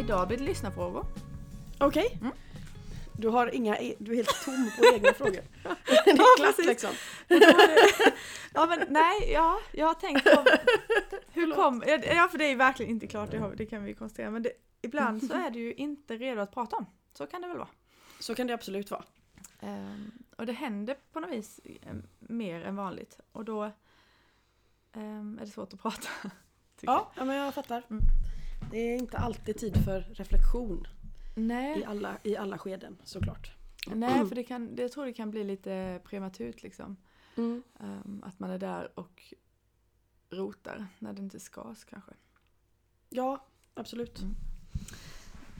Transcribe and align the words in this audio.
Idag 0.00 0.28
blir 0.28 0.38
det 0.38 0.44
lyssnarfrågor. 0.44 1.06
Okej. 1.78 2.18
Mm. 2.20 2.32
Du 3.12 3.28
har 3.28 3.54
inga, 3.54 3.78
e- 3.78 3.94
du 3.98 4.12
är 4.12 4.16
helt 4.16 4.44
tom 4.44 4.70
på 4.78 4.94
egna 4.94 5.12
frågor. 5.12 5.42
det 5.86 6.10
är 6.10 6.16
Ja, 6.16 6.24
klart 6.36 6.56
precis. 6.56 6.66
liksom. 6.66 6.90
ja 8.54 8.66
men 8.66 8.86
nej, 8.88 9.32
ja, 9.32 9.58
jag 9.72 9.86
har 9.86 9.94
tänkt 9.94 10.24
på 10.24 10.44
hur 11.32 11.54
kom, 11.54 11.82
ja 11.86 12.28
för 12.30 12.38
det 12.38 12.44
är 12.44 12.56
verkligen 12.56 12.90
inte 12.92 13.06
klart, 13.06 13.30
det, 13.30 13.38
har, 13.38 13.54
det 13.54 13.66
kan 13.66 13.84
vi 13.84 13.94
konstatera, 13.94 14.30
men 14.30 14.42
det, 14.42 14.52
ibland 14.82 15.24
så 15.26 15.32
är 15.34 15.50
du 15.50 15.58
ju 15.60 15.74
inte 15.74 16.16
redo 16.16 16.40
att 16.40 16.52
prata 16.54 16.76
om. 16.76 16.86
Så 17.14 17.26
kan 17.26 17.42
det 17.42 17.48
väl 17.48 17.58
vara. 17.58 17.68
Så 18.20 18.34
kan 18.34 18.46
det 18.46 18.54
absolut 18.54 18.90
vara. 18.90 19.04
Ehm, 19.60 20.10
och 20.36 20.46
det 20.46 20.52
händer 20.52 20.96
på 21.12 21.20
något 21.20 21.30
vis 21.30 21.60
eh, 21.64 21.92
mer 22.18 22.64
än 22.64 22.76
vanligt 22.76 23.20
och 23.32 23.44
då 23.44 23.72
ehm, 24.92 25.38
är 25.40 25.44
det 25.44 25.50
svårt 25.50 25.72
att 25.74 25.82
prata. 25.82 26.08
Ja, 26.80 27.12
ja, 27.16 27.24
men 27.24 27.36
jag 27.36 27.54
fattar. 27.54 27.82
Mm. 27.90 28.02
Det 28.70 28.78
är 28.78 28.96
inte 28.98 29.18
alltid 29.18 29.56
tid 29.56 29.84
för 29.84 30.00
reflektion. 30.00 30.86
Nej, 31.36 31.80
i 31.80 31.84
alla, 31.84 32.18
i 32.22 32.36
alla 32.36 32.58
skeden 32.58 32.96
såklart. 33.04 33.52
nej 33.94 34.26
för 34.26 34.34
det 34.34 34.44
kan, 34.44 34.74
det, 34.76 34.82
jag 34.82 34.92
tror 34.92 35.06
det 35.06 35.12
kan 35.12 35.30
bli 35.30 35.44
lite 35.44 36.00
prematurt 36.04 36.62
liksom. 36.62 36.96
Mm. 37.36 37.62
Ehm, 37.80 38.22
att 38.26 38.38
man 38.38 38.50
är 38.50 38.58
där 38.58 38.98
och 38.98 39.34
rotar 40.30 40.86
när 40.98 41.12
det 41.12 41.22
inte 41.22 41.40
skas 41.40 41.84
kanske. 41.84 42.12
Ja, 43.08 43.44
absolut. 43.74 44.20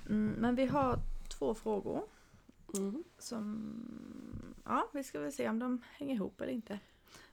Mm, 0.08 0.34
men 0.38 0.54
vi 0.54 0.66
har 0.66 0.98
två 1.28 1.54
frågor 1.54 2.02
Mm. 2.74 3.04
som, 3.18 3.74
ja 4.64 4.88
vi 4.92 5.04
ska 5.04 5.20
väl 5.20 5.32
se 5.32 5.48
om 5.48 5.58
de 5.58 5.82
hänger 5.92 6.14
ihop 6.14 6.40
eller 6.40 6.52
inte. 6.52 6.78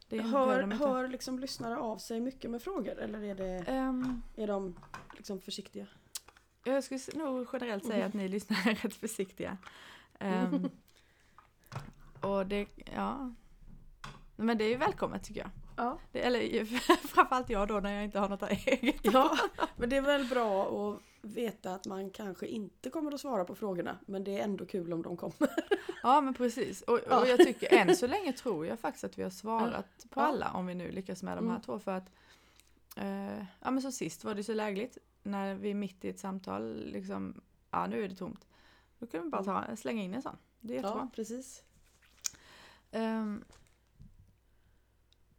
Hör, 0.09 0.63
hör 0.71 1.07
liksom 1.07 1.39
lyssnare 1.39 1.77
av 1.77 1.97
sig 1.97 2.19
mycket 2.21 2.51
med 2.51 2.61
frågor 2.61 2.99
eller 2.99 3.23
är, 3.23 3.35
det, 3.35 3.63
Ehm, 3.67 4.21
är 4.35 4.47
de 4.47 4.75
liksom 5.17 5.41
försiktiga? 5.41 5.87
jag 6.63 6.83
skulle 6.83 6.99
nog 7.13 7.47
generellt 7.53 7.85
säga 7.85 8.05
att 8.05 8.13
ni 8.13 8.27
lyssnare 8.29 8.71
är 8.71 8.75
rätt 8.75 8.93
försiktiga. 8.93 9.57
Ehm, 10.19 10.69
och 12.21 12.45
det, 12.45 12.67
ja. 12.95 13.33
Men 14.35 14.57
det 14.57 14.63
är 14.63 14.69
ju 14.69 14.77
välkommet 14.77 15.23
tycker 15.23 15.41
jag. 15.41 15.49
Ja. 15.77 15.99
Det, 16.11 16.21
eller 16.21 16.65
framförallt 17.07 17.49
jag 17.49 17.67
då 17.67 17.79
när 17.79 17.93
jag 17.93 18.03
inte 18.03 18.19
har 18.19 18.29
något 18.29 18.43
eget. 18.51 18.95
ja, 19.01 19.37
men 19.75 19.89
det 19.89 19.97
är 19.97 20.01
väl 20.01 20.25
bra 20.25 20.63
att 20.63 21.01
veta 21.33 21.75
att 21.75 21.85
man 21.85 22.09
kanske 22.09 22.47
inte 22.47 22.89
kommer 22.89 23.11
att 23.11 23.21
svara 23.21 23.45
på 23.45 23.55
frågorna 23.55 23.97
men 24.05 24.23
det 24.23 24.39
är 24.39 24.43
ändå 24.43 24.65
kul 24.65 24.93
om 24.93 25.01
de 25.03 25.17
kommer. 25.17 25.49
Ja 26.03 26.21
men 26.21 26.33
precis. 26.33 26.81
Och, 26.81 26.99
Ja. 27.09 27.19
och 27.21 27.27
jag 27.27 27.37
tycker 27.39 27.73
än 27.73 27.95
så 27.95 28.07
länge 28.07 28.33
tror 28.33 28.65
jag 28.67 28.79
faktiskt 28.79 29.03
att 29.03 29.17
vi 29.17 29.23
har 29.23 29.29
svarat 29.29 30.05
på 30.09 30.21
Ja. 30.21 30.25
alla 30.25 30.51
om 30.51 30.65
vi 30.67 30.75
nu 30.75 30.91
lyckas 30.91 31.23
med 31.23 31.37
de 31.37 31.45
här 31.47 31.55
Mm. 31.55 31.61
två 31.61 31.79
för 31.79 31.91
att 31.91 32.09
eh, 32.97 33.37
ja 33.37 33.71
men 33.71 33.81
som 33.81 33.91
sist 33.91 34.23
var 34.23 34.35
det 34.35 34.43
så 34.43 34.53
lägligt 34.53 34.97
när 35.23 35.55
vi 35.55 35.73
mitt 35.73 36.05
i 36.05 36.09
ett 36.09 36.19
samtal 36.19 36.85
liksom 36.85 37.41
ja 37.71 37.87
nu 37.87 38.03
är 38.03 38.09
det 38.09 38.15
tomt. 38.15 38.47
Då 38.99 39.07
kan 39.07 39.23
vi 39.23 39.29
bara 39.29 39.43
ta, 39.43 39.75
slänga 39.75 40.03
in 40.03 40.13
en 40.13 40.21
sån. 40.21 40.37
Det 40.59 40.73
är 40.73 40.75
jättebra. 40.75 40.99
Ja, 41.03 41.09
precis. 41.15 41.63
Ehm, 42.91 43.43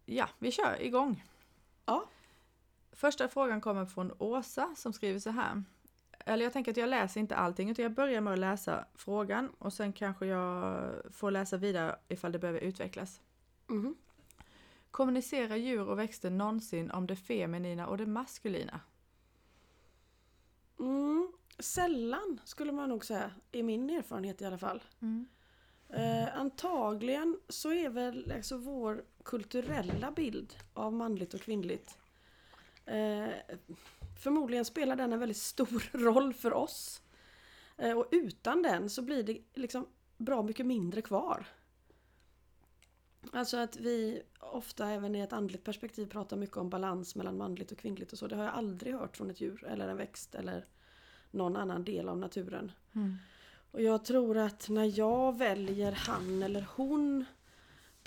ja, 0.05 0.29
vi 0.39 0.51
kör 0.51 0.81
igång. 0.81 1.23
Ja. 1.85 2.05
Första 2.91 3.27
frågan 3.27 3.61
kommer 3.61 3.85
från 3.85 4.11
Åsa 4.19 4.75
som 4.77 4.93
skriver 4.93 5.19
så 5.19 5.29
här. 5.29 5.63
Eller 6.29 6.45
jag 6.45 6.53
tänker 6.53 6.71
att 6.71 6.77
jag 6.77 6.89
läser 6.89 7.19
inte 7.19 7.35
allting 7.35 7.69
utan 7.69 7.83
jag 7.83 7.93
börjar 7.93 8.21
med 8.21 8.33
att 8.33 8.39
läsa 8.39 8.85
frågan 8.95 9.49
och 9.57 9.73
sen 9.73 9.93
kanske 9.93 10.25
jag 10.25 10.91
får 11.11 11.31
läsa 11.31 11.57
vidare 11.57 11.95
ifall 12.07 12.31
det 12.31 12.39
behöver 12.39 12.59
utvecklas. 12.59 13.21
Mhm. 13.67 13.95
Kommunicerar 14.91 15.55
djur 15.55 15.87
och 15.87 15.99
växter 15.99 16.29
någonsin 16.29 16.91
om 16.91 17.07
det 17.07 17.15
feminina 17.15 17.87
och 17.87 17.97
det 17.97 18.05
maskulina? 18.05 18.79
Mm, 20.79 21.31
sällan 21.59 22.41
skulle 22.45 22.71
man 22.71 22.89
nog 22.89 23.05
säga, 23.05 23.31
i 23.51 23.63
min 23.63 23.89
erfarenhet 23.89 24.41
i 24.41 24.45
alla 24.45 24.57
fall. 24.57 24.83
Eh, 25.89 26.39
antagligen 26.39 27.39
så 27.49 27.73
är 27.73 27.89
väl 27.89 28.31
alltså 28.35 28.57
vår 28.57 29.03
kulturella 29.23 30.11
bild 30.11 30.55
av 30.73 30.93
manligt 30.93 31.33
och 31.33 31.41
kvinnligt 31.41 31.97
eh, 32.85 33.29
Förmodligen 34.19 34.65
spelar 34.65 34.95
den 34.95 35.13
en 35.13 35.19
väldigt 35.19 35.37
stor 35.37 35.97
roll 35.97 36.33
för 36.33 36.53
oss. 36.53 37.01
Eh, 37.77 37.97
och 37.97 38.07
utan 38.11 38.61
den 38.61 38.89
så 38.89 39.01
blir 39.01 39.23
det 39.23 39.37
liksom 39.53 39.87
bra 40.17 40.43
mycket 40.43 40.65
mindre 40.65 41.01
kvar. 41.01 41.45
Alltså 43.31 43.57
att 43.57 43.77
vi 43.77 44.21
ofta 44.39 44.89
även 44.89 45.15
i 45.15 45.19
ett 45.19 45.33
andligt 45.33 45.63
perspektiv 45.63 46.05
pratar 46.05 46.37
mycket 46.37 46.57
om 46.57 46.69
balans 46.69 47.15
mellan 47.15 47.37
manligt 47.37 47.71
och 47.71 47.77
kvinnligt 47.77 48.11
och 48.11 48.19
så. 48.19 48.27
Det 48.27 48.35
har 48.35 48.43
jag 48.43 48.53
aldrig 48.53 48.93
hört 48.93 49.17
från 49.17 49.29
ett 49.29 49.41
djur 49.41 49.65
eller 49.65 49.87
en 49.87 49.97
växt 49.97 50.35
eller 50.35 50.65
någon 51.31 51.55
annan 51.55 51.83
del 51.83 52.09
av 52.09 52.17
naturen. 52.17 52.71
Och 53.71 53.81
jag 53.81 54.05
tror 54.05 54.37
att 54.37 54.69
när 54.69 54.99
jag 54.99 55.37
väljer 55.37 55.91
han 55.91 56.43
eller 56.43 56.65
hon 56.75 57.25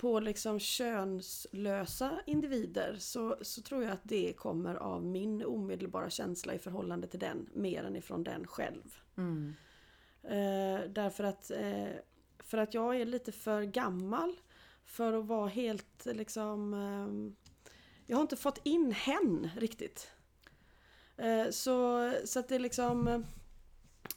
på 0.03 0.19
liksom 0.19 0.59
könslösa 0.59 2.19
individer 2.25 2.95
så, 2.99 3.37
så 3.41 3.61
tror 3.61 3.83
jag 3.83 3.91
att 3.91 4.03
det 4.03 4.33
kommer 4.33 4.75
av 4.75 5.05
min 5.05 5.45
omedelbara 5.45 6.09
känsla 6.09 6.53
i 6.53 6.59
förhållande 6.59 7.07
till 7.07 7.19
den 7.19 7.49
mer 7.53 7.83
än 7.83 7.95
ifrån 7.95 8.23
den 8.23 8.47
själv. 8.47 8.95
Eh, 10.23 10.89
därför 10.89 11.23
att, 11.23 11.51
eh, 11.51 11.87
för 12.39 12.57
att 12.57 12.73
jag 12.73 13.01
är 13.01 13.05
lite 13.05 13.31
för 13.31 13.63
gammal 13.63 14.35
för 14.85 15.13
att 15.13 15.25
vara 15.25 15.47
helt 15.47 16.05
liksom... 16.05 16.73
ehm, 16.73 17.35
jag 18.05 18.17
har 18.17 18.21
inte 18.21 18.35
fått 18.35 18.59
in 18.63 18.91
hen 18.91 19.49
riktigt. 19.57 20.11
Eh, 21.17 21.49
så, 21.49 22.11
så 22.25 22.39
att 22.39 22.47
det 22.47 22.59
liksom... 22.59 23.07
eh, 23.07 23.19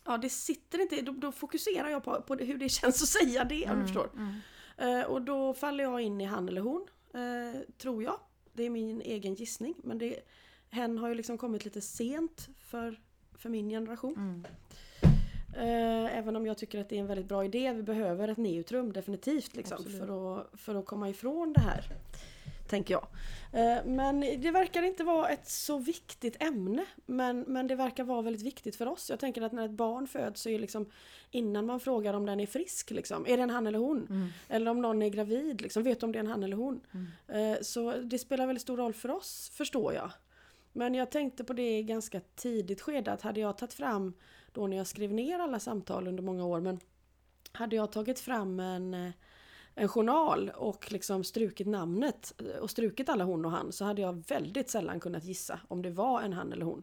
Ja 0.04 0.18
det 0.18 0.30
sitter 0.30 0.80
inte, 0.82 1.02
då, 1.02 1.12
då 1.12 1.32
fokuserar 1.32 1.88
jag 1.88 2.04
på, 2.04 2.22
på 2.22 2.34
hur 2.34 2.58
det 2.58 2.68
känns 2.68 3.02
att 3.02 3.08
säga 3.08 3.44
det 3.44 3.70
om 3.70 3.78
du 3.78 3.84
förstår. 3.86 4.10
Eh, 4.16 4.32
och 5.06 5.22
då 5.22 5.54
faller 5.54 5.84
jag 5.84 6.00
in 6.00 6.20
i 6.20 6.24
han 6.24 6.48
eller 6.48 6.60
hon, 6.60 6.86
eh, 7.14 7.60
tror 7.78 8.02
jag. 8.02 8.20
Det 8.52 8.62
är 8.62 8.70
min 8.70 9.00
egen 9.00 9.34
gissning. 9.34 9.74
Men 9.82 9.98
det, 9.98 10.20
hen 10.70 10.98
har 10.98 11.08
ju 11.08 11.14
liksom 11.14 11.38
kommit 11.38 11.64
lite 11.64 11.80
sent 11.80 12.48
för, 12.58 13.00
för 13.38 13.48
min 13.48 13.68
generation. 13.68 14.44
Eh, 15.56 16.18
även 16.18 16.36
om 16.36 16.46
jag 16.46 16.58
tycker 16.58 16.80
att 16.80 16.88
det 16.88 16.96
är 16.96 17.00
en 17.00 17.06
väldigt 17.06 17.26
bra 17.26 17.44
idé. 17.44 17.72
Vi 17.72 17.82
behöver 17.82 18.28
ett 18.28 18.38
neutrum 18.38 18.92
definitivt 18.92 19.56
liksom, 19.56 19.76
Absolut. 19.76 19.98
för, 19.98 20.40
att, 20.40 20.60
för 20.60 20.74
att 20.74 20.86
komma 20.86 21.08
ifrån 21.08 21.52
det 21.52 21.60
här. 21.60 21.92
Tänker 22.66 22.94
jag. 22.94 23.06
Eh, 23.52 23.84
men 23.84 24.20
det 24.20 24.50
verkar 24.50 24.82
inte 24.82 25.04
vara 25.04 25.28
ett 25.28 25.48
så 25.48 25.78
viktigt 25.78 26.42
ämne. 26.42 26.84
Men, 27.06 27.40
men 27.40 27.66
det 27.66 27.74
verkar 27.74 28.04
vara 28.04 28.22
väldigt 28.22 28.42
viktigt 28.42 28.76
för 28.76 28.86
oss. 28.88 29.10
Jag 29.10 29.20
tänker 29.20 29.42
att 29.42 29.52
när 29.52 29.64
ett 29.64 29.70
barn 29.70 30.06
föds 30.06 30.42
så 30.42 30.48
är 30.48 30.58
liksom 30.58 30.90
innan 31.30 31.66
man 31.66 31.80
frågar 31.80 32.14
om 32.14 32.26
den 32.26 32.40
är 32.40 32.46
frisk, 32.46 32.90
liksom, 32.90 33.26
är 33.26 33.36
det 33.36 33.42
en 33.42 33.50
han 33.50 33.66
eller 33.66 33.78
hon? 33.78 34.32
Eller 34.48 34.70
om 34.70 34.82
någon 34.82 35.02
är 35.02 35.08
gravid, 35.08 35.60
liksom, 35.60 35.82
vet 35.82 36.02
om 36.02 36.12
det 36.12 36.18
är 36.18 36.20
en 36.20 36.26
han 36.26 36.42
eller 36.42 36.56
hon? 36.56 36.80
Eh, 37.28 37.62
så 37.62 37.92
det 37.92 38.18
spelar 38.18 38.46
väldigt 38.46 38.62
stor 38.62 38.76
roll 38.76 38.94
för 38.94 39.10
oss, 39.10 39.50
förstår 39.54 39.94
jag. 39.94 40.10
Men 40.72 40.94
jag 40.94 41.10
tänkte 41.10 41.44
på 41.44 41.52
det 41.52 41.78
i 41.78 41.82
ganska 41.82 42.20
tidigt 42.34 42.80
skede 42.80 43.12
att 43.12 43.22
hade 43.22 43.40
jag 43.40 43.58
tagit 43.58 43.74
fram 43.74 44.14
då 44.52 44.66
när 44.66 44.76
jag 44.76 44.86
skrev 44.86 45.12
ner 45.12 45.38
alla 45.38 45.60
samtal 45.60 46.08
under 46.08 46.22
många 46.22 46.44
år 46.44 46.60
men 46.60 46.80
hade 47.52 47.76
jag 47.76 47.92
tagit 47.92 48.20
fram 48.20 48.60
en, 48.60 48.94
eh, 48.94 49.12
en 49.78 49.88
journal 49.88 50.50
och 50.56 50.92
liksom 50.92 51.24
strukit 51.24 51.66
namnet 51.66 52.32
eh, 52.38 52.60
och 52.62 52.70
strukit 52.70 53.08
alla 53.08 53.24
hon 53.24 53.44
och 53.44 53.50
han 53.50 53.72
så 53.72 53.84
hade 53.84 54.02
jag 54.02 54.24
väldigt 54.28 54.70
sällan 54.70 55.00
kunnat 55.00 55.24
gissa 55.24 55.60
om 55.68 55.82
det 55.82 55.90
var 55.90 56.22
en 56.22 56.32
han 56.32 56.52
eller 56.52 56.64
hon. 56.64 56.82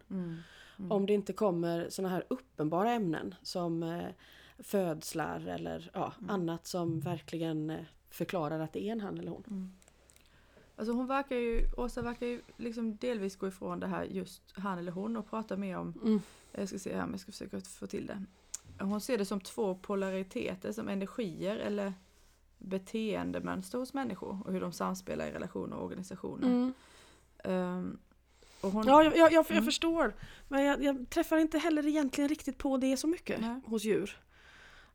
Om 0.90 1.06
det 1.06 1.14
inte 1.14 1.34
kommer 1.34 1.90
såna 1.90 2.10
här 2.10 2.24
uppenbara 2.28 2.92
ämnen 2.92 3.36
som 3.42 3.84
eh, 3.84 4.06
födslar 4.60 5.48
eller 5.48 5.92
ja, 5.94 6.14
annat 6.28 6.68
som 6.68 7.00
verkligen 7.00 7.70
eh, 7.70 7.80
förklarar 8.10 8.60
att 8.60 8.74
det 8.74 8.84
är 8.84 8.92
en 8.92 9.02
han 9.02 9.18
eller 9.20 9.32
hon. 9.32 9.72
Alltså 10.76 10.94
hon 10.94 11.08
verkar 11.08 11.36
ju, 11.36 11.66
Åsa 11.78 12.02
verkar 12.02 12.28
ju 12.28 12.42
liksom 12.58 12.98
delvis 12.98 13.36
gå 13.36 13.48
ifrån 13.48 13.80
det 13.80 13.88
här 13.88 14.04
just 14.04 14.42
han 14.54 14.78
eller 14.78 14.92
hon 14.92 15.18
och 15.18 15.30
prata 15.30 15.58
mer 15.58 15.78
om, 15.78 15.94
Mm. 16.04 16.22
jag 16.52 16.68
ska 16.68 16.80
se 16.80 16.96
här 16.96 17.04
om 17.04 17.12
jag 17.12 17.20
ska 17.20 17.32
försöka 17.32 17.62
få 17.62 17.88
till 17.88 18.06
det. 18.08 18.24
Hon 18.86 19.02
ser 19.02 19.18
det 19.18 19.26
som 19.26 19.40
två 19.40 19.76
polariteter, 19.76 20.72
som 20.72 20.90
energier 20.90 21.58
eller 21.58 21.94
beteendemönster 22.64 23.78
hos 23.78 23.94
människor 23.94 24.40
och 24.46 24.52
hur 24.54 24.62
de 24.62 24.72
samspelar 24.72 25.28
i 25.28 25.32
relationer 25.32 25.78
och 25.78 25.86
organisationer. 25.86 26.72
Ehm, 27.44 28.00
och 28.62 28.72
hon, 28.72 28.88
Ja, 28.88 29.04
jag, 29.04 29.18
jag, 29.18 29.32
jag, 29.34 29.52
Mm. 29.52 29.64
förstår. 29.66 30.14
Men 30.48 30.64
jag, 30.64 30.84
jag 30.84 31.10
träffar 31.10 31.38
inte 31.38 31.58
heller 31.60 31.88
egentligen 31.88 32.28
riktigt 32.30 32.58
på 32.58 32.78
det 32.78 32.98
så 32.98 33.08
mycket 33.08 33.42
Nej. 33.42 33.62
hos 33.66 33.84
djur. 33.84 34.18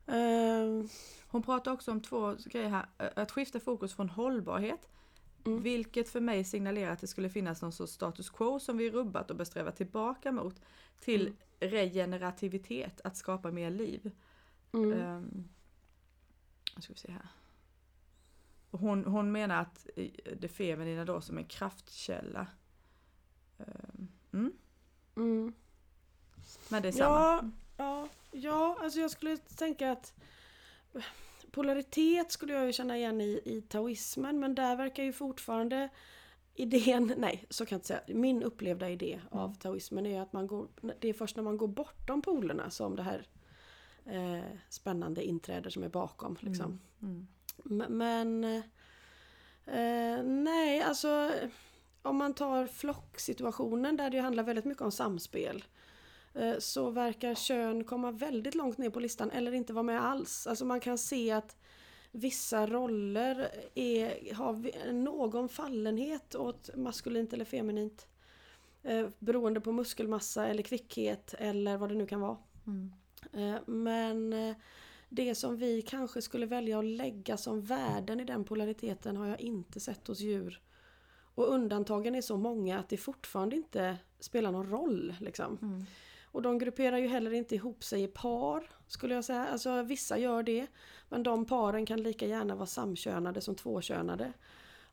Ehm, 0.07 0.89
Hon 1.31 1.43
pratar 1.43 1.71
också 1.71 1.91
om 1.91 2.01
två 2.01 2.35
grejer 2.45 2.69
här. 2.69 2.85
Att 3.15 3.31
skifta 3.31 3.59
fokus 3.59 3.93
från 3.93 4.09
hållbarhet, 4.09 4.89
Mm. 5.45 5.61
vilket 5.61 6.09
för 6.09 6.19
mig 6.21 6.43
signalerar 6.43 6.91
att 6.91 6.99
det 7.01 7.07
skulle 7.07 7.29
finnas 7.29 7.61
någon 7.61 7.71
sorts 7.71 7.93
status 7.93 8.29
quo 8.29 8.59
som 8.59 8.77
vi 8.77 8.89
rubbat 8.91 9.29
och 9.31 9.35
bör 9.37 9.45
sträva 9.45 9.71
tillbaka 9.71 10.31
mot, 10.31 10.61
till 10.99 11.21
Mm. 11.21 11.35
regenerativitet, 11.59 13.01
att 13.03 13.17
skapa 13.17 13.51
mer 13.51 13.69
liv. 13.71 14.11
mm. 14.73 14.91
Um, 15.15 15.49
ska 16.79 16.93
vi 16.93 16.99
se 16.99 17.11
här. 17.11 17.27
Hon, 18.71 19.05
hon 19.05 19.31
menar 19.31 19.61
att 19.61 19.87
eh, 19.95 20.09
det 20.39 20.47
feminina 20.47 21.05
då 21.05 21.21
som 21.21 21.37
en 21.37 21.45
kraftkälla. 21.45 22.47
Ehm, 23.57 24.07
mm. 24.33 24.53
Mm. 25.15 25.53
Men 26.69 26.81
det 26.81 26.87
är 26.87 26.91
samma. 26.91 27.15
Ja, 27.15 27.43
ja, 27.77 28.07
ja, 28.31 28.77
alltså 28.81 28.99
jag 28.99 29.11
skulle 29.11 29.37
tänka 29.37 29.91
att 29.91 30.13
polaritet 31.51 32.31
skulle 32.31 32.53
jag 32.53 32.65
ju 32.65 32.73
känna 32.73 32.97
igen 32.97 33.21
i, 33.21 33.41
i 33.45 33.61
taoismen 33.61 34.39
men 34.39 34.55
där 34.55 34.75
verkar 34.75 35.03
ju 35.03 35.13
fortfarande 35.13 35.89
idén, 36.55 37.13
nej 37.17 37.45
så 37.49 37.65
kan 37.65 37.75
jag 37.75 37.77
inte 37.77 37.87
säga, 37.87 38.01
min 38.07 38.43
upplevda 38.43 38.89
idé 38.89 39.13
mm. 39.13 39.43
av 39.43 39.53
taoismen 39.53 40.05
är 40.05 40.21
att 40.21 40.33
man 40.33 40.47
går, 40.47 40.67
det 40.99 41.09
är 41.09 41.13
först 41.13 41.35
när 41.35 41.43
man 41.43 41.57
går 41.57 41.67
bortom 41.67 42.21
polerna 42.21 42.69
som 42.69 42.95
det 42.95 43.03
här 43.03 43.27
eh, 44.05 44.45
spännande 44.69 45.23
inträder 45.23 45.69
som 45.69 45.83
är 45.83 45.89
bakom. 45.89 46.37
Liksom. 46.39 46.79
Mm. 47.01 47.27
Men 47.65 48.43
eh, 49.65 50.23
nej, 50.23 50.81
alltså 50.81 51.31
om 52.01 52.17
man 52.17 52.33
tar 52.33 52.67
flocksituationen 52.67 53.97
där 53.97 54.09
det 54.09 54.19
handlar 54.19 54.43
väldigt 54.43 54.65
mycket 54.65 54.81
om 54.83 54.91
samspel 54.91 55.63
eh, 56.33 56.57
så 56.59 56.89
verkar 56.89 57.35
kön 57.35 57.83
komma 57.83 58.11
väldigt 58.11 58.55
långt 58.55 58.77
ner 58.77 58.89
på 58.89 58.99
listan 58.99 59.31
eller 59.31 59.51
inte 59.51 59.73
vara 59.73 59.83
med 59.83 60.05
alls. 60.05 60.47
Alltså 60.47 60.65
man 60.65 60.79
kan 60.79 60.97
se 60.97 61.31
att 61.31 61.55
vissa 62.11 62.67
roller 62.67 63.51
är, 63.75 64.33
har 64.33 64.91
någon 64.93 65.49
fallenhet 65.49 66.35
åt 66.35 66.75
maskulint 66.75 67.33
eller 67.33 67.45
feminint. 67.45 68.07
Eh, 68.83 69.07
beroende 69.19 69.61
på 69.61 69.71
muskelmassa 69.71 70.47
eller 70.47 70.63
kvickhet 70.63 71.33
eller 71.37 71.77
vad 71.77 71.89
det 71.89 71.95
nu 71.95 72.05
kan 72.05 72.19
vara. 72.19 72.37
Mm. 72.67 72.93
Eh, 73.33 73.61
men 73.65 74.33
eh, 74.33 74.55
det 75.09 75.35
som 75.35 75.57
vi 75.57 75.81
kanske 75.81 76.21
skulle 76.21 76.45
välja 76.45 76.79
att 76.79 76.85
lägga 76.85 77.37
som 77.37 77.61
värden 77.61 78.19
i 78.19 78.23
den 78.23 78.43
polariteten 78.43 79.17
har 79.17 79.27
jag 79.27 79.41
inte 79.41 79.79
sett 79.79 80.07
hos 80.07 80.19
djur. 80.19 80.61
Och 81.35 81.53
undantagen 81.53 82.15
är 82.15 82.21
så 82.21 82.37
många 82.37 82.79
att 82.79 82.89
det 82.89 82.97
fortfarande 82.97 83.55
inte 83.55 83.97
spelar 84.19 84.51
någon 84.51 84.69
roll. 84.69 85.15
Liksom. 85.19 85.57
Mm. 85.61 85.85
Och 86.31 86.41
de 86.41 86.57
grupperar 86.57 86.97
ju 86.97 87.07
heller 87.07 87.33
inte 87.33 87.55
ihop 87.55 87.83
sig 87.83 88.03
i 88.03 88.07
par 88.07 88.71
skulle 88.87 89.15
jag 89.15 89.25
säga. 89.25 89.47
Alltså 89.47 89.83
vissa 89.83 90.17
gör 90.17 90.43
det. 90.43 90.67
Men 91.09 91.23
de 91.23 91.45
paren 91.45 91.85
kan 91.85 92.03
lika 92.03 92.25
gärna 92.25 92.55
vara 92.55 92.65
samkönade 92.65 93.41
som 93.41 93.55
tvåkönade. 93.55 94.33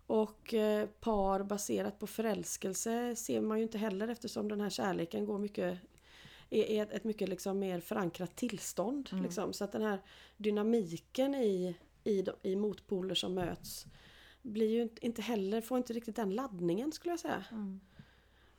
Och 0.06 0.54
eh, 0.54 0.86
par 0.86 1.42
baserat 1.42 1.98
på 1.98 2.06
förälskelse 2.06 3.16
ser 3.16 3.40
man 3.40 3.58
ju 3.58 3.62
inte 3.62 3.78
heller 3.78 4.08
eftersom 4.08 4.48
den 4.48 4.60
här 4.60 4.70
kärleken 4.70 5.26
går 5.26 5.38
mycket 5.38 5.78
är 6.50 6.82
ett, 6.82 6.92
ett 6.92 7.04
mycket 7.04 7.28
liksom 7.28 7.58
mer 7.58 7.80
förankrat 7.80 8.36
tillstånd. 8.36 9.08
Mm. 9.12 9.24
Liksom. 9.24 9.52
Så 9.52 9.64
att 9.64 9.72
den 9.72 9.82
här 9.82 10.02
dynamiken 10.36 11.34
i, 11.34 11.76
i, 12.04 12.24
i 12.42 12.56
motpoler 12.56 13.14
som 13.14 13.34
möts 13.34 13.86
blir 14.42 14.70
ju 14.70 14.88
inte 15.00 15.22
heller, 15.22 15.60
får 15.60 15.78
inte 15.78 15.92
riktigt 15.92 16.16
den 16.16 16.30
laddningen 16.30 16.92
skulle 16.92 17.12
jag 17.12 17.20
säga. 17.20 17.44
Mm. 17.50 17.80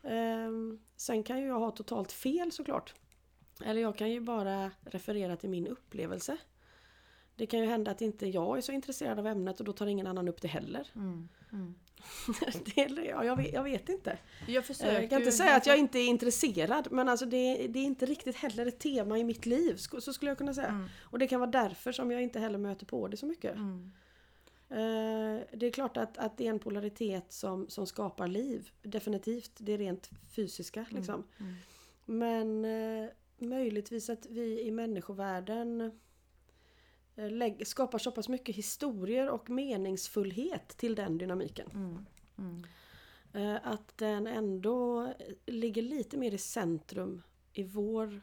Um, 0.01 0.79
sen 0.95 1.23
kan 1.23 1.39
ju 1.39 1.47
jag 1.47 1.59
ha 1.59 1.71
totalt 1.71 2.11
fel 2.11 2.51
såklart. 2.51 2.93
Eller 3.65 3.81
jag 3.81 3.97
kan 3.97 4.11
ju 4.11 4.19
bara 4.19 4.71
referera 4.81 5.37
till 5.37 5.49
min 5.49 5.67
upplevelse. 5.67 6.37
Det 7.35 7.45
kan 7.45 7.59
ju 7.59 7.65
hända 7.65 7.91
att 7.91 8.01
inte 8.01 8.27
jag 8.27 8.57
är 8.57 8.61
så 8.61 8.71
intresserad 8.71 9.19
av 9.19 9.27
ämnet 9.27 9.59
och 9.59 9.65
då 9.65 9.73
tar 9.73 9.87
ingen 9.87 10.07
annan 10.07 10.27
upp 10.27 10.41
det 10.41 10.47
heller. 10.47 10.87
Mm, 10.95 11.29
mm. 11.51 11.75
det, 12.75 13.05
ja, 13.09 13.23
jag, 13.23 13.35
vet, 13.35 13.53
jag 13.53 13.63
vet 13.63 13.89
inte. 13.89 14.17
Jag, 14.47 14.63
jag 14.79 15.09
kan 15.09 15.19
inte 15.19 15.31
säga 15.31 15.55
att 15.55 15.65
jag 15.65 15.77
inte 15.77 15.99
är 15.99 16.07
intresserad 16.07 16.87
men 16.91 17.09
alltså 17.09 17.25
det, 17.25 17.67
det, 17.67 17.79
är 17.79 17.83
inte 17.83 18.05
riktigt 18.05 18.35
heller 18.35 18.65
ett 18.65 18.79
tema 18.79 19.17
i 19.17 19.23
mitt 19.23 19.45
liv. 19.45 19.75
Så 19.75 20.13
skulle 20.13 20.31
jag 20.31 20.37
kunna 20.37 20.53
säga. 20.53 20.67
Mm. 20.67 20.87
Och 21.03 21.19
det 21.19 21.27
kan 21.27 21.39
vara 21.39 21.51
därför 21.51 21.91
som 21.91 22.11
jag 22.11 22.23
inte 22.23 22.39
heller 22.39 22.57
möter 22.57 22.85
på 22.85 23.07
det 23.07 23.17
så 23.17 23.25
mycket. 23.25 23.55
Mm. 23.55 23.91
Uh, 24.71 25.41
det 25.53 25.65
är 25.65 25.71
klart 25.71 25.97
att, 25.97 26.17
att 26.17 26.37
det 26.37 26.45
är 26.45 26.49
en 26.49 26.59
polaritet 26.59 27.25
som, 27.33 27.69
som 27.69 27.87
skapar 27.87 28.27
liv. 28.27 28.69
Definitivt. 28.81 29.51
Det 29.57 29.71
är 29.71 29.77
rent 29.77 30.09
fysiska 30.35 30.79
mm, 30.79 30.95
liksom. 30.95 31.23
Men 32.05 32.65
uh, 32.65 33.09
möjligtvis 33.37 34.09
att 34.09 34.25
vi 34.25 34.61
i 34.61 34.71
människovärlden 34.71 35.81
Eh, 35.81 35.91
skapar 37.65 37.97
så 37.97 38.11
pass 38.11 38.29
mycket 38.29 38.55
historier 38.55 39.29
och 39.29 39.49
meningsfullhet 39.49 40.67
till 40.67 40.95
den 40.95 41.17
dynamiken. 41.17 41.69
Mm. 41.73 42.05
Mm. 42.37 42.63
Eh, 43.33 43.59
att 43.63 43.97
den 43.97 44.27
ändå 44.27 45.13
ligger 45.45 45.81
lite 45.81 46.17
mer 46.17 46.31
i 46.31 46.37
centrum 46.37 47.21
i 47.53 47.63
vår 47.63 48.21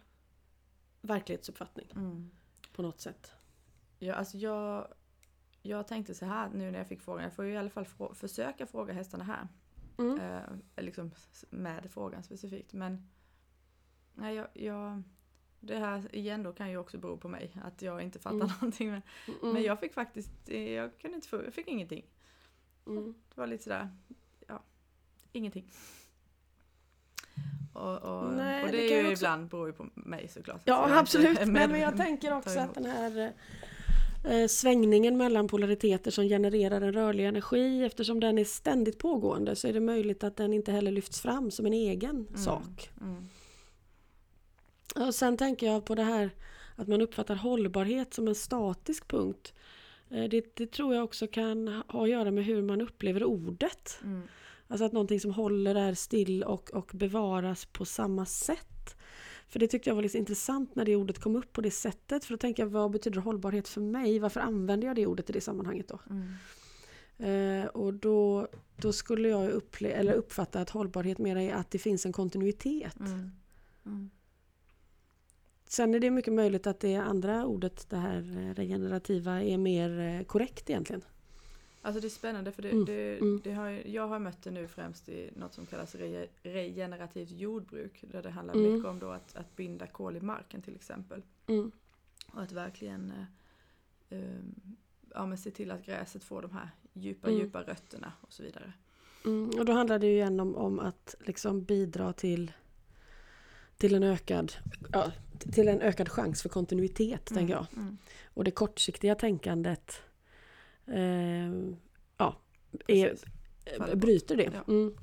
verklighetsuppfattning. 1.00 1.92
Mm. 1.96 2.30
På 2.72 2.82
något 2.82 3.00
sätt. 3.00 3.32
Ja, 3.98 4.14
alltså 4.14 4.38
jag, 4.38 4.88
jag 5.62 5.88
tänkte 5.88 6.14
så 6.14 6.26
här 6.26 6.50
nu 6.50 6.70
när 6.70 6.78
jag 6.78 6.88
fick 6.88 7.00
frågan. 7.00 7.24
Jag 7.24 7.32
får 7.32 7.44
ju 7.44 7.52
i 7.52 7.56
alla 7.56 7.70
fall 7.70 7.84
frå 7.84 8.14
försöka 8.14 8.66
fråga 8.66 8.94
hästarna 8.94 9.24
här. 9.24 9.48
Mm. 9.98 10.20
Eh, 10.20 10.84
liksom 10.84 11.10
med 11.50 11.90
frågan 11.90 12.22
specifikt. 12.22 12.72
Men 12.72 13.10
nej, 14.14 14.34
jag, 14.34 14.48
jag 14.54 15.02
det 15.66 15.78
här 15.78 16.14
igen 16.14 16.42
då 16.42 16.52
kan 16.52 16.70
ju 16.70 16.76
också 16.76 16.98
bero 16.98 17.16
på 17.16 17.28
mig, 17.28 17.56
att 17.64 17.82
jag 17.82 18.02
inte 18.02 18.18
fattar 18.18 18.36
mm. 18.36 18.48
någonting. 18.60 18.90
Men, 18.90 19.02
mm. 19.42 19.54
men 19.54 19.62
jag 19.62 19.80
fick 19.80 19.94
faktiskt, 19.94 20.48
jag 20.48 20.98
kunde 20.98 21.14
inte 21.14 21.28
få, 21.28 21.44
jag 21.44 21.54
fick 21.54 21.68
ingenting. 21.68 22.04
Mm. 22.86 23.14
Det 23.34 23.40
var 23.40 23.46
lite 23.46 23.64
sådär, 23.64 23.88
ja, 24.46 24.62
ingenting. 25.32 25.70
Och, 27.72 28.02
och, 28.02 28.32
Nej, 28.32 28.64
och 28.64 28.70
det, 28.70 28.76
det 28.76 28.94
är 28.94 29.02
ju 29.02 29.10
också... 29.10 29.24
ibland 29.24 29.48
beror 29.48 29.66
ju 29.66 29.72
på 29.72 29.86
mig 29.94 30.28
såklart. 30.28 30.60
Ja 30.64 30.88
så 30.88 30.94
absolut, 30.94 31.38
Nej, 31.46 31.68
men 31.68 31.80
jag 31.80 31.96
tänker 31.96 32.36
också 32.36 32.58
att 32.58 32.74
den 32.74 32.84
här 32.84 33.32
eh, 34.24 34.46
svängningen 34.46 35.16
mellan 35.16 35.48
polariteter 35.48 36.10
som 36.10 36.24
genererar 36.24 36.80
en 36.80 36.92
rörlig 36.92 37.26
energi 37.26 37.84
eftersom 37.84 38.20
den 38.20 38.38
är 38.38 38.44
ständigt 38.44 38.98
pågående 38.98 39.56
så 39.56 39.68
är 39.68 39.72
det 39.72 39.80
möjligt 39.80 40.24
att 40.24 40.36
den 40.36 40.52
inte 40.52 40.72
heller 40.72 40.90
lyfts 40.90 41.20
fram 41.20 41.50
som 41.50 41.66
en 41.66 41.72
egen 41.72 42.10
mm. 42.10 42.36
sak. 42.36 42.90
Och 44.94 45.14
sen 45.14 45.36
tänker 45.36 45.66
jag 45.66 45.84
på 45.84 45.94
det 45.94 46.02
här 46.02 46.30
att 46.76 46.88
man 46.88 47.00
uppfattar 47.00 47.34
hållbarhet 47.34 48.14
som 48.14 48.28
en 48.28 48.34
statisk 48.34 49.08
punkt. 49.08 49.54
Eh, 50.10 50.24
det, 50.24 50.56
det 50.56 50.72
tror 50.72 50.94
jag 50.94 51.04
också 51.04 51.26
kan 51.26 51.68
ha 51.68 52.02
att 52.02 52.10
göra 52.10 52.30
med 52.30 52.44
hur 52.44 52.62
man 52.62 52.80
upplever 52.80 53.24
ordet. 53.24 53.98
Mm. 54.04 54.22
Alltså 54.68 54.84
att 54.84 54.92
någonting 54.92 55.20
som 55.20 55.30
håller 55.30 55.74
är 55.74 55.94
still 55.94 56.42
och, 56.42 56.70
och 56.70 56.90
bevaras 56.94 57.64
på 57.64 57.84
samma 57.84 58.26
sätt. 58.26 58.96
För 59.48 59.58
det 59.58 59.66
tyckte 59.66 59.90
jag 59.90 59.94
var 59.94 60.02
lite 60.02 60.18
intressant 60.18 60.74
när 60.74 60.84
det 60.84 60.96
ordet 60.96 61.18
kom 61.18 61.36
upp 61.36 61.52
på 61.52 61.60
det 61.60 61.70
sättet. 61.70 62.24
För 62.24 62.34
då 62.34 62.38
tänker 62.38 62.62
jag, 62.62 62.70
vad 62.70 62.90
betyder 62.90 63.20
hållbarhet 63.20 63.68
för 63.68 63.80
mig? 63.80 64.18
Varför 64.18 64.40
använder 64.40 64.86
jag 64.86 64.96
det 64.96 65.06
ordet 65.06 65.30
i 65.30 65.32
det 65.32 65.40
sammanhanget 65.40 65.88
då? 65.88 66.00
Mm. 66.10 66.34
Eh, 67.18 67.66
och 67.66 67.94
då, 67.94 68.48
då 68.76 68.92
skulle 68.92 69.28
jag 69.28 69.50
upple- 69.50 69.92
eller 69.92 70.12
uppfatta 70.12 70.60
att 70.60 70.70
hållbarhet 70.70 71.18
mer 71.18 71.36
är 71.36 71.54
att 71.54 71.70
det 71.70 71.78
finns 71.78 72.06
en 72.06 72.12
kontinuitet. 72.12 73.00
Mm. 73.00 73.30
Mm. 73.86 74.10
Sen 75.66 75.94
är 75.94 76.00
det 76.00 76.10
mycket 76.10 76.32
möjligt 76.32 76.66
att 76.66 76.80
det 76.80 76.96
andra 76.96 77.46
ordet, 77.46 77.90
det 77.90 77.96
här 77.96 78.18
eh, 78.38 78.54
regenerativa, 78.54 79.42
är 79.42 79.58
mer 79.58 79.98
eh, 80.00 80.24
korrekt 80.24 80.70
egentligen. 80.70 81.02
Alltså 81.82 82.00
det 82.00 82.06
är 82.06 82.10
spännande 82.10 82.52
för 82.52 82.62
det, 82.62 82.70
mm. 82.70 82.84
det, 82.84 83.18
mm. 83.18 83.40
det 83.44 83.52
har, 83.52 83.68
jag 83.68 84.08
har 84.08 84.18
mött 84.18 84.42
det 84.42 84.50
nu 84.50 84.68
främst 84.68 85.08
i 85.08 85.30
något 85.36 85.54
som 85.54 85.66
kallas 85.66 85.94
re, 85.94 86.26
regenerativt 86.42 87.30
jordbruk. 87.30 88.04
Där 88.12 88.22
det 88.22 88.30
handlar 88.30 88.54
mm. 88.54 88.72
mycket 88.72 88.88
om 88.88 88.98
då 88.98 89.10
att, 89.10 89.36
att 89.36 89.56
binda 89.56 89.86
kol 89.86 90.16
i 90.16 90.20
marken 90.20 90.62
till 90.62 90.74
exempel. 90.74 91.22
Mm. 91.46 91.70
Och 92.32 92.42
att 92.42 92.52
verkligen 92.52 93.12
eh, 94.10 94.18
eh, 94.18 94.40
ja, 95.14 95.26
men 95.26 95.38
se 95.38 95.50
till 95.50 95.70
att 95.70 95.86
gräset 95.86 96.24
får 96.24 96.42
de 96.42 96.50
här 96.50 96.70
djupa, 96.92 97.28
mm. 97.28 97.40
djupa 97.40 97.62
rötterna 97.62 98.12
och 98.20 98.32
så 98.32 98.42
vidare. 98.42 98.72
Mm. 99.24 99.50
Och 99.58 99.64
då 99.64 99.72
handlar 99.72 99.98
det 99.98 100.06
ju 100.06 100.12
igen 100.12 100.40
om, 100.40 100.56
om 100.56 100.78
att 100.78 101.14
liksom 101.26 101.64
bidra 101.64 102.12
till 102.12 102.52
till 103.76 103.94
en 103.94 104.02
ökad, 104.02 104.52
ja, 104.92 105.12
till 105.38 105.68
en 105.68 105.80
ökad 105.80 106.08
chans 106.08 106.42
för 106.42 106.48
kontinuitet, 106.48 107.30
mm, 107.30 107.40
tänker 107.40 107.54
jag. 107.54 107.66
Mm. 107.76 107.98
Och 108.34 108.44
det 108.44 108.50
kortsiktiga 108.50 109.14
tänkandet 109.14 110.02
eh, 110.86 111.52
ja, 112.16 112.36
är, 112.86 113.16
bryter 113.96 114.36
det. 114.36 114.50
Ja, 114.54 114.72
mm. 114.72 114.94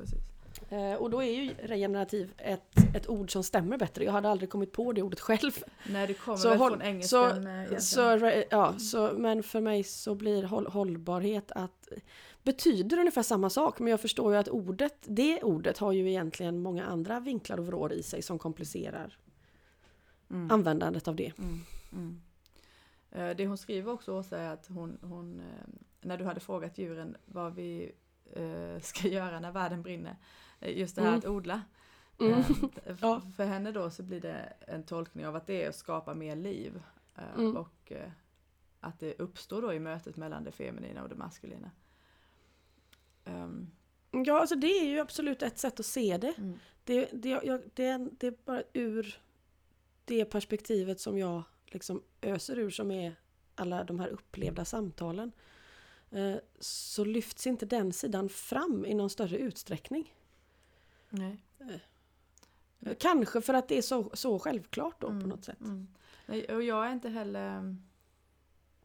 eh, 0.69 0.93
och 0.93 1.09
då 1.09 1.23
är 1.23 1.31
ju 1.31 1.53
regenerativ 1.63 2.33
ett, 2.37 2.95
ett 2.95 3.09
ord 3.09 3.31
som 3.31 3.43
stämmer 3.43 3.77
bättre. 3.77 4.03
Jag 4.03 4.11
hade 4.11 4.29
aldrig 4.29 4.49
kommit 4.49 4.71
på 4.71 4.91
det 4.93 5.01
ordet 5.01 5.19
själv. 5.19 5.51
Nej, 5.89 6.07
det 6.07 6.13
kommer 6.13 6.37
så 6.37 6.49
väl 6.49 6.57
från 6.57 6.81
engelskan. 6.81 7.43
Så, 7.79 8.19
så, 8.19 8.43
ja, 8.49 8.79
så, 8.79 9.11
men 9.17 9.43
för 9.43 9.61
mig 9.61 9.83
så 9.83 10.15
blir 10.15 10.43
håll, 10.43 10.67
hållbarhet 10.67 11.51
att 11.51 11.87
betyder 12.43 12.99
ungefär 12.99 13.23
samma 13.23 13.49
sak 13.49 13.79
men 13.79 13.87
jag 13.87 14.01
förstår 14.01 14.33
ju 14.33 14.39
att 14.39 14.47
ordet, 14.47 14.95
det 15.03 15.43
ordet 15.43 15.77
har 15.77 15.91
ju 15.91 16.09
egentligen 16.09 16.61
många 16.61 16.85
andra 16.85 17.19
vinklar 17.19 17.57
och 17.57 17.65
vrår 17.65 17.93
i 17.93 18.03
sig 18.03 18.21
som 18.21 18.39
komplicerar 18.39 19.17
mm. 20.31 20.51
användandet 20.51 21.07
av 21.07 21.15
det. 21.15 21.33
Mm. 21.37 21.59
Mm. 21.91 22.21
Eh, 23.11 23.35
det 23.35 23.47
hon 23.47 23.57
skriver 23.57 23.91
också 23.91 24.13
Åsa 24.13 24.37
är 24.37 24.53
att 24.53 24.67
hon, 24.67 24.97
hon, 25.01 25.39
eh, 25.39 25.67
när 26.01 26.17
du 26.17 26.25
hade 26.25 26.39
frågat 26.39 26.77
djuren 26.77 27.17
vad 27.25 27.55
vi 27.55 27.91
eh, 28.33 28.79
ska 28.81 29.07
göra 29.07 29.39
när 29.39 29.51
världen 29.51 29.81
brinner, 29.81 30.15
just 30.59 30.95
det 30.95 31.01
här 31.01 31.09
mm. 31.09 31.19
att 31.19 31.25
odla. 31.25 31.61
Mm. 32.19 32.43
ja. 33.01 33.21
För 33.35 33.45
henne 33.45 33.71
då 33.71 33.89
så 33.89 34.03
blir 34.03 34.21
det 34.21 34.53
en 34.67 34.83
tolkning 34.83 35.27
av 35.27 35.35
att 35.35 35.47
det 35.47 35.63
är 35.63 35.69
att 35.69 35.75
skapa 35.75 36.13
mer 36.13 36.35
liv. 36.35 36.81
Mm. 37.37 37.57
Och 37.57 37.91
att 38.79 38.99
det 38.99 39.19
uppstår 39.19 39.61
då 39.61 39.73
i 39.73 39.79
mötet 39.79 40.17
mellan 40.17 40.43
det 40.43 40.51
feminina 40.51 41.03
och 41.03 41.09
det 41.09 41.15
maskulina. 41.15 41.71
Um. 43.25 43.71
Ja, 44.11 44.39
alltså 44.39 44.55
det 44.55 44.67
är 44.67 44.85
ju 44.85 44.99
absolut 44.99 45.41
ett 45.41 45.59
sätt 45.59 45.79
att 45.79 45.85
se 45.85 46.17
det. 46.17 46.33
Mm. 46.37 46.59
Det, 46.83 47.09
det, 47.13 47.29
jag, 47.29 47.61
det, 47.73 48.09
det 48.19 48.27
är 48.27 48.35
bara 48.45 48.63
ur 48.73 49.21
det 50.05 50.25
perspektivet 50.25 50.99
som 50.99 51.17
jag 51.17 51.43
liksom 51.65 52.03
öser 52.21 52.59
ur 52.59 52.69
som 52.69 52.91
är 52.91 53.15
alla 53.55 53.83
de 53.83 53.99
här 53.99 54.07
upplevda 54.07 54.65
samtalen 54.65 55.31
eh, 56.11 56.35
så 56.59 57.05
lyfts 57.05 57.47
inte 57.47 57.65
den 57.65 57.93
sidan 57.93 58.29
fram 58.29 58.85
i 58.85 58.93
någon 58.93 59.09
större 59.09 59.37
utsträckning. 59.37 60.15
Nej. 61.09 61.45
Eh, 61.59 62.93
kanske 62.99 63.41
för 63.41 63.53
att 63.53 63.67
det 63.67 63.77
är 63.77 63.81
så, 63.81 64.09
så 64.13 64.39
självklart 64.39 65.01
då 65.01 65.07
Mm, 65.07 65.21
på 65.21 65.27
något 65.27 65.45
sätt. 65.45 65.61
Mm. 65.61 65.87
Och 66.27 66.63
jag 66.63 66.87
är 66.87 66.91
inte 66.91 67.09
heller 67.09 67.75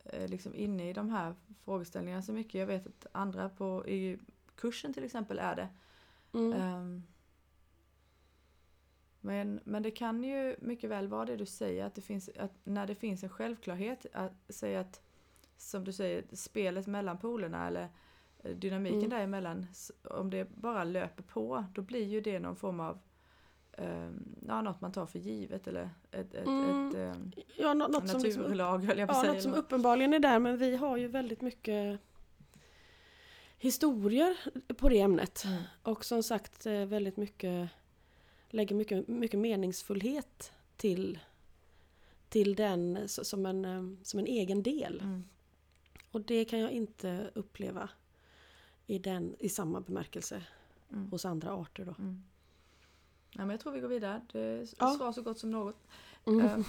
eh, 0.05 0.29
liksom 0.29 0.55
inne 0.55 0.91
i 0.91 0.93
de 0.93 1.11
här 1.11 1.35
frågeställningarna 1.65 2.23
så 2.23 2.33
mycket. 2.33 2.55
Jag 2.55 2.67
vet 2.67 2.87
att 2.87 3.07
andra 3.13 3.49
på, 3.49 3.89
i 3.89 4.19
kursen 4.57 4.95
till 4.95 5.05
exempel 5.05 5.39
är 5.39 5.57
det. 5.57 5.69
Mm. 6.33 6.53
Ehm, 6.53 7.03
men, 9.21 9.61
men 9.65 9.83
det 9.83 9.91
kan 9.91 10.25
ju 10.25 10.57
mycket 10.61 10.91
väl 10.91 11.09
vara 11.09 11.25
det 11.25 11.37
du 11.37 11.47
säger, 11.47 11.85
att, 11.85 11.95
det 11.95 12.01
finns, 12.01 12.31
att 12.39 12.53
när 12.65 12.87
det 12.87 12.95
finns 12.95 13.23
en 13.23 13.29
självklarhet, 13.29 14.07
att 14.13 14.33
säga 14.49 14.81
att 14.81 15.01
som 15.57 15.85
du 15.85 15.93
säger, 15.93 16.25
spelet 16.33 16.87
mellan 16.87 17.19
polerna 17.19 17.67
eller 17.67 17.89
eh, 18.45 18.51
dynamiken 18.57 18.99
Mm. 18.99 19.11
däremellan, 19.11 19.67
om 20.05 20.31
det 20.31 20.51
bara 20.51 20.85
löper 20.85 21.23
på, 21.23 21.65
då 21.75 21.83
blir 21.83 22.05
ju 22.05 22.21
det 22.21 22.39
någon 22.39 22.57
form 22.57 22.81
av 22.81 22.99
um, 23.79 24.35
ja, 24.49 24.63
något 24.63 24.81
man 24.81 24.93
tar 24.93 25.07
för 25.07 25.19
givet 25.19 25.67
eller 25.67 25.91
ett, 26.11 26.35
ett, 26.35 26.47
Mm. 26.47 26.89
ett, 26.89 26.95
ehm, 26.95 27.33
Ja, 27.57 27.75
nå- 27.75 27.89
något 27.89 28.09
som, 28.09 28.21
liksom, 28.21 28.43
naturlag 28.43 28.79
höll 28.85 28.99
jag 28.99 29.09
på 29.09 29.15
ja, 29.15 29.21
säga. 29.21 29.33
något 29.33 29.43
som 29.43 29.55
uppenbarligen 29.55 30.15
är 30.15 30.19
där 30.19 30.39
men 30.39 30.59
vi 30.59 30.77
har 30.77 30.97
ju 30.97 31.09
väldigt 31.09 31.41
mycket 31.41 32.01
historier 33.59 34.37
på 34.75 34.89
det 34.89 35.01
ämnet. 35.01 35.45
Mm. 35.45 35.63
Och 35.83 36.05
som 36.05 36.23
sagt 36.23 36.67
eh, 36.67 36.85
väldigt 36.85 37.17
mycket 37.17 37.69
lägger 38.57 38.75
mycket, 38.77 39.09
mycket 39.09 39.41
meningsfullhet 39.41 40.53
till, 40.77 41.19
till 42.29 42.55
den 42.55 43.09
som 43.09 43.47
en, 43.47 43.65
eh, 43.65 44.03
som 44.03 44.21
en 44.21 44.27
egen 44.27 44.63
del. 44.63 45.01
Mm. 45.01 45.25
Och 46.11 46.21
det 46.21 46.45
kan 46.45 46.59
jag 46.59 46.71
inte 46.71 47.31
uppleva 47.35 47.89
i, 48.87 48.99
den, 48.99 49.37
i 49.39 49.49
samma 49.49 49.81
bemärkelse 49.81 50.43
Mm. 50.93 51.11
hos 51.11 51.25
andra 51.25 51.53
arter. 51.53 51.85
Då. 51.85 51.95
Mm. 51.99 52.23
Ja, 53.31 53.39
men 53.41 53.51
jag 53.51 53.61
tror 53.61 53.73
vi 53.73 53.81
går 53.81 53.89
vidare. 53.89 54.21
Det 54.33 54.75
Ja. 54.79 54.95
svar 54.97 55.13
så 55.13 55.23
gott 55.23 55.39
som 55.39 55.51
något. 55.51 55.87
Mm. 56.27 56.41
Eh, 56.47 56.59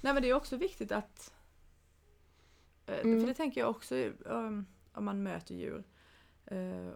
Nej 0.00 0.14
men 0.14 0.22
det 0.22 0.28
är 0.30 0.34
också 0.34 0.56
viktigt 0.56 0.92
att 0.92 1.32
eh, 2.86 3.00
Mm. 3.00 3.20
För 3.20 3.26
det 3.26 3.34
tänker 3.34 3.60
jag 3.60 3.70
också 3.70 3.94
um, 4.24 4.66
om 4.92 5.04
man 5.04 5.22
möter 5.22 5.54
djur 5.54 5.84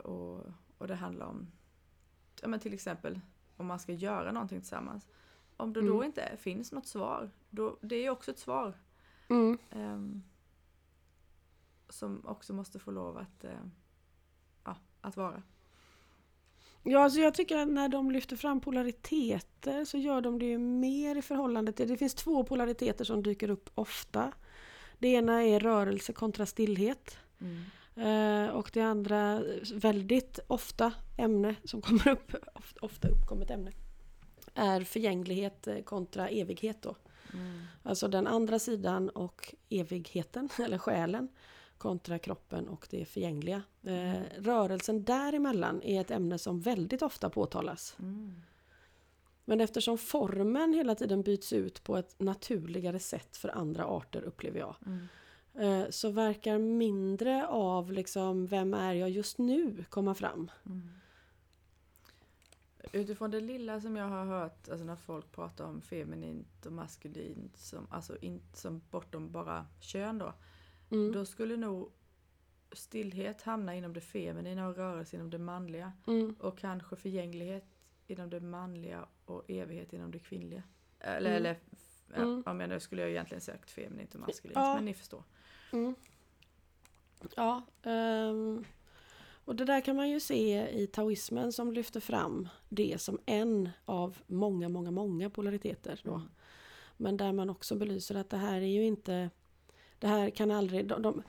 och, 0.07 0.47
och 0.79 0.87
det 0.89 0.95
handlar 0.95 1.27
om 1.27 1.47
ja, 2.43 2.49
men 2.49 2.61
till 2.61 2.75
exempel 2.75 3.21
om 3.57 3.67
man 3.67 3.79
ska 3.79 3.93
göra 3.93 4.33
någonting 4.33 4.61
tillsammans. 4.61 5.07
Om 5.57 5.73
det 5.73 5.81
då 5.81 5.95
Mm. 5.95 6.05
inte 6.07 6.37
finns 6.37 6.73
något 6.73 6.87
svar, 6.87 7.31
då, 7.51 7.79
det 7.81 7.97
är 7.97 8.03
ju 8.03 8.11
också 8.11 8.31
ett 8.31 8.39
svar. 8.39 8.79
Mm. 9.31 9.59
ehm, 9.71 10.23
som 11.89 12.27
också 12.27 12.53
måste 12.53 12.79
få 12.79 12.91
lov 12.91 13.19
att, 13.19 13.45
eh, 13.45 13.51
ja, 14.65 14.77
att 15.01 15.17
vara. 15.17 15.43
Ja, 16.83 17.05
alltså 17.05 17.21
jag 17.21 17.35
tycker 17.35 17.57
att 17.59 17.69
när 17.69 17.89
de 17.89 18.11
lyfter 18.11 18.37
fram 18.37 18.61
polariteter 18.61 19.85
så 19.85 19.99
gör 19.99 20.21
de 20.21 20.39
det 20.39 20.47
ju 20.47 20.59
mer 20.59 21.17
i 21.17 21.23
förhållande 21.23 21.73
till... 21.73 21.89
Det 21.89 21.97
finns 21.97 22.15
två 22.15 22.45
polariteter 22.45 23.05
som 23.05 23.23
dyker 23.23 23.51
upp 23.51 23.71
ofta. 23.75 24.33
Det 24.99 25.09
ena 25.09 25.43
är 25.45 25.61
rörelse 25.61 26.13
kontra 26.13 26.47
stillhet. 26.47 27.19
Eh, 27.39 27.47
och 28.53 28.71
det 28.73 28.81
andra, 28.81 29.43
väldigt 29.75 30.39
ofta 30.47 30.93
ämne 31.17 31.55
som 31.65 31.83
kommer 31.83 32.09
upp, 32.09 32.35
of- 32.55 32.75
ofta 32.81 33.09
uppkommet 33.09 33.51
ämne, 33.51 33.73
är 34.55 34.81
förgänglighet 34.81 35.67
eh, 35.67 35.79
kontra 35.79 36.29
evighet 36.29 36.83
då. 36.83 36.97
Mm. 37.33 37.63
Alltså 37.83 38.09
den 38.09 38.27
andra 38.27 38.59
sidan 38.59 39.09
och 39.09 39.55
evigheten, 39.69 40.49
eller 40.65 40.79
själen, 40.79 41.29
kontra 41.79 42.19
kroppen 42.19 42.69
och 42.69 42.87
det 42.91 43.05
förgängliga. 43.05 43.63
Eh, 43.83 44.21
rörelsen 44.39 45.05
däremellan 45.05 45.83
är 45.83 46.01
ett 46.01 46.11
ämne 46.11 46.39
som 46.39 46.61
väldigt 46.61 47.03
ofta 47.03 47.31
påtalas. 47.31 47.97
Mm. 47.99 48.43
Men 49.45 49.61
eftersom 49.61 49.99
formen 49.99 50.75
hela 50.75 50.95
tiden 50.95 51.23
byts 51.23 51.53
ut 51.53 51.85
på 51.85 51.97
ett 51.97 52.21
naturligare 52.21 52.99
sätt 52.99 53.37
för 53.37 53.49
andra 53.49 53.85
arter 53.85 54.23
upplever 54.23 54.59
jag. 54.59 54.77
Mm. 54.87 55.09
Eh, 55.55 55.85
Så 55.91 56.11
verkar 56.11 56.59
mindre 56.59 57.47
av 57.47 57.93
liksom, 57.93 58.47
vem 58.47 58.75
är 58.75 58.93
jag 58.93 59.11
just 59.11 59.39
nu 59.39 59.85
komma 59.91 60.15
fram. 60.15 60.51
Mm. 60.67 60.89
Utifrån 62.93 63.31
det 63.31 63.41
lilla 63.41 63.81
som 63.81 63.97
jag 63.97 64.09
har 64.09 64.25
hört, 64.25 64.69
alltså 64.69 64.85
när 64.85 64.97
folk 64.97 65.33
pratar 65.33 65.65
om 65.65 65.81
feminint 65.83 66.67
och 66.67 66.73
maskulint, 66.73 67.57
som, 67.57 67.87
alltså 67.91 68.17
in, 68.21 68.43
som 68.55 68.81
bortom 68.91 69.31
bara 69.33 69.67
kön 69.81 70.19
då, 70.19 70.35
Mm. 70.91 71.13
då 71.13 71.25
skulle 71.25 71.57
nog 71.57 71.93
stillhet 72.73 73.43
hamna 73.43 73.75
inom 73.75 73.93
det 73.93 74.01
feminina 74.01 74.69
och 74.69 74.77
rörelse 74.77 75.17
inom 75.17 75.31
det 75.31 75.39
manliga. 75.39 75.93
Mm. 76.07 76.37
Och 76.41 76.59
kanske 76.59 76.97
förgänglighet 76.97 77.65
inom 78.07 78.31
det 78.31 78.41
manliga 78.41 79.07
och 79.25 79.51
evighet 79.51 79.93
inom 79.93 80.11
det 80.11 80.19
kvinnliga. 80.19 80.63
Eller, 81.01 81.31
Mm. 81.31 81.37
eller 81.37 81.59
ja, 82.15 82.23
Mm. 82.23 82.43
ja, 82.47 82.53
men 82.53 82.69
nu 82.69 82.81
skulle 82.81 83.03
jag 83.03 83.11
egentligen 83.11 83.41
sökt 83.41 83.71
feminint 83.71 84.15
och 84.15 84.21
maskulint, 84.21 84.57
Ja. 84.57 84.75
men 84.75 84.85
ni 84.85 84.95
förstår. 84.95 85.25
Mm. 85.75 85.95
Ja, 87.37 87.63
ehm, 87.83 88.65
och 89.45 89.57
det 89.57 89.65
där 89.65 89.81
kan 89.81 89.97
man 89.97 90.11
ju 90.11 90.21
se 90.21 90.69
i 90.71 90.87
taoismen 90.87 91.53
som 91.53 91.73
lyfter 91.73 92.01
fram 92.01 92.49
det 92.69 93.01
som 93.01 93.19
en 93.27 93.69
av 93.85 94.19
många, 94.27 94.69
många, 94.69 94.91
många 94.91 95.31
polariteter. 95.31 96.01
Då. 96.05 96.15
Mm. 96.15 96.29
Men 96.97 97.17
där 97.17 97.33
man 97.33 97.51
också 97.51 97.77
belyser 97.77 98.15
att 98.15 98.31
det 98.31 98.37
här 98.37 98.57
är 98.57 98.67
ju 98.67 98.85
inte... 98.85 99.31
Det 99.99 100.07
här 100.07 100.31
kan 100.31 100.51
aldrig... 100.51 100.87
De, 100.87 101.03
de, 101.03 101.23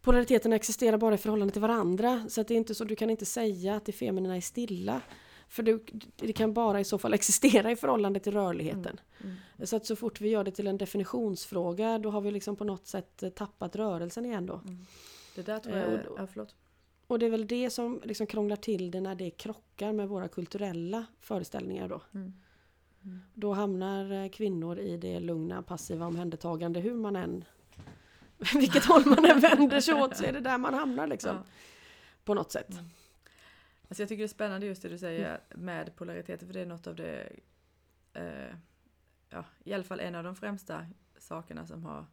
polariteterna 0.00 0.56
existerar 0.56 0.98
bara 0.98 1.14
i 1.14 1.18
förhållande 1.18 1.52
till 1.52 1.62
varandra. 1.62 2.24
Så 2.28 2.40
att 2.40 2.48
det 2.48 2.54
är 2.54 2.58
inte 2.58 2.74
så, 2.74 2.84
du 2.84 2.96
kan 2.96 3.10
inte 3.10 3.26
säga 3.26 3.76
att 3.76 3.84
det 3.84 3.92
feminina 3.92 4.36
är 4.36 4.40
stilla. 4.40 5.00
För 5.48 5.62
du, 5.62 5.84
det 6.16 6.32
kan 6.32 6.52
bara 6.52 6.80
i 6.80 6.84
så 6.84 6.98
fall 6.98 7.14
existera 7.14 7.70
i 7.70 7.76
förhållande 7.76 8.20
till 8.20 8.32
rörligheten. 8.32 9.00
Mm. 9.24 9.36
Så 9.66 9.76
att 9.76 9.86
så 9.86 9.96
fort 9.96 10.20
vi 10.20 10.28
gör 10.28 10.44
det 10.44 10.50
till 10.50 10.66
en 10.66 10.78
definitionsfråga 10.78 11.98
då 11.98 12.10
har 12.10 12.20
vi 12.20 12.30
liksom 12.30 12.56
på 12.56 12.64
något 12.64 12.86
sätt 12.86 13.22
eh, 13.22 13.28
tappat 13.30 13.76
rörelsen 13.76 14.26
igen 14.26 14.46
då. 14.46 14.54
Mm. 14.54 14.86
Det 15.34 15.42
där 15.42 15.58
tror 15.58 15.74
Eh, 15.76 15.80
jag... 15.82 15.92
och 15.92 15.98
då- 16.04 16.14
ja, 16.18 16.26
förlåt. 16.26 16.54
Och 17.06 17.18
det 17.18 17.26
är 17.26 17.30
väl 17.30 17.46
det 17.46 17.70
som 17.70 18.00
liksom 18.04 18.26
krånglar 18.26 18.56
till 18.56 18.90
det 18.90 19.00
när 19.00 19.14
det 19.14 19.30
krockar 19.30 19.92
med 19.92 20.08
våra 20.08 20.28
kulturella 20.28 21.06
föreställningar 21.20 21.88
då. 21.88 22.00
Mm. 22.14 22.32
Mm. 23.04 23.18
Då 23.34 23.52
hamnar 23.52 24.12
eh, 24.24 24.28
kvinnor 24.28 24.78
i 24.78 24.96
det 24.96 25.20
lugna 25.20 25.62
passiva 25.62 26.06
omhändertagande 26.06 26.80
hur 26.80 26.94
man 26.94 27.16
än 27.16 27.44
vilket 28.54 28.84
håll 28.84 29.02
man 29.06 29.24
än 29.24 29.40
vänder 29.40 29.80
sig 29.80 29.94
åt 29.94 30.16
så 30.16 30.24
är 30.24 30.32
det 30.32 30.40
där 30.40 30.58
man 30.58 30.74
hamnar 30.74 31.06
liksom. 31.06 31.30
Ja. 31.36 31.42
På 32.24 32.34
något 32.34 32.52
sätt. 32.52 32.70
Mm. 32.72 32.84
Alltså 33.88 34.02
jag 34.02 34.08
tycker 34.08 34.22
det 34.22 34.26
är 34.26 34.28
spännande 34.28 34.66
just 34.66 34.82
det 34.82 34.88
du 34.88 34.98
säger 34.98 35.40
med 35.50 35.96
polariteter 35.96 36.46
för 36.46 36.54
det 36.54 36.60
är 36.60 36.66
något 36.66 36.86
av 36.86 36.96
det, 36.96 37.32
eh, 38.12 38.54
ja, 39.28 39.44
i 39.64 39.72
alla 39.72 39.84
fall 39.84 40.00
en 40.00 40.14
av 40.14 40.24
de 40.24 40.36
främsta 40.36 40.86
sakerna 41.18 41.66
som 41.66 41.84
har 41.84 42.06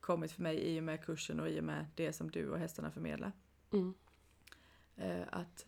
kommit 0.00 0.32
för 0.32 0.42
mig 0.42 0.56
i 0.56 0.80
och 0.80 0.84
med 0.84 1.04
kursen 1.04 1.40
och 1.40 1.48
i 1.48 1.60
och 1.60 1.64
med 1.64 1.86
det 1.94 2.12
som 2.12 2.30
du 2.30 2.48
och 2.48 2.58
hästarna 2.58 2.90
förmedlar. 2.90 3.32
Mm. 3.72 3.94
Eh, 4.96 5.26
att, 5.32 5.66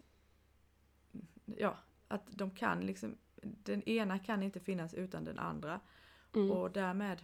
ja, 1.45 1.79
att 2.09 2.27
de 2.27 2.51
kan 2.51 2.81
liksom, 2.81 3.17
den 3.43 3.83
ena 3.83 4.19
kan 4.19 4.43
inte 4.43 4.61
finnas 4.61 4.95
utan 4.95 5.25
den 5.25 5.39
andra 5.39 5.81
Mm. 6.35 6.51
och 6.51 6.71
därmed 6.71 7.23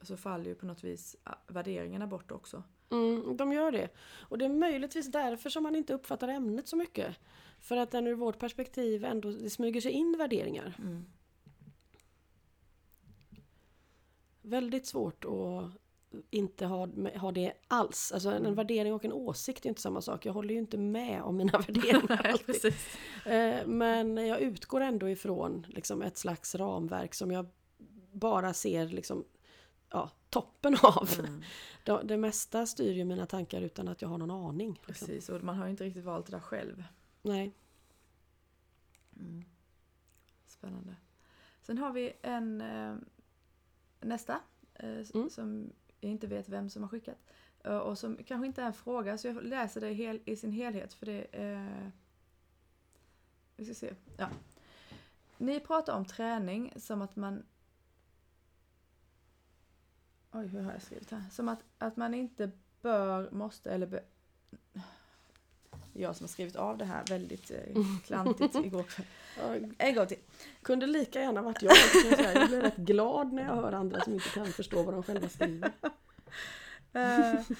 så 0.00 0.16
faller 0.16 0.44
ju 0.44 0.54
på 0.54 0.66
något 0.66 0.84
vis 0.84 1.16
ah, 1.24 1.34
värderingarna 1.46 2.06
bort 2.06 2.32
också. 2.32 2.62
Mm, 2.90 3.36
de 3.36 3.52
gör 3.52 3.72
det. 3.72 3.88
Och 4.20 4.38
det 4.38 4.44
är 4.44 4.48
möjligtvis 4.48 5.12
därför 5.12 5.50
som 5.50 5.62
man 5.62 5.76
inte 5.76 5.94
uppfattar 5.94 6.28
ämnet 6.28 6.68
så 6.68 6.76
mycket. 6.76 7.16
För 7.60 7.76
att 7.76 7.90
den 7.90 8.06
ur 8.06 8.14
vårt 8.14 8.38
perspektiv 8.38 9.04
ändå 9.04 9.30
det 9.30 9.50
smyger 9.50 9.80
sig 9.80 9.92
in 9.92 10.14
värderingar. 10.18 10.74
Mm. 10.78 11.04
Väldigt 14.42 14.86
svårt 14.86 15.24
att 15.24 15.70
inte 16.30 16.66
ha, 16.66 16.88
ha 17.16 17.32
det 17.32 17.52
alls. 17.68 18.12
Alltså 18.14 18.28
en, 18.30 18.42
Mm. 18.42 18.54
värdering 18.54 18.94
och 18.94 19.04
en 19.04 19.12
åsikt 19.12 19.64
är 19.64 19.68
inte 19.68 19.80
samma 19.80 20.00
sak. 20.00 20.26
Jag 20.26 20.32
håller 20.32 20.54
ju 20.54 20.60
inte 20.60 20.78
med 20.78 21.22
om 21.22 21.36
mina 21.36 21.58
värderingar 21.66 22.36
Nej. 23.26 23.58
Eh, 23.60 23.66
Men 23.66 24.16
jag 24.16 24.40
utgår 24.40 24.80
ändå 24.80 25.08
ifrån 25.08 25.66
liksom 25.68 26.02
ett 26.02 26.18
slags 26.18 26.54
ramverk 26.54 27.14
som 27.14 27.30
jag 27.30 27.46
bara 28.12 28.54
ser 28.54 28.88
liksom, 28.88 29.24
ja, 29.90 30.10
toppen 30.34 30.76
av. 30.82 31.08
Mm. 31.18 31.42
Det, 31.84 32.02
det 32.04 32.16
mesta 32.16 32.66
styr 32.66 32.92
ju 32.92 33.04
mina 33.04 33.26
tankar 33.26 33.60
utan 33.60 33.88
att 33.88 34.02
jag 34.02 34.08
har 34.08 34.18
någon 34.18 34.30
aning. 34.30 34.80
Liksom. 34.86 35.06
Precis, 35.06 35.28
och 35.28 35.44
man 35.44 35.56
har 35.56 35.64
ju 35.64 35.70
inte 35.70 35.84
riktigt 35.84 36.04
valt 36.04 36.26
det 36.26 36.32
där 36.32 36.40
själv. 36.40 36.84
Nej. 37.22 37.54
Mm. 39.16 39.44
Spännande. 40.46 40.96
Sen 41.62 41.78
har 41.78 41.92
vi 41.92 42.12
en 42.22 42.60
eh, 42.60 42.96
nästa 44.00 44.40
eh, 44.74 45.04
Mm. 45.14 45.30
som 45.30 45.72
jag 46.00 46.10
inte 46.10 46.26
vet 46.26 46.48
vem 46.48 46.70
som 46.70 46.82
har 46.82 46.88
skickat. 46.88 47.18
Eh, 47.64 47.76
och 47.78 47.98
som 47.98 48.16
kanske 48.26 48.46
inte 48.46 48.62
är 48.62 48.66
en 48.66 48.72
fråga 48.74 49.18
så 49.18 49.26
jag 49.28 49.44
läser 49.44 49.80
det 49.80 49.92
hel, 49.92 50.20
i 50.24 50.36
sin 50.36 50.52
helhet 50.52 50.92
för 50.92 51.06
det 51.06 51.22
eh, 51.22 51.88
Vi 53.56 53.64
ska 53.64 53.74
se. 53.74 53.94
Ja. 54.16 54.28
ni 55.38 55.60
pratar 55.60 55.96
om 55.96 56.04
träning 56.04 56.72
som 56.76 57.02
att 57.02 57.16
man 57.16 57.42
Oj, 60.36 60.46
hur 60.46 60.62
har 60.62 60.72
jag 60.72 60.82
skrivit 60.82 61.10
här? 61.10 61.22
Som 61.30 61.48
att, 61.48 61.64
att 61.78 61.96
man 61.96 62.14
inte 62.14 62.50
bör, 62.82 63.30
måste 63.30 63.70
eller 63.70 63.86
be... 63.86 64.02
Jag 65.92 66.16
som 66.16 66.24
har 66.24 66.28
skrivit 66.28 66.56
av 66.56 66.78
det 66.78 66.84
här 66.84 67.04
väldigt 67.08 67.50
eh, 67.50 67.82
klantigt 68.04 68.54
igår 68.64 68.82
kväll. 68.82 69.74
En 69.78 69.94
gång 69.94 70.06
till. 70.06 70.18
Kunde 70.62 70.86
lika 70.86 71.20
gärna 71.20 71.42
varit 71.42 71.62
jag. 71.62 71.72
Jag 72.20 72.48
blir 72.48 72.60
rätt 72.60 72.76
glad 72.76 73.32
när 73.32 73.42
jag 73.42 73.54
hör 73.54 73.72
andra 73.72 74.00
som 74.00 74.12
inte 74.12 74.28
kan 74.28 74.46
förstå 74.46 74.82
vad 74.82 74.94
de 74.94 75.02
själva 75.02 75.28
skriver. 75.28 75.72
Uh, 76.96 77.40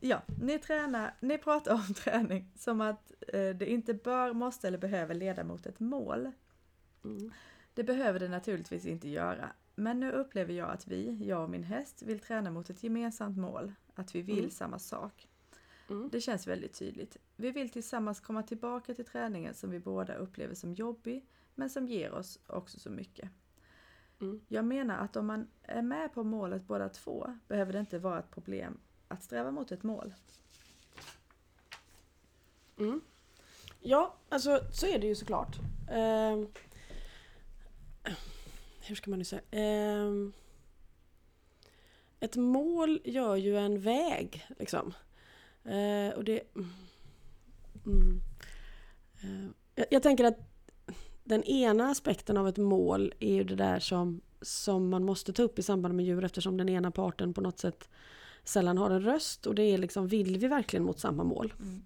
ja, 0.00 0.22
ni, 0.40 0.58
tränar, 0.58 1.14
ni 1.20 1.38
pratar 1.38 1.74
om 1.74 1.94
träning 1.94 2.52
som 2.56 2.80
att 2.80 3.12
uh, 3.34 3.50
det 3.50 3.66
inte 3.66 3.94
bör, 3.94 4.32
måste 4.32 4.68
eller 4.68 4.78
behöver 4.78 5.14
leda 5.14 5.44
mot 5.44 5.66
ett 5.66 5.80
mål. 5.80 6.32
Mm. 7.04 7.32
Det 7.74 7.84
behöver 7.84 8.20
det 8.20 8.28
naturligtvis 8.28 8.86
inte 8.86 9.08
göra. 9.08 9.52
Men 9.80 10.00
nu 10.00 10.12
upplever 10.12 10.54
jag 10.54 10.70
att 10.70 10.86
vi, 10.86 11.26
jag 11.26 11.42
och 11.42 11.50
min 11.50 11.62
häst, 11.62 12.02
vill 12.02 12.20
träna 12.20 12.50
mot 12.50 12.70
ett 12.70 12.82
gemensamt 12.82 13.38
mål. 13.38 13.72
Att 13.94 14.14
vi 14.14 14.22
vill 14.22 14.38
mm. 14.38 14.50
samma 14.50 14.78
sak. 14.78 15.28
Mm. 15.90 16.08
Det 16.12 16.20
känns 16.20 16.46
väldigt 16.46 16.78
tydligt. 16.78 17.16
Vi 17.36 17.50
vill 17.50 17.70
tillsammans 17.70 18.20
komma 18.20 18.42
tillbaka 18.42 18.94
till 18.94 19.04
träningen 19.04 19.54
som 19.54 19.70
vi 19.70 19.78
båda 19.78 20.14
upplever 20.14 20.54
som 20.54 20.74
jobbig, 20.74 21.26
men 21.54 21.70
som 21.70 21.86
ger 21.86 22.12
oss 22.12 22.38
också 22.46 22.80
så 22.80 22.90
mycket. 22.90 23.30
Mm. 24.20 24.40
Jag 24.48 24.64
menar 24.64 24.98
att 24.98 25.16
om 25.16 25.26
man 25.26 25.46
är 25.62 25.82
med 25.82 26.14
på 26.14 26.24
målet 26.24 26.62
båda 26.62 26.88
två 26.88 27.38
behöver 27.48 27.72
det 27.72 27.80
inte 27.80 27.98
vara 27.98 28.18
ett 28.18 28.30
problem 28.30 28.78
att 29.08 29.22
sträva 29.22 29.50
mot 29.50 29.72
ett 29.72 29.82
mål. 29.82 30.14
Mm. 32.78 33.00
Ja, 33.80 34.14
alltså 34.28 34.60
så 34.72 34.86
är 34.86 34.98
det 34.98 35.06
ju 35.06 35.14
såklart. 35.14 35.58
Uh, 35.90 36.48
hur 38.90 38.96
ska 38.96 39.10
man 39.10 39.18
nu 39.18 39.24
säga? 39.24 39.42
Uh, 39.52 40.30
ett 42.20 42.36
mål 42.36 43.00
gör 43.04 43.36
ju 43.36 43.58
en 43.58 43.80
väg 43.80 44.46
liksom. 44.58 44.94
Uh, 45.66 46.08
och 46.16 46.24
det... 46.24 46.40
Mm, 47.86 48.20
jag, 49.74 49.86
jag 49.90 50.02
tänker 50.02 50.24
att 50.24 50.38
den 51.24 51.44
ena 51.44 51.90
aspekten 51.90 52.36
av 52.36 52.48
ett 52.48 52.56
mål 52.56 53.14
är 53.20 53.34
ju 53.34 53.44
det 53.44 53.54
där 53.54 53.78
som, 53.78 54.20
som 54.42 54.88
man 54.88 55.04
måste 55.04 55.32
ta 55.32 55.42
upp 55.42 55.58
i 55.58 55.62
samband 55.62 55.94
med 55.94 56.06
djur 56.06 56.24
eftersom 56.24 56.56
den 56.56 56.68
ena 56.68 56.90
parten 56.90 57.34
på 57.34 57.40
något 57.40 57.58
sätt 57.58 57.88
sällan 58.44 58.78
har 58.78 58.90
en 58.90 59.02
röst 59.02 59.46
och 59.46 59.54
det 59.54 59.62
är 59.62 59.78
liksom 59.78 60.08
vill 60.08 60.38
vi 60.38 60.46
verkligen 60.46 60.84
mot 60.84 60.98
samma 60.98 61.24
mål? 61.24 61.54
Mm. 61.60 61.82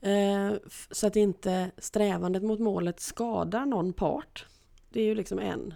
Eh, 0.00 0.58
så 0.90 1.06
att 1.06 1.16
inte 1.16 1.70
strävandet 1.78 2.42
mot 2.42 2.60
målet 2.60 3.00
skadar 3.00 3.66
någon 3.66 3.92
part. 3.92 4.46
Det 4.88 5.00
är 5.00 5.04
ju 5.04 5.14
liksom 5.14 5.38
en. 5.38 5.74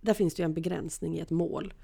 Där 0.00 0.14
finns 0.14 0.34
det 0.34 0.42
ju 0.42 0.44
en 0.44 0.54
begränsning 0.54 1.16
i 1.16 1.20
ett 1.20 1.30
mål. 1.30 1.74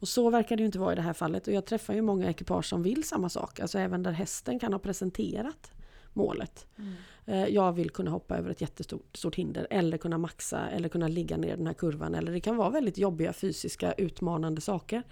Och 0.00 0.08
så 0.08 0.30
verkar 0.30 0.56
det 0.56 0.60
ju 0.60 0.66
inte 0.66 0.78
vara 0.78 0.92
i 0.92 0.96
det 0.96 1.02
här 1.02 1.12
fallet 1.12 1.46
och 1.46 1.52
jag 1.52 1.66
träffar 1.66 1.94
ju 1.94 2.02
många 2.02 2.30
ekipage 2.30 2.66
som 2.66 2.82
vill 2.82 3.04
samma 3.04 3.28
sak. 3.28 3.60
Alltså 3.60 3.78
även 3.78 4.02
där 4.02 4.12
hästen 4.12 4.58
kan 4.58 4.72
ha 4.72 4.78
presenterat 4.78 5.72
målet. 6.12 6.66
Mm. 6.78 6.92
Eh, 7.26 7.54
jag 7.54 7.72
vill 7.72 7.90
kunna 7.90 8.10
hoppa 8.10 8.36
över 8.38 8.50
ett 8.50 8.60
jättestort 8.60 9.16
stort 9.16 9.34
hinder 9.34 9.66
eller 9.70 9.98
kunna 9.98 10.18
maxa 10.18 10.68
eller 10.68 10.88
kunna 10.88 11.08
ligga 11.08 11.36
ner 11.36 11.56
den 11.56 11.66
här 11.66 11.74
kurvan. 11.74 12.14
Eller 12.14 12.32
det 12.32 12.40
kan 12.40 12.56
vara 12.56 12.70
väldigt 12.70 12.98
jobbiga 12.98 13.32
fysiska 13.32 13.92
utmanande 13.92 14.60
saker. 14.60 15.02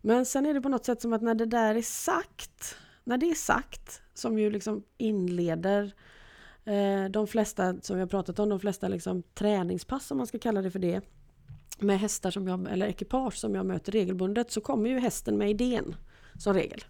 Men 0.00 0.26
sen 0.26 0.46
är 0.46 0.54
det 0.54 0.60
på 0.60 0.68
något 0.68 0.84
sätt 0.84 1.02
som 1.02 1.12
att 1.12 1.22
när 1.22 1.34
det 1.34 1.46
där 1.46 1.74
är 1.74 1.82
sagt, 1.82 2.76
när 3.04 3.18
det 3.18 3.30
är 3.30 3.34
sagt, 3.34 4.02
som 4.14 4.38
ju 4.38 4.50
liksom 4.50 4.82
inleder 4.96 5.94
eh, 6.68 7.04
de 7.10 7.26
flesta, 7.26 7.80
som 7.80 7.96
vi 7.96 8.00
har 8.02 8.08
pratat 8.08 8.38
om, 8.38 8.48
de 8.48 8.60
flesta 8.60 8.88
liksom 8.88 9.22
träningspass 9.34 10.10
om 10.10 10.16
man 10.16 10.26
ska 10.26 10.38
kalla 10.38 10.62
det 10.62 10.70
för 10.70 10.78
det, 10.78 11.00
med 11.78 12.00
hästar 12.00 12.30
som 12.30 12.48
jag, 12.48 12.72
eller 12.72 12.86
ekipage 12.86 13.34
som 13.34 13.54
jag 13.54 13.66
möter 13.66 13.92
regelbundet 13.92 14.50
så 14.50 14.60
kommer 14.60 14.90
ju 14.90 14.98
hästen 14.98 15.38
med 15.38 15.50
idén 15.50 15.96
som 16.38 16.54
regel. 16.54 16.84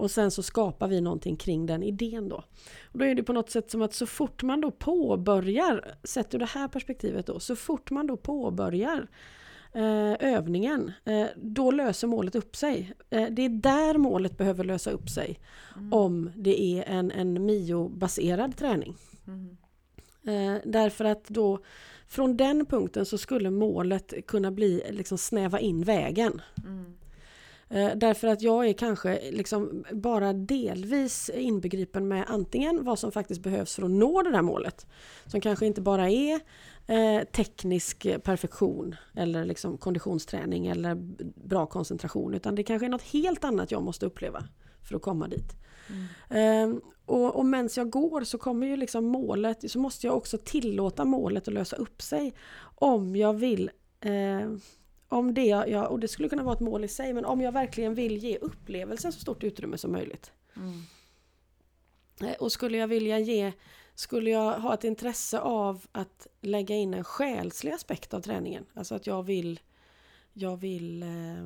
Och 0.00 0.10
sen 0.10 0.30
så 0.30 0.42
skapar 0.42 0.88
vi 0.88 1.00
någonting 1.00 1.36
kring 1.36 1.66
den 1.66 1.82
idén 1.82 2.28
då. 2.28 2.44
Och 2.82 2.98
då 2.98 3.04
är 3.04 3.14
det 3.14 3.22
på 3.22 3.32
något 3.32 3.50
sätt 3.50 3.70
som 3.70 3.82
att 3.82 3.94
så 3.94 4.06
fort 4.06 4.42
man 4.42 4.60
då 4.60 4.70
påbörjar, 4.70 5.94
sett 6.04 6.34
ur 6.34 6.38
det 6.38 6.46
här 6.46 6.68
perspektivet 6.68 7.26
då, 7.26 7.40
så 7.40 7.56
fort 7.56 7.90
man 7.90 8.06
då 8.06 8.16
påbörjar 8.16 8.98
eh, 8.98 9.06
övningen, 10.20 10.92
eh, 11.04 11.26
då 11.36 11.70
löser 11.70 12.06
målet 12.06 12.34
upp 12.34 12.56
sig. 12.56 12.92
Eh, 13.10 13.26
det 13.30 13.44
är 13.44 13.48
där 13.48 13.98
målet 13.98 14.38
behöver 14.38 14.64
lösa 14.64 14.90
upp 14.90 15.10
sig. 15.10 15.40
Mm. 15.76 15.92
Om 15.92 16.30
det 16.36 16.62
är 16.62 16.84
en, 16.86 17.10
en 17.10 17.46
MIO-baserad 17.46 18.56
träning. 18.56 18.96
Mm. 19.26 19.56
Eh, 20.22 20.60
därför 20.64 21.04
att 21.04 21.28
då 21.28 21.58
från 22.06 22.36
den 22.36 22.66
punkten 22.66 23.06
så 23.06 23.18
skulle 23.18 23.50
målet 23.50 24.26
kunna 24.26 24.50
bli 24.50 24.82
liksom 24.90 25.18
snäva 25.18 25.60
in 25.60 25.82
vägen. 25.82 26.40
Mm. 26.66 26.94
Eh, 27.70 27.90
därför 27.96 28.28
att 28.28 28.42
jag 28.42 28.66
är 28.66 28.72
kanske 28.72 29.30
liksom 29.30 29.84
bara 29.92 30.32
delvis 30.32 31.30
inbegripen 31.34 32.08
med 32.08 32.24
antingen 32.28 32.84
vad 32.84 32.98
som 32.98 33.12
faktiskt 33.12 33.40
behövs 33.40 33.74
för 33.74 33.82
att 33.82 33.90
nå 33.90 34.22
det 34.22 34.30
här 34.30 34.42
målet. 34.42 34.86
Som 35.26 35.40
kanske 35.40 35.66
inte 35.66 35.80
bara 35.80 36.10
är 36.10 36.40
eh, 36.86 37.24
teknisk 37.24 38.06
perfektion 38.22 38.94
eller 39.16 39.44
liksom 39.44 39.78
konditionsträning 39.78 40.66
eller 40.66 40.94
bra 41.34 41.66
koncentration 41.66 42.34
utan 42.34 42.54
det 42.54 42.62
kanske 42.62 42.86
är 42.86 42.90
något 42.90 43.02
helt 43.02 43.44
annat 43.44 43.70
jag 43.70 43.82
måste 43.82 44.06
uppleva 44.06 44.44
för 44.88 44.96
att 44.96 45.02
komma 45.02 45.28
dit. 45.28 45.52
Mm. 45.88 46.72
Eh, 46.72 46.80
och, 47.06 47.36
och 47.36 47.46
medan 47.46 47.68
jag 47.76 47.90
går 47.90 48.24
så 48.24 48.38
kommer 48.38 48.66
ju 48.66 48.76
liksom 48.76 49.04
målet, 49.04 49.70
så 49.70 49.78
måste 49.78 50.06
jag 50.06 50.16
också 50.16 50.38
tillåta 50.38 51.04
målet 51.04 51.48
att 51.48 51.54
lösa 51.54 51.76
upp 51.76 52.02
sig 52.02 52.34
om 52.74 53.16
jag 53.16 53.32
vill 53.32 53.70
eh, 54.00 54.50
om 55.10 55.34
det, 55.34 55.46
jag, 55.46 55.90
och 55.90 56.00
det 56.00 56.08
skulle 56.08 56.28
kunna 56.28 56.42
vara 56.42 56.54
ett 56.54 56.60
mål 56.60 56.84
i 56.84 56.88
sig, 56.88 57.12
men 57.12 57.24
om 57.24 57.40
jag 57.40 57.52
verkligen 57.52 57.94
vill 57.94 58.16
ge 58.16 58.38
upplevelsen 58.38 59.12
så 59.12 59.20
stort 59.20 59.44
utrymme 59.44 59.78
som 59.78 59.92
möjligt. 59.92 60.32
Mm. 60.56 60.82
Och 62.38 62.52
skulle 62.52 62.78
jag 62.78 62.88
vilja 62.88 63.18
ge, 63.18 63.52
skulle 63.94 64.30
jag 64.30 64.60
ha 64.60 64.74
ett 64.74 64.84
intresse 64.84 65.40
av 65.40 65.86
att 65.92 66.26
lägga 66.40 66.74
in 66.74 66.94
en 66.94 67.04
själslig 67.04 67.72
aspekt 67.72 68.14
av 68.14 68.20
träningen, 68.20 68.66
alltså 68.74 68.94
att 68.94 69.06
jag 69.06 69.22
vill, 69.22 69.60
jag 70.32 70.56
vill 70.56 71.02
eh, 71.02 71.44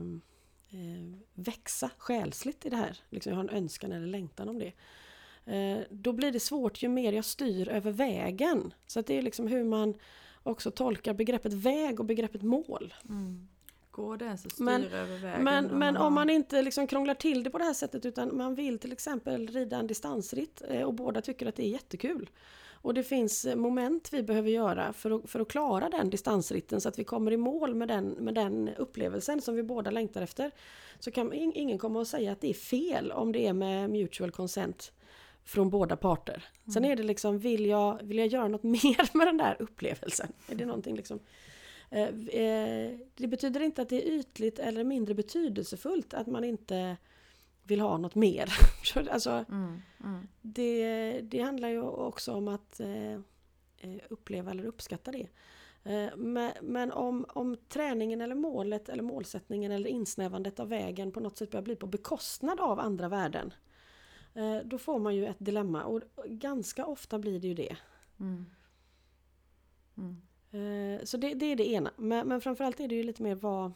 eh, 0.70 1.14
växa 1.34 1.90
själsligt 1.98 2.66
i 2.66 2.70
det 2.70 2.76
här, 2.76 2.98
liksom 3.10 3.30
jag 3.30 3.36
har 3.36 3.44
en 3.44 3.56
önskan 3.56 3.92
eller 3.92 4.06
längtan 4.06 4.48
om 4.48 4.58
det. 4.58 4.72
Eh, 5.46 5.78
då 5.90 6.12
blir 6.12 6.32
det 6.32 6.40
svårt 6.40 6.82
ju 6.82 6.88
mer 6.88 7.12
jag 7.12 7.24
styr 7.24 7.68
över 7.68 7.92
vägen. 7.92 8.74
Så 8.86 9.00
att 9.00 9.06
det 9.06 9.18
är 9.18 9.22
liksom 9.22 9.46
hur 9.46 9.64
man 9.64 9.94
också 10.42 10.70
tolkar 10.70 11.14
begreppet 11.14 11.52
väg 11.52 12.00
och 12.00 12.06
begreppet 12.06 12.42
mål. 12.42 12.94
Mm. 13.08 13.48
Går 13.96 14.16
det 14.16 14.24
ens 14.24 14.46
att 14.46 14.52
styra 14.52 14.64
men, 14.64 14.84
över 14.84 15.18
vägen? 15.18 15.44
Men, 15.44 15.66
men 15.66 15.96
om 15.96 16.14
man 16.14 16.30
inte 16.30 16.62
liksom 16.62 16.86
krånglar 16.86 17.14
till 17.14 17.42
det 17.42 17.50
på 17.50 17.58
det 17.58 17.64
här 17.64 17.74
sättet 17.74 18.06
utan 18.06 18.36
man 18.36 18.54
vill 18.54 18.78
till 18.78 18.92
exempel 18.92 19.46
rida 19.48 19.76
en 19.76 19.86
distansritt 19.86 20.62
eh, 20.68 20.82
och 20.82 20.94
båda 20.94 21.20
tycker 21.20 21.46
att 21.46 21.56
det 21.56 21.66
är 21.66 21.70
jättekul. 21.70 22.30
Och 22.72 22.94
det 22.94 23.02
finns 23.02 23.44
eh, 23.44 23.56
moment 23.56 24.08
vi 24.12 24.22
behöver 24.22 24.50
göra 24.50 24.92
för 24.92 25.10
att, 25.10 25.30
för 25.30 25.40
att 25.40 25.48
klara 25.48 25.88
den 25.88 26.10
distansritten 26.10 26.80
så 26.80 26.88
att 26.88 26.98
vi 26.98 27.04
kommer 27.04 27.32
i 27.32 27.36
mål 27.36 27.74
med 27.74 27.88
den, 27.88 28.08
med 28.08 28.34
den 28.34 28.68
upplevelsen 28.76 29.40
som 29.40 29.54
vi 29.54 29.62
båda 29.62 29.90
längtar 29.90 30.22
efter. 30.22 30.50
Så 30.98 31.10
kan 31.10 31.32
ingen 31.32 31.78
komma 31.78 31.98
och 31.98 32.06
säga 32.06 32.32
att 32.32 32.40
det 32.40 32.50
är 32.50 32.54
fel 32.54 33.12
om 33.12 33.32
det 33.32 33.46
är 33.46 33.52
med 33.52 33.90
mutual 33.90 34.30
consent 34.30 34.92
från 35.44 35.70
båda 35.70 35.96
parter. 35.96 36.44
Mm. 36.64 36.72
Sen 36.72 36.84
är 36.84 36.96
det 36.96 37.02
liksom, 37.02 37.38
vill 37.38 37.66
jag, 37.66 38.02
vill 38.02 38.18
jag 38.18 38.26
göra 38.26 38.48
något 38.48 38.62
mer 38.82 39.16
med 39.16 39.26
den 39.26 39.36
där 39.36 39.56
upplevelsen? 39.58 40.32
Är 40.48 40.54
det 40.54 40.66
någonting 40.66 40.96
liksom 40.96 41.20
det 43.14 43.26
betyder 43.26 43.60
inte 43.60 43.82
att 43.82 43.88
det 43.88 44.08
är 44.08 44.12
ytligt 44.12 44.58
eller 44.58 44.84
mindre 44.84 45.14
betydelsefullt 45.14 46.14
att 46.14 46.26
man 46.26 46.44
inte 46.44 46.96
vill 47.62 47.80
ha 47.80 47.98
något 47.98 48.14
mer. 48.14 48.52
alltså, 49.10 49.44
mm, 49.48 49.82
mm. 50.04 50.28
Det, 50.42 51.20
det 51.20 51.40
handlar 51.40 51.68
ju 51.68 51.82
också 51.82 52.32
om 52.32 52.48
att 52.48 52.80
eh, 52.80 53.18
uppleva 54.08 54.50
eller 54.50 54.64
uppskatta 54.64 55.12
det. 55.12 55.28
Men 56.62 56.92
om, 56.92 57.26
om 57.28 57.56
träningen 57.68 58.20
eller 58.20 58.34
målet 58.34 58.88
eller 58.88 59.02
målsättningen 59.02 59.72
eller 59.72 59.90
insnävandet 59.90 60.60
av 60.60 60.68
vägen 60.68 61.12
på 61.12 61.20
något 61.20 61.38
sätt 61.38 61.50
börjar 61.50 61.62
bli 61.62 61.76
på 61.76 61.86
bekostnad 61.86 62.60
av 62.60 62.80
andra 62.80 63.08
värden. 63.08 63.54
Då 64.64 64.78
får 64.78 64.98
man 64.98 65.16
ju 65.16 65.26
ett 65.26 65.36
dilemma 65.38 65.84
och 65.84 66.02
ganska 66.26 66.86
ofta 66.86 67.18
blir 67.18 67.40
det 67.40 67.48
ju 67.48 67.54
det. 67.54 67.76
Mm. 68.20 68.46
Mm. 70.54 70.98
Eh, 70.98 71.04
så 71.04 71.16
det, 71.16 71.34
det, 71.34 71.46
är 71.46 71.56
det 71.56 71.66
ena. 71.66 71.90
Men, 71.96 72.28
men 72.28 72.40
framförallt 72.40 72.80
är 72.80 72.88
det 72.88 72.94
ju 72.94 73.02
lite 73.02 73.22
mer 73.22 73.34
vad... 73.34 73.72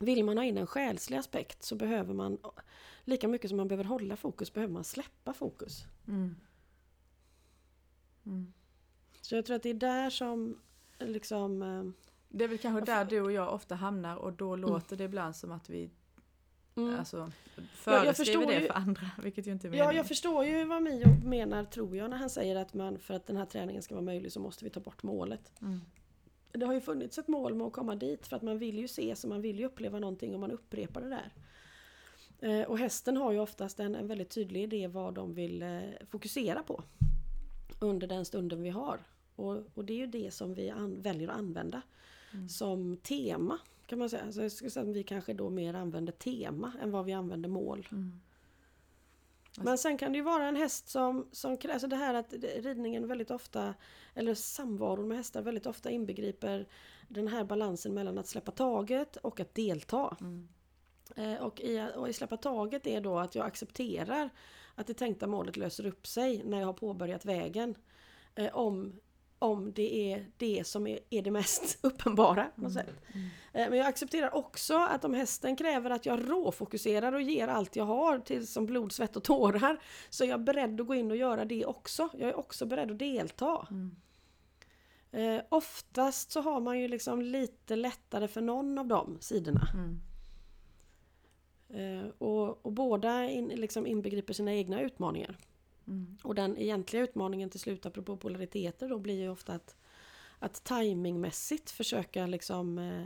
Vill 0.00 0.24
man 0.24 0.38
ha 0.38 0.44
in 0.44 0.58
en 0.58 0.66
själslig 0.66 1.16
aspekt 1.16 1.62
så 1.62 1.74
behöver 1.74 2.14
man 2.14 2.38
lika 3.04 3.28
mycket 3.28 3.50
som 3.50 3.56
man 3.56 3.68
behöver 3.68 3.84
hålla 3.84 4.16
fokus 4.16 4.52
behöver 4.52 4.72
man 4.72 4.84
släppa 4.84 5.32
fokus. 5.32 5.84
Mm. 6.08 6.36
Mm. 8.26 8.52
Så 9.20 9.34
jag 9.34 9.44
tror 9.44 9.56
att 9.56 9.62
det 9.62 9.70
är 9.70 9.74
där 9.74 10.10
som 10.10 10.58
liksom... 10.98 11.62
Eh, 11.62 11.84
det 12.28 12.44
är 12.44 12.48
väl 12.48 12.58
kanske 12.58 12.92
där 12.92 13.04
du 13.04 13.20
och 13.20 13.32
jag 13.32 13.54
ofta 13.54 13.74
hamnar 13.74 14.16
och 14.16 14.32
då 14.32 14.54
mm. 14.54 14.60
låter 14.60 14.96
det 14.96 15.04
ibland 15.04 15.36
som 15.36 15.52
att 15.52 15.70
vi 15.70 15.90
mm. 16.76 16.98
alltså, 16.98 17.32
föreskriver 17.72 18.46
det 18.46 18.60
för 18.60 18.74
andra, 18.74 19.10
vilket 19.22 19.46
ju 19.46 19.52
inte 19.52 19.66
är 19.66 19.70
meningen. 19.70 19.86
Ja, 19.86 19.96
jag 19.96 20.06
förstår 20.06 20.44
ju 20.44 20.64
vad 20.64 20.82
Mio 20.82 21.08
menar, 21.24 21.64
tror 21.64 21.96
jag, 21.96 22.10
när 22.10 22.16
han 22.16 22.30
säger 22.30 22.56
att 22.56 22.74
man 22.74 22.98
för 22.98 23.14
att 23.14 23.26
den 23.26 23.36
här 23.36 23.46
träningen 23.46 23.82
ska 23.82 23.94
vara 23.94 24.04
möjlig 24.04 24.32
så 24.32 24.40
måste 24.40 24.64
vi 24.64 24.70
ta 24.70 24.80
bort 24.80 25.02
målet. 25.02 25.52
Mm. 25.60 25.80
Det 26.52 26.66
har 26.66 26.74
ju 26.74 26.80
funnits 26.80 27.18
ett 27.18 27.28
mål 27.28 27.54
med 27.54 27.66
att 27.66 27.72
komma 27.72 27.94
dit 27.94 28.26
för 28.26 28.36
att 28.36 28.42
man 28.42 28.58
vill 28.58 28.78
ju 28.78 28.88
se 28.88 29.16
så 29.16 29.28
man 29.28 29.42
vill 29.42 29.58
ju 29.58 29.64
uppleva 29.64 29.98
någonting 29.98 30.34
och 30.34 30.40
man 30.40 30.50
upprepar 30.50 31.00
det 31.00 31.08
där. 31.08 31.32
Eh, 32.42 32.66
och 32.68 32.78
hästen 32.78 33.16
har 33.16 33.32
ju 33.32 33.38
oftast 33.38 33.80
en, 33.80 33.94
en 33.94 34.06
väldigt 34.06 34.30
tydlig 34.30 34.62
idé 34.62 34.88
vad 34.88 35.14
de 35.14 35.34
vill 35.34 35.62
eh, 35.62 35.80
fokusera 36.10 36.62
på 36.62 36.82
under 37.78 38.06
den 38.06 38.24
stunden 38.24 38.62
vi 38.62 38.70
har. 38.70 38.98
Och, 39.36 39.56
och 39.74 39.84
det 39.84 39.92
är 39.92 39.96
ju 39.96 40.06
det 40.06 40.30
som 40.30 40.54
vi 40.54 40.70
an, 40.70 41.02
väljer 41.02 41.28
att 41.28 41.36
använda 41.36 41.82
mm. 42.32 42.48
som 42.48 42.96
tema 42.96 43.58
kan 43.92 43.98
man 43.98 44.10
säga. 44.10 44.32
Så 44.32 44.42
jag 44.42 44.52
skulle 44.52 44.70
säga 44.70 44.90
att 44.90 44.96
vi 44.96 45.02
kanske 45.02 45.32
då 45.32 45.50
mer 45.50 45.74
använder 45.74 46.12
tema 46.12 46.72
än 46.82 46.90
vad 46.90 47.04
vi 47.04 47.12
använder 47.12 47.48
mål. 47.48 47.88
Mm. 47.92 48.20
Alltså. 49.46 49.62
Men 49.62 49.78
sen 49.78 49.98
kan 49.98 50.12
det 50.12 50.18
ju 50.18 50.24
vara 50.24 50.46
en 50.46 50.56
häst 50.56 50.88
som, 50.88 51.28
som 51.32 51.56
alltså 51.72 51.88
det 51.88 51.96
här 51.96 52.14
att 52.14 52.32
ridningen 52.56 53.08
väldigt 53.08 53.30
ofta, 53.30 53.74
eller 54.14 54.34
samvaron 54.34 55.08
med 55.08 55.16
hästar 55.16 55.42
väldigt 55.42 55.66
ofta 55.66 55.90
inbegriper 55.90 56.68
den 57.08 57.28
här 57.28 57.44
balansen 57.44 57.94
mellan 57.94 58.18
att 58.18 58.26
släppa 58.26 58.52
taget 58.52 59.16
och 59.16 59.40
att 59.40 59.54
delta. 59.54 60.16
Mm. 60.20 60.48
Eh, 61.16 61.42
och, 61.42 61.60
i, 61.60 61.88
och 61.96 62.08
i 62.08 62.12
släppa 62.12 62.36
taget 62.36 62.86
är 62.86 63.00
då 63.00 63.18
att 63.18 63.34
jag 63.34 63.46
accepterar 63.46 64.30
att 64.74 64.86
det 64.86 64.94
tänkta 64.94 65.26
målet 65.26 65.56
löser 65.56 65.86
upp 65.86 66.06
sig 66.06 66.42
när 66.44 66.58
jag 66.58 66.66
har 66.66 66.72
påbörjat 66.72 67.24
vägen. 67.24 67.74
Eh, 68.34 68.56
om 68.56 69.00
om 69.42 69.72
det 69.72 70.12
är 70.12 70.26
det 70.36 70.66
som 70.66 70.86
är, 70.86 70.98
är 71.10 71.22
det 71.22 71.30
mest 71.30 71.78
uppenbara. 71.82 72.44
På 72.54 72.60
något 72.60 72.72
mm. 72.72 72.86
sätt. 72.86 72.94
Mm. 73.14 73.70
Men 73.70 73.78
jag 73.78 73.86
accepterar 73.86 74.34
också 74.34 74.76
att 74.76 75.04
om 75.04 75.14
hästen 75.14 75.56
kräver 75.56 75.90
att 75.90 76.06
jag 76.06 76.30
råfokuserar 76.30 77.12
och 77.12 77.22
ger 77.22 77.48
allt 77.48 77.76
jag 77.76 77.84
har 77.84 78.18
till 78.18 78.46
som 78.46 78.66
blod, 78.66 78.92
svett 78.92 79.16
och 79.16 79.24
tårar 79.24 79.82
så 80.10 80.24
är 80.24 80.28
jag 80.28 80.44
beredd 80.44 80.80
att 80.80 80.86
gå 80.86 80.94
in 80.94 81.10
och 81.10 81.16
göra 81.16 81.44
det 81.44 81.66
också. 81.66 82.08
Jag 82.12 82.28
är 82.28 82.38
också 82.38 82.66
beredd 82.66 82.90
att 82.90 82.98
delta. 82.98 83.66
Mm. 83.70 83.96
Eh, 85.12 85.42
oftast 85.48 86.30
så 86.30 86.40
har 86.40 86.60
man 86.60 86.80
ju 86.80 86.88
liksom 86.88 87.22
lite 87.22 87.76
lättare 87.76 88.28
för 88.28 88.40
någon 88.40 88.78
av 88.78 88.86
de 88.86 89.18
sidorna. 89.20 89.68
Mm. 89.74 90.00
Eh, 91.72 92.08
och, 92.18 92.66
och, 92.66 92.72
båda 92.72 93.24
in, 93.24 93.48
liksom 93.48 93.86
inbegriper 93.86 94.34
sina 94.34 94.54
egna 94.54 94.80
utmaningar. 94.80 95.38
Mm. 95.86 96.16
Och 96.22 96.34
den 96.34 96.58
egentliga 96.58 97.02
utmaningen 97.02 97.50
till 97.50 97.60
slut, 97.60 97.86
apropå 97.86 98.16
polariteter, 98.16 98.88
då 98.88 98.98
blir 98.98 99.20
ju 99.20 99.28
ofta 99.28 99.54
att, 99.54 99.76
att 100.38 100.64
timingmässigt 100.64 101.70
försöka 101.70 102.26
liksom 102.26 102.78
eh, 102.78 103.04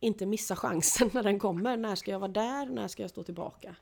inte 0.00 0.26
missa 0.26 0.56
chansen 0.56 1.10
när 1.14 1.22
den 1.22 1.38
kommer. 1.38 1.76
När 1.76 1.94
ska 1.94 2.10
jag 2.10 2.18
vara 2.18 2.32
där? 2.32 2.66
När 2.66 2.88
ska 2.88 3.02
jag 3.02 3.10
stå 3.10 3.22
tillbaka? 3.22 3.76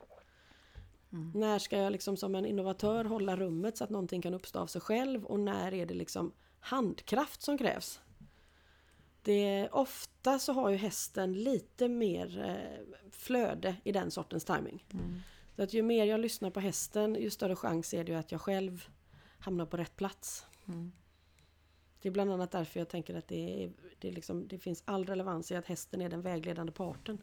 Mm. 1.13 1.31
När 1.35 1.59
ska 1.59 1.77
jag 1.77 1.91
liksom 1.91 2.17
som 2.17 2.35
en 2.35 2.45
innovatör 2.45 3.05
hålla 3.05 3.35
rummet 3.35 3.77
så 3.77 3.83
att 3.83 3.89
någonting 3.89 4.21
kan 4.21 4.33
uppstå 4.33 4.59
av 4.59 4.67
sig 4.67 4.81
själv? 4.81 5.25
Och 5.25 5.39
när 5.39 5.73
är 5.73 5.85
det 5.85 5.93
liksom 5.93 6.31
handkraft 6.59 7.41
som 7.41 7.57
krävs? 7.57 7.99
Det, 9.21 9.69
ofta 9.71 10.39
så 10.39 10.53
har 10.53 10.69
ju 10.69 10.75
hästen 10.75 11.33
lite 11.33 11.87
mer 11.87 12.45
eh, 12.45 12.95
flöde 13.11 13.75
i 13.83 13.91
den 13.91 14.11
sortens 14.11 14.45
timing. 14.45 14.85
Mm. 14.93 15.21
Så 15.55 15.63
att 15.63 15.73
ju 15.73 15.81
mer 15.81 16.05
jag 16.05 16.19
lyssnar 16.19 16.49
på 16.49 16.59
hästen 16.59 17.15
ju 17.15 17.29
större 17.29 17.55
chans 17.55 17.93
är 17.93 18.03
det 18.03 18.15
att 18.15 18.31
jag 18.31 18.41
själv 18.41 18.89
hamnar 19.39 19.65
på 19.65 19.77
rätt 19.77 19.95
plats. 19.95 20.45
Mm. 20.67 20.91
Det 22.01 22.09
är 22.09 22.11
bland 22.11 22.31
annat 22.31 22.51
därför 22.51 22.79
jag 22.79 22.89
tänker 22.89 23.15
att 23.15 23.27
det, 23.27 23.63
är, 23.63 23.71
det, 23.99 24.07
är 24.07 24.11
liksom, 24.11 24.47
det 24.47 24.59
finns 24.59 24.83
all 24.85 25.05
relevans 25.05 25.51
i 25.51 25.55
att 25.55 25.65
hästen 25.65 26.01
är 26.01 26.09
den 26.09 26.21
vägledande 26.21 26.71
parten. 26.71 27.17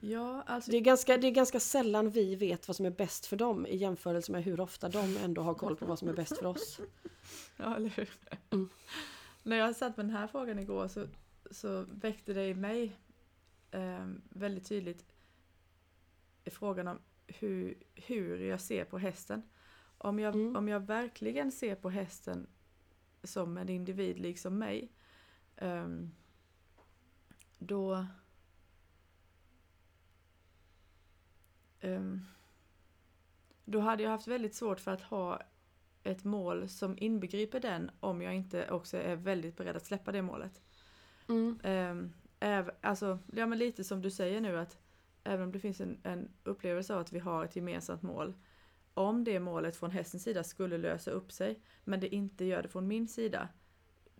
Ja, 0.00 0.42
alltså... 0.46 0.70
det, 0.70 0.76
är 0.76 0.80
ganska, 0.80 1.16
det 1.16 1.26
är 1.26 1.30
ganska 1.30 1.60
sällan 1.60 2.10
vi 2.10 2.34
vet 2.34 2.68
vad 2.68 2.76
som 2.76 2.86
är 2.86 2.90
bäst 2.90 3.26
för 3.26 3.36
dem 3.36 3.66
i 3.66 3.76
jämförelse 3.76 4.32
med 4.32 4.44
hur 4.44 4.60
ofta 4.60 4.88
de 4.88 5.16
ändå 5.16 5.42
har 5.42 5.54
koll 5.54 5.76
på 5.76 5.86
vad 5.86 5.98
som 5.98 6.08
är 6.08 6.12
bäst 6.12 6.38
för 6.38 6.46
oss. 6.46 6.80
Ja, 7.56 7.76
eller 7.76 7.88
hur? 7.88 8.10
Mm. 8.50 8.68
När 9.42 9.56
jag 9.56 9.76
satt 9.76 9.96
med 9.96 10.06
den 10.06 10.16
här 10.16 10.26
frågan 10.26 10.58
igår 10.58 10.88
så, 10.88 11.06
så 11.50 11.84
väckte 11.92 12.32
det 12.32 12.46
i 12.46 12.54
mig 12.54 12.96
eh, 13.70 14.06
väldigt 14.28 14.68
tydligt 14.68 15.04
frågan 16.50 16.88
om 16.88 16.98
hur, 17.28 17.74
hur 17.94 18.38
jag 18.38 18.60
ser 18.60 18.84
på 18.84 18.98
hästen. 18.98 19.42
Om 19.98 20.18
jag, 20.18 20.34
mm. 20.34 20.56
om 20.56 20.68
jag 20.68 20.80
verkligen 20.80 21.52
ser 21.52 21.74
på 21.74 21.90
hästen 21.90 22.46
som 23.22 23.56
en 23.56 23.68
individ 23.68 24.18
liksom 24.18 24.58
mig, 24.58 24.92
um, 25.60 26.14
då 27.58 28.06
um, 31.80 32.24
då 33.64 33.80
hade 33.80 34.02
jag 34.02 34.10
haft 34.10 34.26
väldigt 34.26 34.54
svårt 34.54 34.80
för 34.80 34.90
att 34.90 35.02
ha 35.02 35.42
ett 36.02 36.24
mål 36.24 36.68
som 36.68 36.98
inbegriper 36.98 37.60
den 37.60 37.90
om 38.00 38.22
jag 38.22 38.34
inte 38.34 38.70
också 38.70 38.96
är 38.96 39.16
väldigt 39.16 39.56
beredd 39.56 39.76
att 39.76 39.86
släppa 39.86 40.12
det 40.12 40.22
målet. 40.22 40.62
Mm. 41.28 41.60
Um, 41.64 42.14
äv, 42.40 42.70
alltså, 42.80 43.18
ja 43.32 43.46
men 43.46 43.58
lite 43.58 43.84
som 43.84 44.02
du 44.02 44.10
säger 44.10 44.40
nu 44.40 44.58
att 44.58 44.78
även 45.28 45.46
om 45.46 45.52
det 45.52 45.58
finns 45.58 45.80
en, 45.80 45.98
en 46.02 46.28
upplevelse 46.44 46.94
av 46.94 47.00
att 47.00 47.12
vi 47.12 47.18
har 47.18 47.44
ett 47.44 47.56
gemensamt 47.56 48.02
mål, 48.02 48.34
om 48.94 49.24
det 49.24 49.40
målet 49.40 49.76
från 49.76 49.90
hästens 49.90 50.22
sida 50.22 50.44
skulle 50.44 50.78
lösa 50.78 51.10
upp 51.10 51.32
sig, 51.32 51.60
men 51.84 52.00
det 52.00 52.14
inte 52.14 52.44
gör 52.44 52.62
det 52.62 52.68
från 52.68 52.88
min 52.88 53.08
sida, 53.08 53.48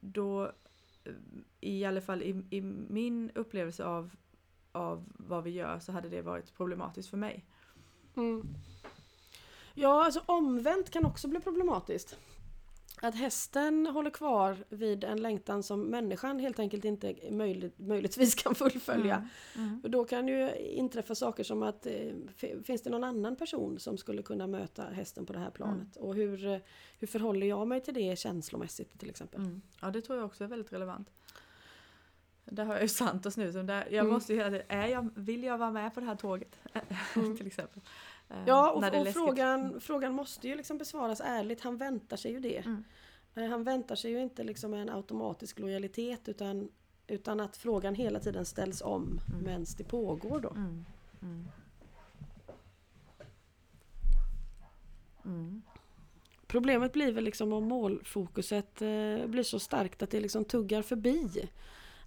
då 0.01 0.45
eh, 1.05 1.13
i 1.61 1.85
alla 1.85 2.01
fall 2.01 2.23
i, 2.23 2.45
i 2.51 2.61
min 2.89 3.31
upplevelse 3.35 3.85
av, 3.85 4.11
av 4.73 5.05
vad 5.09 5.45
vi 5.45 5.51
gör 5.51 5.79
så 5.79 5.93
hade 5.93 6.09
det 6.09 6.23
varit 6.23 6.57
problematiskt 6.57 7.09
för 7.09 7.17
mig. 7.17 7.45
Mm. 8.17 8.55
Ja, 9.75 10.05
alltså 10.05 10.23
omvänt 10.27 10.91
kan 10.91 11.05
också 11.05 11.29
bli 11.29 11.41
problematiskt. 11.41 12.19
Att 13.03 13.15
hästen 13.15 13.87
håller 13.87 14.11
kvar 14.11 14.57
vid 14.69 15.05
en 15.05 15.23
längtan 15.23 15.63
som 15.63 15.81
människan 15.81 16.39
helt 16.39 16.59
enkelt 16.59 16.85
inte 16.85 17.15
möjligt, 17.31 17.79
möjligtvis 17.79 18.35
kan 18.35 18.55
fullfölja. 18.55 19.29
Mm. 19.57 19.69
Mm. 19.69 19.91
då 19.91 20.05
kan 20.05 20.29
ju 20.29 20.57
inträffa 20.57 21.15
saker 21.15 21.45
som 21.45 21.63
att 21.63 21.87
eh, 21.87 22.13
finns 22.65 22.83
det 22.83 22.91
någon 22.91 23.05
annan 23.05 23.37
person 23.37 23.79
som 23.79 23.99
skulle 23.99 24.23
kunna 24.23 24.47
möta 24.47 24.83
hästen 24.83 25.27
på 25.27 25.33
det 25.33 25.39
här 25.39 25.51
planet? 25.51 25.97
Mm. 25.97 26.09
Och 26.09 26.15
hur, 26.15 26.47
eh, 26.47 26.59
hur 26.99 27.07
förhåller 27.07 27.47
jag 27.47 27.69
mig 27.69 27.81
till 27.81 27.95
det 27.95 28.19
känslomässigt 28.19 28.99
till 28.99 29.11
exempel? 29.11 29.41
Mm. 29.41 29.63
Ja 29.81 29.91
det 29.91 30.01
tror 30.01 30.19
jag 30.19 30.27
också 30.27 30.45
är 30.45 30.49
väldigt 30.49 30.73
relevant. 30.73 31.11
Där 32.51 32.65
har 32.65 32.75
jag 32.75 32.83
ju 32.83 32.89
Santos 32.89 33.37
nu 33.37 33.53
som 33.53 33.67
där, 33.67 33.85
jag 33.91 33.93
mm. 33.93 34.13
måste 34.13 34.33
ju 34.33 34.39
hela 34.39 34.51
tiden, 34.51 34.67
är 34.69 34.87
jag, 34.87 35.11
vill 35.15 35.45
jag 35.45 35.59
vara 35.59 35.71
med 35.71 35.95
på 35.95 36.01
det 36.01 36.07
här 36.07 36.17
tåget? 36.17 36.59
Mm. 37.17 37.37
till 37.37 37.47
exempel. 37.47 37.83
Eh, 38.31 38.43
ja, 38.47 38.71
och, 38.71 39.01
och 39.01 39.09
frågan, 39.09 39.61
mm. 39.61 39.81
frågan 39.81 40.13
måste 40.13 40.49
ju 40.49 40.57
liksom 40.57 40.79
besvaras 40.79 41.21
ärligt. 41.25 41.61
Han 41.61 41.77
väntar 41.77 42.17
sig 42.17 42.33
ju 42.33 42.41
det. 42.41 42.59
Mm. 42.59 42.85
Eh, 43.35 43.47
han 43.47 43.65
väntar 43.65 43.95
sig 43.95 44.11
ju 44.11 44.23
inte 44.23 44.45
liksom 44.45 44.75
en 44.75 44.91
automatisk 44.91 45.59
lojalitet 45.59 46.29
utan, 46.29 46.69
utan 47.07 47.41
att 47.41 47.57
frågan 47.57 47.95
hela 47.95 48.21
tiden 48.21 48.45
ställs 48.45 48.83
om 48.83 49.21
mm. 49.29 49.45
medan 49.45 49.67
det 49.79 49.85
pågår 49.85 50.41
då. 50.41 50.51
Mm. 50.51 50.85
Mm. 51.23 51.49
mm. 55.25 55.63
Problemet 56.47 56.93
blir 56.93 57.13
väl 57.13 57.25
liksom 57.25 57.53
om 57.53 57.65
målfokuset 57.65 58.83
eh, 58.83 59.27
blir 59.27 59.43
så 59.43 59.59
starkt 59.59 60.03
att 60.03 60.11
det 60.11 60.21
liksom 60.21 60.45
tuggar 60.45 60.83
förbi 60.83 61.49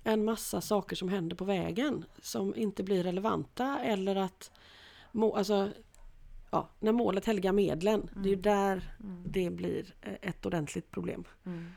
en 0.03 0.25
massa 0.25 0.61
saker 0.61 0.95
som 0.95 1.09
händer 1.09 1.35
på 1.35 1.45
vägen 1.45 2.05
som 2.21 2.55
inte 2.55 2.83
blir 2.83 3.03
relevanta 3.03 3.79
eller 3.79 4.15
att 4.15 4.51
alltså, 5.35 5.69
ja, 6.51 6.69
när 6.79 6.91
målet 6.91 7.25
helgar 7.25 7.51
medlen. 7.51 8.09
Mm. 8.11 8.23
Det 8.23 8.29
är 8.29 8.35
ju 8.35 8.41
där 8.41 8.95
mm. 8.99 9.23
det 9.25 9.49
blir 9.49 9.93
eh, 10.01 10.13
ett 10.21 10.45
ordentligt 10.45 10.91
problem. 10.91 11.23
Mm. 11.45 11.71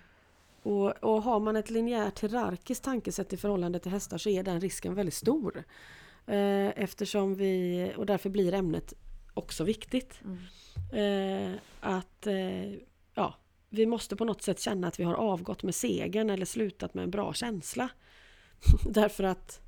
Och, 0.63 0.91
och 0.91 1.23
har 1.23 1.41
man 1.41 1.57
ett 1.57 1.71
linjärt 1.71 2.21
hierarkiskt 2.21 2.85
tankesätt 2.85 3.33
i 3.33 3.37
förhållande 3.37 3.79
till 3.79 3.93
hästar 3.93 4.19
så 4.19 4.29
är 4.29 4.43
den 4.43 4.61
risken 4.61 4.95
väldigt 4.95 5.15
stor. 5.15 5.65
Eh, 6.27 6.83
eftersom 6.83 7.35
vi, 7.35 7.93
och 7.97 8.07
därför 8.07 8.31
blir 8.31 8.55
ämnet 8.55 8.95
också 9.35 9.65
viktigt. 9.65 10.21
Mm. 10.25 10.39
Eh, 10.93 11.59
att 11.81 12.27
eh, 12.27 12.73
ja, 13.15 13.35
vi 13.69 13.87
måste 13.87 14.17
på 14.17 14.25
något 14.25 14.43
sätt 14.43 14.61
känna 14.61 14.87
att 14.89 15.01
vi 15.01 15.05
har 15.05 15.15
avgått 15.15 15.63
med 15.63 15.75
segern 15.75 16.31
eller 16.31 16.47
slutat 16.47 16.95
med 16.95 17.05
en 17.05 17.11
bra 17.11 17.33
känsla. 17.33 17.89
därför 18.91 19.25
att 19.25 19.61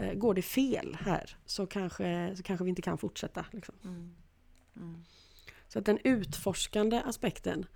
eh, 0.00 0.14
går 0.14 0.34
det 0.34 0.42
fel 0.42 0.96
här 1.00 1.36
så 1.46 1.66
kanske, 1.66 2.36
så 2.36 2.42
kanske 2.42 2.64
vi 2.64 2.68
inte 2.70 2.82
kan 2.82 2.98
fortsätta. 2.98 3.46
Liksom. 3.52 3.74
Mm. 3.84 4.14
Så 5.68 5.78
att 5.78 5.84
den 5.84 5.98
utforskande 6.04 7.02
aspekten 7.04 7.66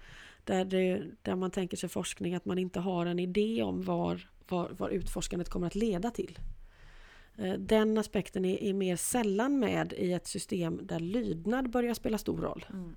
där, 0.44 0.64
det, 0.64 1.06
där 1.22 1.36
man 1.36 1.50
tänker 1.50 1.76
sig 1.76 1.88
forskning 1.88 2.34
att 2.34 2.44
man 2.44 2.58
inte 2.58 2.80
har 2.80 3.06
en 3.06 3.18
idé 3.18 3.62
om 3.62 3.82
var, 3.82 4.28
var, 4.48 4.68
var 4.68 4.88
utforskandet 4.88 5.48
kommer 5.48 5.66
att 5.66 5.74
leda 5.74 6.10
till. 6.10 6.38
Eh, 7.36 7.52
den 7.52 7.98
aspekten 7.98 8.44
är, 8.44 8.62
är, 8.62 8.72
mer 8.72 8.96
sällan 8.96 9.58
med 9.58 9.92
i 9.92 10.12
ett 10.12 10.26
system 10.26 10.80
där 10.82 11.00
lydnad 11.00 11.70
börjar 11.70 11.94
spela 11.94 12.18
stor 12.18 12.38
roll. 12.38 12.66
Mm. 12.70 12.96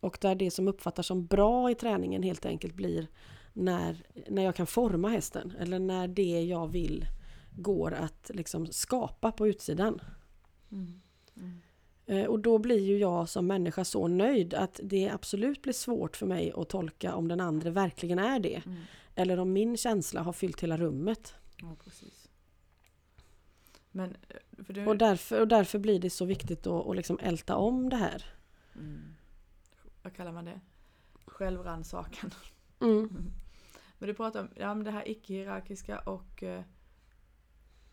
Och 0.00 0.18
där 0.20 0.34
det 0.34 0.50
som 0.50 0.68
uppfattas 0.68 1.06
som 1.06 1.26
bra 1.26 1.70
i 1.70 1.74
träningen 1.74 2.22
helt 2.22 2.46
enkelt 2.46 2.74
blir 2.74 3.06
när, 3.52 4.04
när 4.28 4.42
jag 4.42 4.56
kan 4.56 4.66
forma 4.66 5.08
hästen 5.08 5.52
eller 5.58 5.78
när 5.78 6.08
det 6.08 6.42
jag 6.42 6.68
vill 6.68 7.06
går 7.56 7.92
att 7.92 8.30
liksom 8.34 8.66
skapa 8.66 9.32
på 9.32 9.48
utsidan. 9.48 10.00
Mm. 10.72 11.00
Mm. 11.36 11.60
Eh, 12.06 12.24
och 12.24 12.40
då 12.40 12.58
blir 12.58 12.80
ju 12.80 12.98
jag 12.98 13.28
som 13.28 13.46
människa 13.46 13.84
så 13.84 14.08
nöjd 14.08 14.54
att 14.54 14.80
det 14.82 15.08
absolut 15.08 15.62
blir 15.62 15.72
svårt 15.72 16.16
för 16.16 16.26
mig 16.26 16.52
att 16.56 16.68
tolka 16.68 17.14
om 17.14 17.28
den 17.28 17.40
andra 17.40 17.70
verkligen 17.70 18.18
är 18.18 18.40
det. 18.40 18.62
Mm. 18.66 18.80
Eller 19.14 19.38
om 19.38 19.52
min 19.52 19.76
känsla 19.76 20.22
har 20.22 20.32
fyllt 20.32 20.62
hela 20.62 20.76
rummet. 20.76 21.34
Ja, 21.60 21.76
precis. 21.84 22.28
Men, 23.90 24.16
eh, 24.28 24.36
du... 24.66 24.86
Och, 24.86 24.96
därför, 24.96 25.40
och 25.40 25.48
därför 25.48 25.78
blir 25.78 25.98
det 25.98 26.10
så 26.10 26.24
viktigt 26.24 26.66
att, 26.66 26.86
att 26.86 26.96
liksom 26.96 27.18
älta 27.22 27.56
om 27.56 27.88
det 27.88 27.96
här. 27.96 28.24
Mm. 28.74 29.14
Vad 30.02 30.14
kallar 30.14 30.32
man 30.32 30.44
det? 30.44 30.60
Självrannsakan. 31.26 32.30
Mm. 32.80 33.08
Men 33.98 34.08
du 34.08 34.14
pratar 34.14 34.40
om 34.40 34.48
ja, 34.56 34.74
det 34.74 34.90
här 34.90 35.08
icke-hierarkiska 35.08 35.98
och 35.98 36.42
eh, 36.42 36.62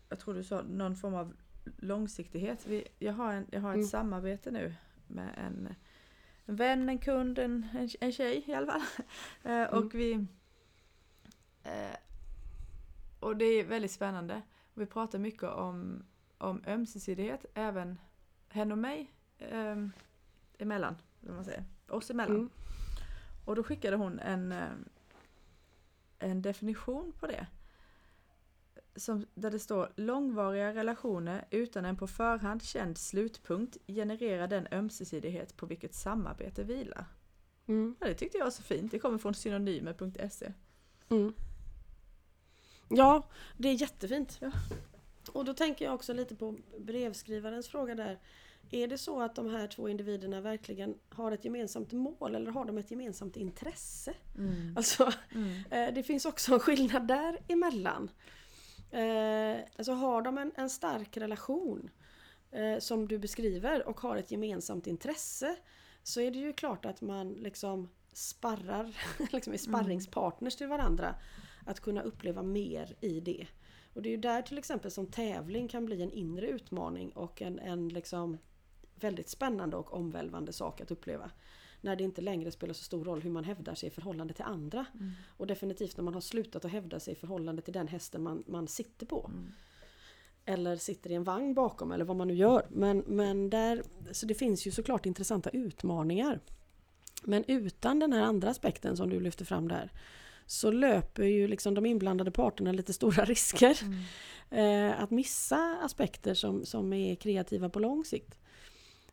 jag 0.08 0.18
tror 0.20 0.34
du 0.34 0.44
sa 0.44 0.62
någon 0.62 0.96
form 0.96 1.14
av 1.14 1.32
långsiktighet. 1.76 2.66
Vi, 2.66 2.84
jag, 2.98 3.12
har 3.12 3.32
en, 3.32 3.46
jag 3.50 3.60
har 3.60 3.70
ett 3.70 3.74
Mm. 3.76 3.86
samarbete 3.88 4.50
nu 4.50 4.74
med 5.06 5.34
en, 5.46 5.74
en 6.46 6.56
vän, 6.56 6.88
en 6.88 6.98
kund, 6.98 7.38
en, 7.38 7.66
en, 7.74 7.88
en 8.00 8.12
tjej 8.12 8.44
i 8.46 8.54
alla 8.54 8.72
fall. 8.72 8.82
Eh, 9.52 9.62
och 9.64 9.94
vi 9.94 10.12
eh, 11.62 11.96
och 13.20 13.36
det 13.36 13.44
är 13.44 13.64
väldigt 13.64 13.90
spännande. 13.90 14.42
Vi 14.74 14.86
pratar 14.86 15.18
mycket 15.18 15.42
om, 15.42 16.02
om 16.38 16.62
ömsesidighet, 16.66 17.44
även 17.54 17.98
henne 18.48 18.72
och 18.72 18.78
mig 18.78 19.12
eh, 19.38 19.76
emellan, 20.58 20.96
om 21.28 21.34
man 21.34 21.44
säger. 21.44 21.64
Oss 21.88 22.10
emellan. 22.10 22.36
Mm. 22.36 22.50
Och 23.44 23.56
då 23.56 23.62
skickade 23.62 23.96
hon 23.96 24.18
en, 24.18 24.52
eh, 24.52 24.68
en 26.18 26.42
definition 26.42 27.12
på 27.20 27.26
det. 27.26 27.46
Som, 29.00 29.26
där 29.34 29.50
det 29.50 29.58
står 29.58 29.92
långvariga 29.96 30.74
relationer 30.74 31.44
utan 31.50 31.84
en 31.84 31.96
på 31.96 32.06
förhand 32.06 32.62
känd 32.62 32.98
slutpunkt 32.98 33.76
genererar 33.86 34.48
den 34.48 34.66
ömsesidighet 34.72 35.56
på 35.56 35.66
vilket 35.66 35.94
samarbete 35.94 36.64
vilar. 36.64 37.04
Mm. 37.66 37.96
Ja, 38.00 38.06
det 38.06 38.14
tyckte 38.14 38.38
jag 38.38 38.44
var 38.44 38.50
så 38.50 38.62
fint. 38.62 38.90
Det 38.90 38.98
kommer 38.98 39.18
från 39.18 39.34
synonymer.se. 39.34 40.52
Mm. 41.08 41.32
Ja, 42.88 43.28
det 43.56 43.68
är 43.68 43.80
jättefint. 43.80 44.38
Ja. 44.40 44.52
Och 45.32 45.44
då 45.44 45.54
tänker 45.54 45.84
jag 45.84 45.94
också 45.94 46.12
lite 46.12 46.36
på 46.36 46.56
brevskrivarens 46.78 47.68
fråga 47.68 47.94
där. 47.94 48.18
Är 48.70 48.86
det 48.88 48.98
så 48.98 49.20
att 49.22 49.34
de 49.34 49.50
här 49.50 49.66
två 49.66 49.88
individerna 49.88 50.40
verkligen 50.40 50.94
har 51.08 51.32
ett 51.32 51.44
gemensamt 51.44 51.92
mål 51.92 52.34
eller 52.34 52.50
har 52.50 52.64
de 52.64 52.78
ett 52.78 52.90
gemensamt 52.90 53.36
intresse? 53.36 54.14
Mm. 54.38 54.76
Alltså, 54.76 55.12
Mm. 55.34 55.62
eh, 55.70 55.94
det 55.94 56.02
finns 56.02 56.24
också 56.24 56.52
en 56.54 56.60
skillnad 56.60 57.06
däremellan. 57.06 58.10
Eh, 58.90 59.60
alltså 59.76 59.92
har 59.92 60.22
de 60.22 60.38
en, 60.38 60.52
en 60.56 60.70
stark 60.70 61.16
relation 61.16 61.90
eh, 62.50 62.78
som 62.78 63.08
du 63.08 63.18
beskriver 63.18 63.88
och 63.88 64.00
har 64.00 64.16
ett 64.16 64.30
gemensamt 64.30 64.86
intresse 64.86 65.56
så 66.02 66.20
är 66.20 66.30
det 66.30 66.38
ju 66.38 66.52
klart 66.52 66.84
att 66.84 67.00
man 67.00 67.32
liksom 67.32 67.88
sparrar, 68.12 68.96
liksom 69.32 69.52
är 69.52 69.58
sparringspartners 69.58 70.56
till 70.56 70.68
varandra. 70.68 71.14
Att 71.66 71.80
kunna 71.80 72.02
uppleva 72.02 72.42
mer 72.42 72.96
i 73.00 73.20
det. 73.20 73.46
Och 73.94 74.02
det 74.02 74.08
är 74.08 74.10
ju 74.10 74.16
där 74.16 74.42
till 74.42 74.58
exempel 74.58 74.90
som 74.90 75.06
tävling 75.06 75.68
kan 75.68 75.86
bli 75.86 76.02
en 76.02 76.10
inre 76.10 76.46
utmaning 76.46 77.10
och 77.10 77.42
en, 77.42 77.58
en 77.58 77.88
liksom 77.88 78.38
väldigt 78.94 79.28
spännande 79.28 79.76
och 79.76 79.94
omvälvande 79.94 80.52
sak 80.52 80.80
att 80.80 80.90
uppleva. 80.90 81.30
När 81.80 81.96
det 81.96 82.04
inte 82.04 82.20
längre 82.20 82.50
spelar 82.50 82.74
så 82.74 82.84
stor 82.84 83.04
roll 83.04 83.20
hur 83.20 83.30
man 83.30 83.44
hävdar 83.44 83.74
sig 83.74 83.86
i 83.86 83.90
förhållande 83.90 84.34
till 84.34 84.44
andra. 84.44 84.86
Mm. 84.94 85.12
Och 85.36 85.46
definitivt 85.46 85.96
när 85.96 86.04
man 86.04 86.14
har 86.14 86.20
slutat 86.20 86.64
att 86.64 86.70
hävda 86.70 87.00
sig 87.00 87.12
i 87.12 87.16
förhållande 87.16 87.62
till 87.62 87.72
den 87.72 87.88
hästen 87.88 88.22
man, 88.22 88.44
man 88.46 88.68
sitter 88.68 89.06
på. 89.06 89.30
Mm. 89.34 89.52
Eller 90.44 90.76
sitter 90.76 91.10
i 91.10 91.14
en 91.14 91.24
vagn 91.24 91.54
bakom 91.54 91.92
eller 91.92 92.04
vad 92.04 92.16
man 92.16 92.28
nu 92.28 92.34
gör. 92.34 92.66
Men, 92.70 92.98
men 92.98 93.50
där, 93.50 93.82
så 94.12 94.26
det 94.26 94.34
finns 94.34 94.66
ju 94.66 94.70
såklart 94.70 95.06
intressanta 95.06 95.50
utmaningar. 95.50 96.40
Men 97.22 97.44
utan 97.48 97.98
den 97.98 98.12
här 98.12 98.22
andra 98.22 98.50
aspekten 98.50 98.96
som 98.96 99.10
du 99.10 99.20
lyfter 99.20 99.44
fram 99.44 99.68
där 99.68 99.92
så 100.46 100.70
löper 100.70 101.24
ju 101.24 101.48
liksom 101.48 101.74
de 101.74 101.86
inblandade 101.86 102.30
parterna 102.30 102.72
lite 102.72 102.92
stora 102.92 103.24
risker. 103.24 103.78
Mm. 103.82 104.02
Eh, 104.50 105.02
att 105.02 105.10
missa 105.10 105.78
aspekter 105.82 106.34
som, 106.34 106.64
som 106.64 106.92
är 106.92 107.14
kreativa 107.14 107.68
på 107.68 107.78
lång 107.78 108.04
sikt. 108.04 108.38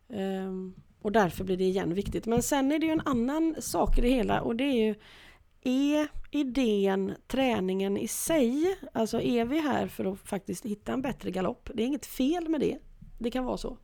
Ehm, 0.08 0.74
och 1.02 1.12
därför 1.12 1.44
blir 1.44 1.56
det 1.56 1.64
igen 1.64 1.94
viktigt. 1.94 2.26
Men 2.26 2.42
sen 2.42 2.72
är 2.72 2.78
det 2.78 2.86
ju 2.86 2.92
en 2.92 3.02
annan 3.04 3.54
sak 3.58 3.98
i 3.98 4.00
det 4.00 4.08
hela 4.08 4.40
och 4.40 4.56
det 4.56 4.64
är 4.64 4.86
ju 4.86 4.94
är 5.62 6.08
idén, 6.30 7.14
träningen 7.26 7.96
i 7.96 8.08
sig, 8.08 8.78
alltså 8.92 9.20
är 9.20 9.44
vi 9.44 9.60
här 9.60 9.86
för 9.86 10.04
att 10.04 10.18
faktiskt 10.18 10.66
hitta 10.66 10.92
en 10.92 11.02
bättre 11.02 11.30
galopp? 11.30 11.70
Det 11.74 11.82
är 11.82 11.86
inget 11.86 12.06
fel 12.06 12.48
med 12.48 12.60
det. 12.60 12.78
Det 13.18 13.30
kan 13.30 13.44
vara 13.44 13.56
så. 13.56 13.78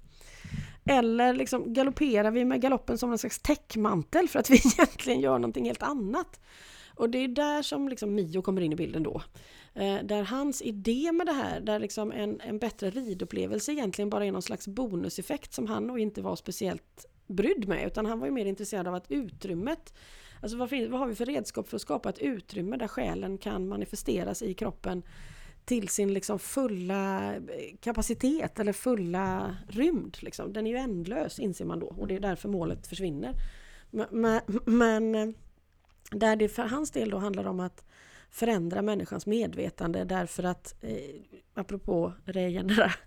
Eller 0.85 1.35
liksom 1.35 1.72
galopperar 1.72 2.31
vi 2.31 2.44
med 2.44 2.61
galoppen 2.61 2.98
som 2.98 3.12
en 3.12 3.18
slags 3.18 3.38
täckmantel 3.38 4.29
för 4.29 4.38
att 4.38 4.50
vi 4.50 4.55
egentligen 4.74 5.20
gör 5.20 5.38
någonting 5.38 5.64
helt 5.64 5.83
annat? 5.83 6.40
Och 6.96 7.11
det 7.11 7.18
är 7.18 7.29
där 7.29 7.62
som 7.62 7.88
liksom 7.88 8.14
Mio 8.14 8.42
kommer 8.42 8.62
in 8.62 8.72
i 8.72 8.77
bilden 8.77 9.03
då. 9.03 9.22
Eh, 9.75 10.05
där 10.05 10.23
hans 10.23 10.63
idé 10.63 11.13
med 11.13 11.27
det 11.27 11.33
här, 11.33 11.61
där 11.61 11.79
liksom 11.79 12.13
en, 12.13 12.41
en 12.41 12.59
bättre 12.59 12.91
ridupplevelse 12.91 13.73
egentligen 13.73 14.11
bara 14.11 14.27
är 14.27 14.33
någon 14.33 14.43
slags 14.43 14.69
bonuseffekt 14.69 15.53
som 15.53 15.67
han 15.67 15.87
nog 15.87 15.99
inte 15.99 16.23
var 16.23 16.37
speciellt 16.37 17.07
brydd 17.27 17.69
med. 17.69 17.87
Utan 17.87 18.07
han 18.07 18.19
var 18.19 18.27
ju 18.27 18.33
mer 18.33 18.47
intresserad 18.47 18.89
av 18.89 18.95
att 18.95 19.11
utrymmet, 19.11 19.95
alltså 20.43 20.57
vad, 20.59 20.71
finns, 20.71 20.91
vad 20.91 21.01
har 21.01 21.07
vi 21.07 21.15
för 21.15 21.27
redskap 21.27 21.69
för 21.69 21.77
att 21.77 21.83
skapa 21.83 22.09
ett 22.09 22.19
utrymme 22.19 22.77
där 22.77 22.89
själen 22.89 23.39
kan 23.39 23.69
manifesteras 23.69 24.43
i 24.43 24.55
kroppen 24.55 25.03
till 25.65 25.89
sin 25.89 26.15
liksom 26.15 26.39
fulla 26.39 27.35
eh, 27.35 27.41
kapacitet 27.81 28.61
eller 28.61 28.73
fulla 28.73 29.57
rymd. 29.69 30.17
Liksom. 30.21 30.53
Den 30.53 30.67
är 30.67 30.71
ju 30.71 30.77
ändlös 30.77 31.39
inser 31.39 31.65
man 31.65 31.81
då 31.81 31.87
och 31.87 32.09
det 32.09 32.15
är 32.15 32.21
därför 32.21 32.49
målet 32.49 32.87
försvinner. 32.87 33.35
Men, 34.11 34.41
men, 34.65 35.15
eh, 35.15 35.29
där 36.11 36.37
det 36.37 36.49
för 36.49 36.63
hans 36.63 36.91
del 36.91 37.11
då 37.11 37.19
handlar 37.19 37.45
om 37.45 37.61
att 37.61 37.85
förändra 38.35 38.83
människans 38.83 39.27
medvetande 39.27 40.05
därför 40.05 40.42
att, 40.42 40.75
eh, 40.81 41.20
apropå 41.55 42.12
regeneration, 42.25 42.99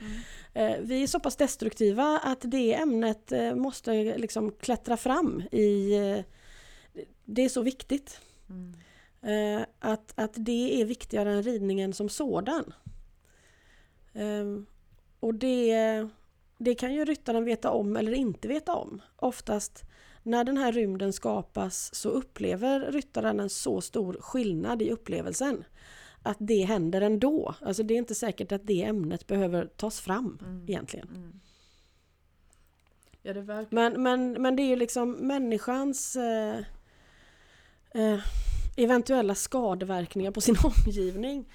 Mm. 0.00 0.16
eh, 0.54 0.80
vi 0.82 1.02
är 1.02 1.06
så 1.06 1.20
pass 1.20 1.36
destruktiva 1.36 2.20
att 2.24 2.40
det 2.42 2.74
ämnet 2.74 3.32
eh, 3.32 3.54
måste 3.54 4.18
liksom 4.18 4.52
klättra 4.52 4.96
fram 4.96 5.42
i... 5.52 5.96
Eh, 5.96 6.24
det 7.24 7.42
är 7.44 7.48
så 7.48 7.62
viktigt. 7.62 8.20
Mm. 8.48 8.74
Eh, 9.22 9.66
att, 9.78 10.12
att 10.16 10.32
det 10.36 10.80
är 10.80 10.84
viktigare 10.84 11.32
än 11.32 11.42
ridningen 11.42 11.92
som 11.92 12.08
sådan. 12.08 12.74
Eh, 14.12 14.44
och 15.20 15.34
det, 15.34 16.08
det 16.58 16.74
kan 16.74 16.94
ju 16.94 17.04
ryttaren 17.04 17.44
veta 17.44 17.70
om 17.70 17.96
eller 17.96 18.12
inte 18.12 18.48
veta 18.48 18.74
om. 18.74 19.02
Oftast 19.16 19.84
när 20.26 20.44
den 20.44 20.56
här 20.56 20.72
rymden 20.72 21.12
skapas 21.12 21.94
så 21.94 22.08
upplever 22.08 22.92
ryttaren 22.92 23.40
en 23.40 23.50
så 23.50 23.80
stor 23.80 24.16
skillnad 24.20 24.82
i 24.82 24.90
upplevelsen 24.90 25.64
att 26.22 26.36
det 26.40 26.62
händer 26.64 27.00
ändå. 27.00 27.54
Alltså 27.60 27.82
det 27.82 27.94
är 27.94 27.98
inte 27.98 28.14
säkert 28.14 28.52
att 28.52 28.66
det 28.66 28.82
ämnet 28.84 29.26
behöver 29.26 29.66
tas 29.66 30.00
fram 30.00 30.38
Mm. 30.42 30.64
egentligen. 30.68 31.08
Mm. 31.08 31.40
Ja, 33.22 33.32
det. 33.32 33.66
Men, 33.70 34.02
men, 34.02 34.32
men 34.32 34.56
det 34.56 34.62
är 34.62 34.68
ju 34.68 34.76
liksom 34.76 35.12
människans 35.12 36.16
eh, 36.16 36.58
eh, 37.90 38.20
eventuella 38.76 39.34
skadeverkningar 39.34 40.30
på 40.30 40.40
sin 40.40 40.56
omgivning 40.86 41.48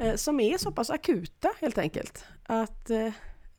eh, 0.00 0.14
som 0.14 0.40
är 0.40 0.58
så 0.58 0.72
pass 0.72 0.90
akuta 0.90 1.50
helt 1.60 1.78
enkelt. 1.78 2.24
Att 2.42 2.90
eh, 2.90 3.06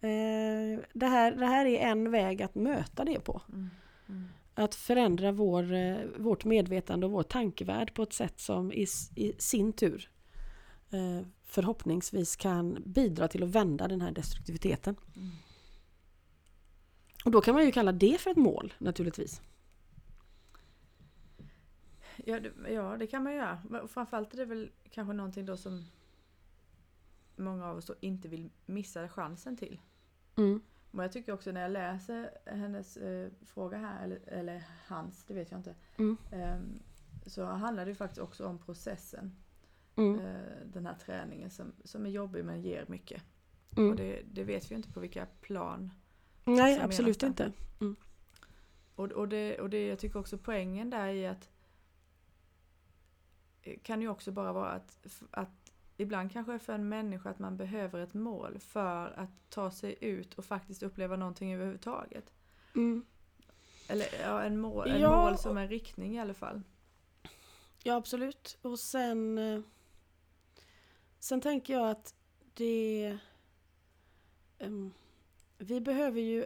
eh, 0.01 0.79
det, 0.93 1.05
här, 1.05 1.31
det 1.31 1.45
här 1.45 1.65
är 1.65 1.79
en 1.79 2.11
väg 2.11 2.41
att 2.43 2.55
möta 2.55 3.05
det 3.05 3.19
på. 3.19 3.41
Mm. 3.49 3.69
Att 4.53 4.75
förändra 4.75 5.31
vår, 5.31 5.73
eh, 5.73 5.97
vårt 6.17 6.45
medvetande 6.45 7.05
och 7.05 7.11
vår 7.11 7.23
tankevärld 7.23 7.93
på 7.93 8.03
ett 8.03 8.13
sätt 8.13 8.39
som 8.39 8.71
i, 8.73 8.87
i 9.15 9.33
sin 9.37 9.73
tur 9.73 10.11
eh, 10.89 11.27
förhoppningsvis 11.43 12.35
kan 12.35 12.83
bidra 12.85 13.27
till 13.27 13.43
att 13.43 13.49
vända 13.49 13.87
den 13.87 14.01
här 14.01 14.11
destruktiviteten. 14.11 14.95
Mm. 15.15 15.29
Och 17.25 17.31
då 17.31 17.41
kan 17.41 17.55
man 17.55 17.65
ju 17.65 17.71
kalla 17.71 17.91
det 17.91 18.21
för 18.21 18.31
ett 18.31 18.37
mål 18.37 18.73
naturligtvis. 18.77 19.41
Ja, 22.25 22.39
det, 22.39 22.51
ja, 22.69 22.97
det 22.97 23.07
kan 23.07 23.23
man 23.23 23.33
göra. 23.33 23.87
Framförallt 23.87 24.33
är 24.33 24.37
det 24.37 24.45
väl 24.45 24.71
kanske 24.89 25.13
någonting 25.13 25.45
då 25.45 25.57
som 25.57 25.85
många 27.35 27.65
av 27.65 27.77
oss 27.77 27.91
inte 27.99 28.27
vill 28.27 28.49
missa 28.65 29.09
chansen 29.09 29.57
till. 29.57 29.79
Mm. 30.35 30.61
Men 30.91 31.03
jag 31.03 31.11
tycker 31.11 31.33
också 31.33 31.51
när 31.51 31.61
jag 31.61 31.71
läser 31.71 32.37
hennes 32.45 32.97
eh, 32.97 33.29
fråga 33.45 33.77
här, 33.77 34.03
eller, 34.03 34.19
eller 34.27 34.63
hans, 34.87 35.25
det 35.25 35.33
vet 35.33 35.51
jag 35.51 35.59
inte. 35.59 35.75
Mm. 35.97 36.17
ehm, 36.31 36.79
så 37.25 37.45
handlar 37.45 37.85
det 37.85 37.91
ju 37.91 37.95
faktiskt 37.95 38.21
också 38.21 38.47
om 38.47 38.59
processen. 38.59 39.35
Mm. 39.95 40.19
eh, 40.19 40.65
den 40.65 40.85
här 40.85 40.95
träningen 40.95 41.49
som, 41.49 41.73
som 41.83 42.05
är 42.05 42.09
jobbig 42.09 42.45
men 42.45 42.61
ger 42.61 42.85
mycket. 42.87 43.23
Mm. 43.77 43.89
Och 43.89 43.95
det, 43.95 44.21
det 44.31 44.43
vet 44.43 44.65
vi 44.65 44.69
ju 44.69 44.77
inte 44.77 44.91
på 44.91 44.99
vilka 44.99 45.25
plan. 45.41 45.91
Nej, 46.43 46.79
absolut 46.79 47.23
inte. 47.23 47.51
Och, 49.01 49.11
och, 49.11 49.27
det, 49.27 49.59
och 49.59 49.69
det 49.69 49.87
jag 49.87 49.99
tycker 49.99 50.19
också 50.19 50.37
poängen 50.37 50.89
där 50.89 51.07
är 51.07 51.29
att 51.29 51.49
eh, 53.61 53.79
kan 53.83 54.01
ju 54.01 54.09
också 54.09 54.31
bara 54.31 54.53
vara 54.53 54.69
att, 54.69 55.07
att 55.31 55.60
ibland 56.01 56.31
kanske 56.31 56.59
för 56.59 56.73
en 56.73 56.89
människa 56.89 57.29
att 57.29 57.39
man 57.39 57.57
behöver 57.57 57.99
ett 57.99 58.13
mål 58.13 58.59
för 58.59 59.11
att 59.19 59.29
ta 59.49 59.71
sig 59.71 59.97
ut 60.01 60.33
och 60.33 60.45
faktiskt 60.45 60.83
uppleva 60.83 61.15
någonting 61.15 61.53
överhuvudtaget. 61.53 62.33
Mm. 62.75 63.05
Eller 63.87 64.05
ja, 64.23 64.41
en 64.43 64.57
mål, 64.57 64.89
en 64.89 65.01
Ja. 65.01 65.21
mål 65.29 65.37
som 65.37 65.57
en 65.57 65.67
riktning 65.67 66.15
i 66.15 66.19
alla 66.19 66.33
fall. 66.33 66.61
Ja 67.83 67.95
absolut. 67.95 68.57
Och 68.61 68.79
sen 68.79 69.37
eh, 69.37 69.61
Sen 71.19 71.41
tänker 71.41 71.73
jag 71.73 71.89
att 71.89 72.15
det 72.53 73.17
ehm, 74.59 74.93
Vi 75.57 75.81
behöver 75.81 76.21
ju 76.21 76.45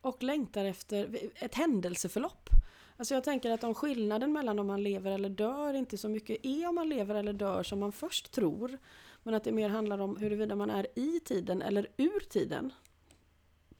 och 0.00 0.22
längtar 0.22 0.64
efter 0.64 1.18
ett 1.34 1.54
händelseförlopp. 1.54 2.48
Alltså 2.96 3.14
jag 3.14 3.24
tänker 3.24 3.50
att 3.50 3.64
om 3.64 3.74
skillnaden 3.74 4.32
mellan 4.32 4.58
om 4.58 4.66
man 4.66 4.82
lever 4.82 5.10
eller 5.10 5.28
dör 5.28 5.74
inte 5.74 5.98
så 5.98 6.08
mycket 6.08 6.46
är 6.46 6.68
om 6.68 6.74
man 6.74 6.88
lever 6.88 7.14
eller 7.14 7.32
dör 7.32 7.62
som 7.62 7.78
man 7.78 7.92
först 7.92 8.32
tror. 8.32 8.78
Men 9.22 9.34
att 9.34 9.44
det 9.44 9.52
mer 9.52 9.68
handlar 9.68 9.98
om 9.98 10.16
huruvida 10.16 10.54
man 10.54 10.70
är 10.70 10.86
i 10.94 11.20
tiden 11.20 11.62
eller 11.62 11.88
ur 11.96 12.20
tiden. 12.20 12.72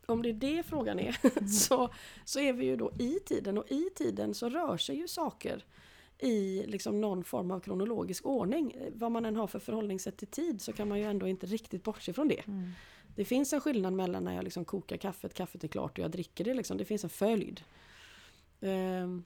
Om 0.06 0.22
det 0.22 0.28
är 0.28 0.32
det 0.32 0.62
frågan 0.62 0.98
är 0.98 1.46
så, 1.48 1.90
så 2.24 2.40
är 2.40 2.52
vi 2.52 2.66
ju 2.66 2.76
då 2.76 2.92
i 2.98 3.18
tiden 3.26 3.58
och 3.58 3.70
i 3.70 3.90
tiden 3.94 4.34
så 4.34 4.48
rör 4.48 4.76
sig 4.76 4.96
ju 4.96 5.08
saker 5.08 5.64
i 6.18 6.64
liksom 6.66 7.00
någon 7.00 7.24
form 7.24 7.50
av 7.50 7.60
kronologisk 7.60 8.26
ordning. 8.26 8.76
Vad 8.92 9.12
man 9.12 9.26
än 9.26 9.36
har 9.36 9.46
för 9.46 9.58
förhållningssätt 9.58 10.16
till 10.16 10.28
tid 10.28 10.62
så 10.62 10.72
kan 10.72 10.88
man 10.88 10.98
ju 10.98 11.04
ändå 11.04 11.28
inte 11.28 11.46
riktigt 11.46 11.82
bortse 11.82 12.12
från 12.12 12.28
det. 12.28 12.42
Det 13.16 13.24
finns 13.24 13.52
en 13.52 13.60
skillnad 13.60 13.92
mellan 13.92 14.24
när 14.24 14.34
jag 14.34 14.44
liksom 14.44 14.64
kokar 14.64 14.96
kaffet, 14.96 15.34
kaffet 15.34 15.64
är 15.64 15.68
klart 15.68 15.98
och 15.98 16.04
jag 16.04 16.10
dricker 16.10 16.44
det. 16.44 16.54
Liksom. 16.54 16.76
Det 16.76 16.84
finns 16.84 17.04
en 17.04 17.10
följd. 17.10 17.60
Ehm, 18.64 19.24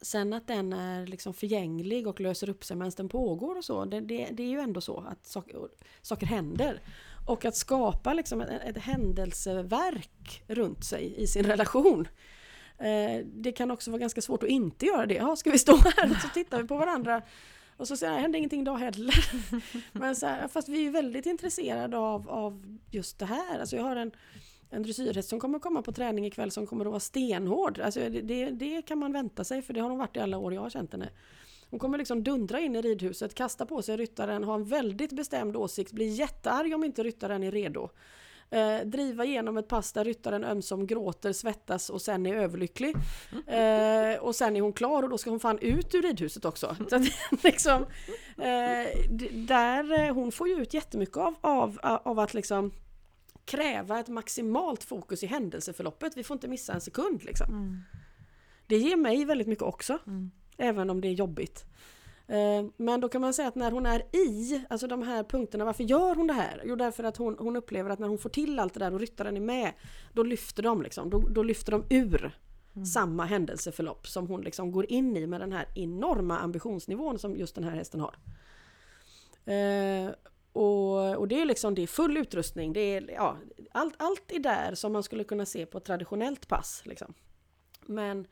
sen 0.00 0.32
att 0.32 0.46
den 0.46 0.72
är 0.72 1.06
liksom 1.06 1.34
förgänglig 1.34 2.06
och 2.06 2.20
löser 2.20 2.48
upp 2.48 2.64
sig 2.64 2.76
medan 2.76 2.92
den 2.96 3.08
pågår 3.08 3.56
och 3.56 3.64
så. 3.64 3.84
Det, 3.84 4.00
det, 4.00 4.28
det 4.32 4.42
är 4.42 4.48
ju 4.48 4.60
ändå 4.60 4.80
så 4.80 5.00
att 5.00 5.26
saker, 5.26 5.56
saker 6.02 6.26
händer. 6.26 6.80
Och 7.26 7.44
att 7.44 7.56
skapa 7.56 8.12
liksom 8.14 8.40
ett, 8.40 8.62
ett 8.64 8.82
händelseverk 8.82 10.42
runt 10.46 10.84
sig 10.84 11.14
i 11.16 11.26
sin 11.26 11.46
relation. 11.46 12.08
Eh, 12.78 13.24
det 13.24 13.52
kan 13.52 13.70
också 13.70 13.90
vara 13.90 14.00
ganska 14.00 14.20
svårt 14.20 14.42
att 14.42 14.48
inte 14.48 14.86
göra 14.86 15.06
det. 15.06 15.14
Ja, 15.14 15.36
ska 15.36 15.50
vi 15.50 15.58
stå 15.58 15.76
här 15.76 16.10
och 16.10 16.16
så 16.16 16.28
tittar 16.28 16.62
vi 16.62 16.68
på 16.68 16.76
varandra 16.76 17.22
och 17.78 17.88
så 17.88 17.96
säger 17.96 18.12
jag, 18.12 18.18
det 18.18 18.22
händer 18.22 18.38
ingenting 18.38 18.60
idag 18.60 18.76
heller. 18.76 19.14
Men 19.98 20.16
så 20.16 20.26
här, 20.26 20.48
fast 20.48 20.68
vi 20.68 20.86
är 20.86 20.90
väldigt 20.90 21.26
intresserade 21.26 21.98
av, 21.98 22.30
av 22.30 22.78
just 22.90 23.18
det 23.18 23.26
här. 23.26 23.60
Alltså 23.60 23.76
jag 23.76 23.82
har 23.82 23.96
en, 23.96 24.10
en 24.70 24.82
dressyrhäst 24.82 25.28
som 25.28 25.40
kommer 25.40 25.58
komma 25.58 25.82
på 25.82 25.92
träning 25.92 26.26
ikväll 26.26 26.50
som 26.50 26.66
kommer 26.66 26.84
att 26.84 26.90
vara 26.90 27.00
stenhård. 27.00 27.80
Alltså 27.80 28.00
det, 28.00 28.20
det, 28.20 28.50
det 28.50 28.82
kan 28.82 28.98
man 28.98 29.12
vänta 29.12 29.44
sig 29.44 29.62
för 29.62 29.74
det 29.74 29.80
har 29.80 29.90
hon 29.90 29.98
varit 29.98 30.16
i 30.16 30.20
alla 30.20 30.38
år 30.38 30.54
jag 30.54 30.60
har 30.60 30.70
känt 30.70 30.92
henne. 30.92 31.08
Hon 31.70 31.80
kommer 31.80 31.98
liksom 31.98 32.24
dundra 32.24 32.60
in 32.60 32.76
i 32.76 32.82
ridhuset, 32.82 33.34
kasta 33.34 33.66
på 33.66 33.82
sig 33.82 33.96
ryttaren, 33.96 34.44
ha 34.44 34.54
en 34.54 34.64
väldigt 34.64 35.12
bestämd 35.12 35.56
åsikt, 35.56 35.92
bli 35.92 36.08
jättearg 36.08 36.74
om 36.74 36.84
inte 36.84 37.02
ryttaren 37.02 37.42
är 37.42 37.50
redo. 37.50 37.90
Eh, 38.50 38.78
driva 38.84 39.24
igenom 39.24 39.56
ett 39.58 39.68
pass 39.68 39.92
där 39.92 40.04
ryttaren 40.04 40.44
ömsom 40.44 40.86
gråter, 40.86 41.32
svettas 41.32 41.90
och 41.90 42.02
sen 42.02 42.26
är 42.26 42.34
överlycklig. 42.34 42.94
Eh, 43.46 44.20
och 44.20 44.34
sen 44.34 44.56
är 44.56 44.60
hon 44.60 44.72
klar 44.72 45.02
och 45.02 45.08
då 45.08 45.18
ska 45.18 45.30
hon 45.30 45.40
fan 45.40 45.58
ut 45.58 45.94
ur 45.94 46.02
ridhuset 46.02 46.44
också. 46.44 46.76
Så 46.90 46.96
att, 46.96 47.02
liksom, 47.44 47.86
eh, 48.38 49.08
där, 49.32 50.00
eh, 50.00 50.14
hon 50.14 50.32
får 50.32 50.48
ju 50.48 50.54
ut 50.54 50.74
jättemycket 50.74 51.16
av, 51.16 51.34
av, 51.40 51.78
av 51.82 52.18
att 52.18 52.34
liksom 52.34 52.72
kräva 53.48 54.00
ett 54.00 54.08
maximalt 54.08 54.84
fokus 54.84 55.22
i 55.22 55.26
händelseförloppet. 55.26 56.16
Vi 56.16 56.24
får 56.24 56.34
inte 56.34 56.48
missa 56.48 56.72
en 56.72 56.80
sekund 56.80 57.24
liksom. 57.24 57.46
Det 58.66 58.76
ger 58.76 58.96
mig 58.96 59.24
väldigt 59.24 59.46
mycket 59.48 59.64
också. 59.64 59.98
Även 60.58 60.90
om 60.90 61.00
det 61.00 61.08
är 61.08 61.12
jobbigt. 61.12 61.64
Eh, 62.26 62.66
Men 62.76 63.00
då 63.00 63.08
kan 63.08 63.20
man 63.20 63.34
säga 63.34 63.48
att 63.48 63.54
när 63.54 63.70
hon 63.70 63.86
är 63.86 64.16
i, 64.16 64.64
alltså 64.70 64.86
de 64.86 65.02
här 65.02 65.24
punkterna, 65.24 65.64
varför 65.64 65.84
gör 65.84 66.14
hon 66.14 66.26
det 66.26 66.32
här? 66.32 66.62
Jo 66.64 66.76
därför 66.76 67.04
att 67.04 67.16
hon, 67.16 67.36
hon 67.38 67.56
upplever 67.56 67.90
att 67.90 67.98
när 67.98 68.08
hon 68.08 68.18
får 68.18 68.30
till 68.30 68.58
allt 68.58 68.74
det 68.74 68.80
där 68.80 68.94
och 68.94 69.00
ryttaren 69.00 69.36
är 69.36 69.40
med, 69.40 69.72
då 70.12 70.22
lyfter 70.22 70.62
de 70.62 70.82
liksom, 70.82 71.10
då, 71.10 71.18
då 71.18 71.42
lyfter 71.42 71.72
de 71.72 71.84
ur 71.90 72.38
samma 72.84 73.24
händelseförlopp 73.24 74.08
som 74.08 74.26
hon 74.26 74.40
liksom 74.40 74.72
går 74.72 74.92
in 74.92 75.16
i 75.16 75.26
med 75.26 75.40
den 75.40 75.52
här 75.52 75.66
enorma 75.74 76.38
ambitionsnivån 76.38 77.18
som 77.18 77.36
just 77.36 77.54
den 77.54 77.64
här 77.64 77.70
hästen 77.76 78.00
har. 78.00 78.14
Eh, 79.44 80.10
och, 80.58 81.16
och 81.16 81.28
det 81.28 81.40
är 81.40 81.44
liksom 81.44 81.74
det 81.74 81.82
är 81.82 81.86
full 81.86 82.16
utrustning, 82.16 82.72
det 82.72 82.80
är, 82.80 83.10
ja, 83.10 83.36
allt, 83.72 83.94
allt 83.96 84.32
är 84.32 84.38
där 84.38 84.74
som 84.74 84.92
man 84.92 85.02
skulle 85.02 85.24
kunna 85.24 85.46
se 85.46 85.66
på 85.66 85.78
ett 85.78 85.84
traditionellt 85.84 86.48
pass. 86.48 86.82
Liksom. 86.84 87.14
Men, 87.86 88.26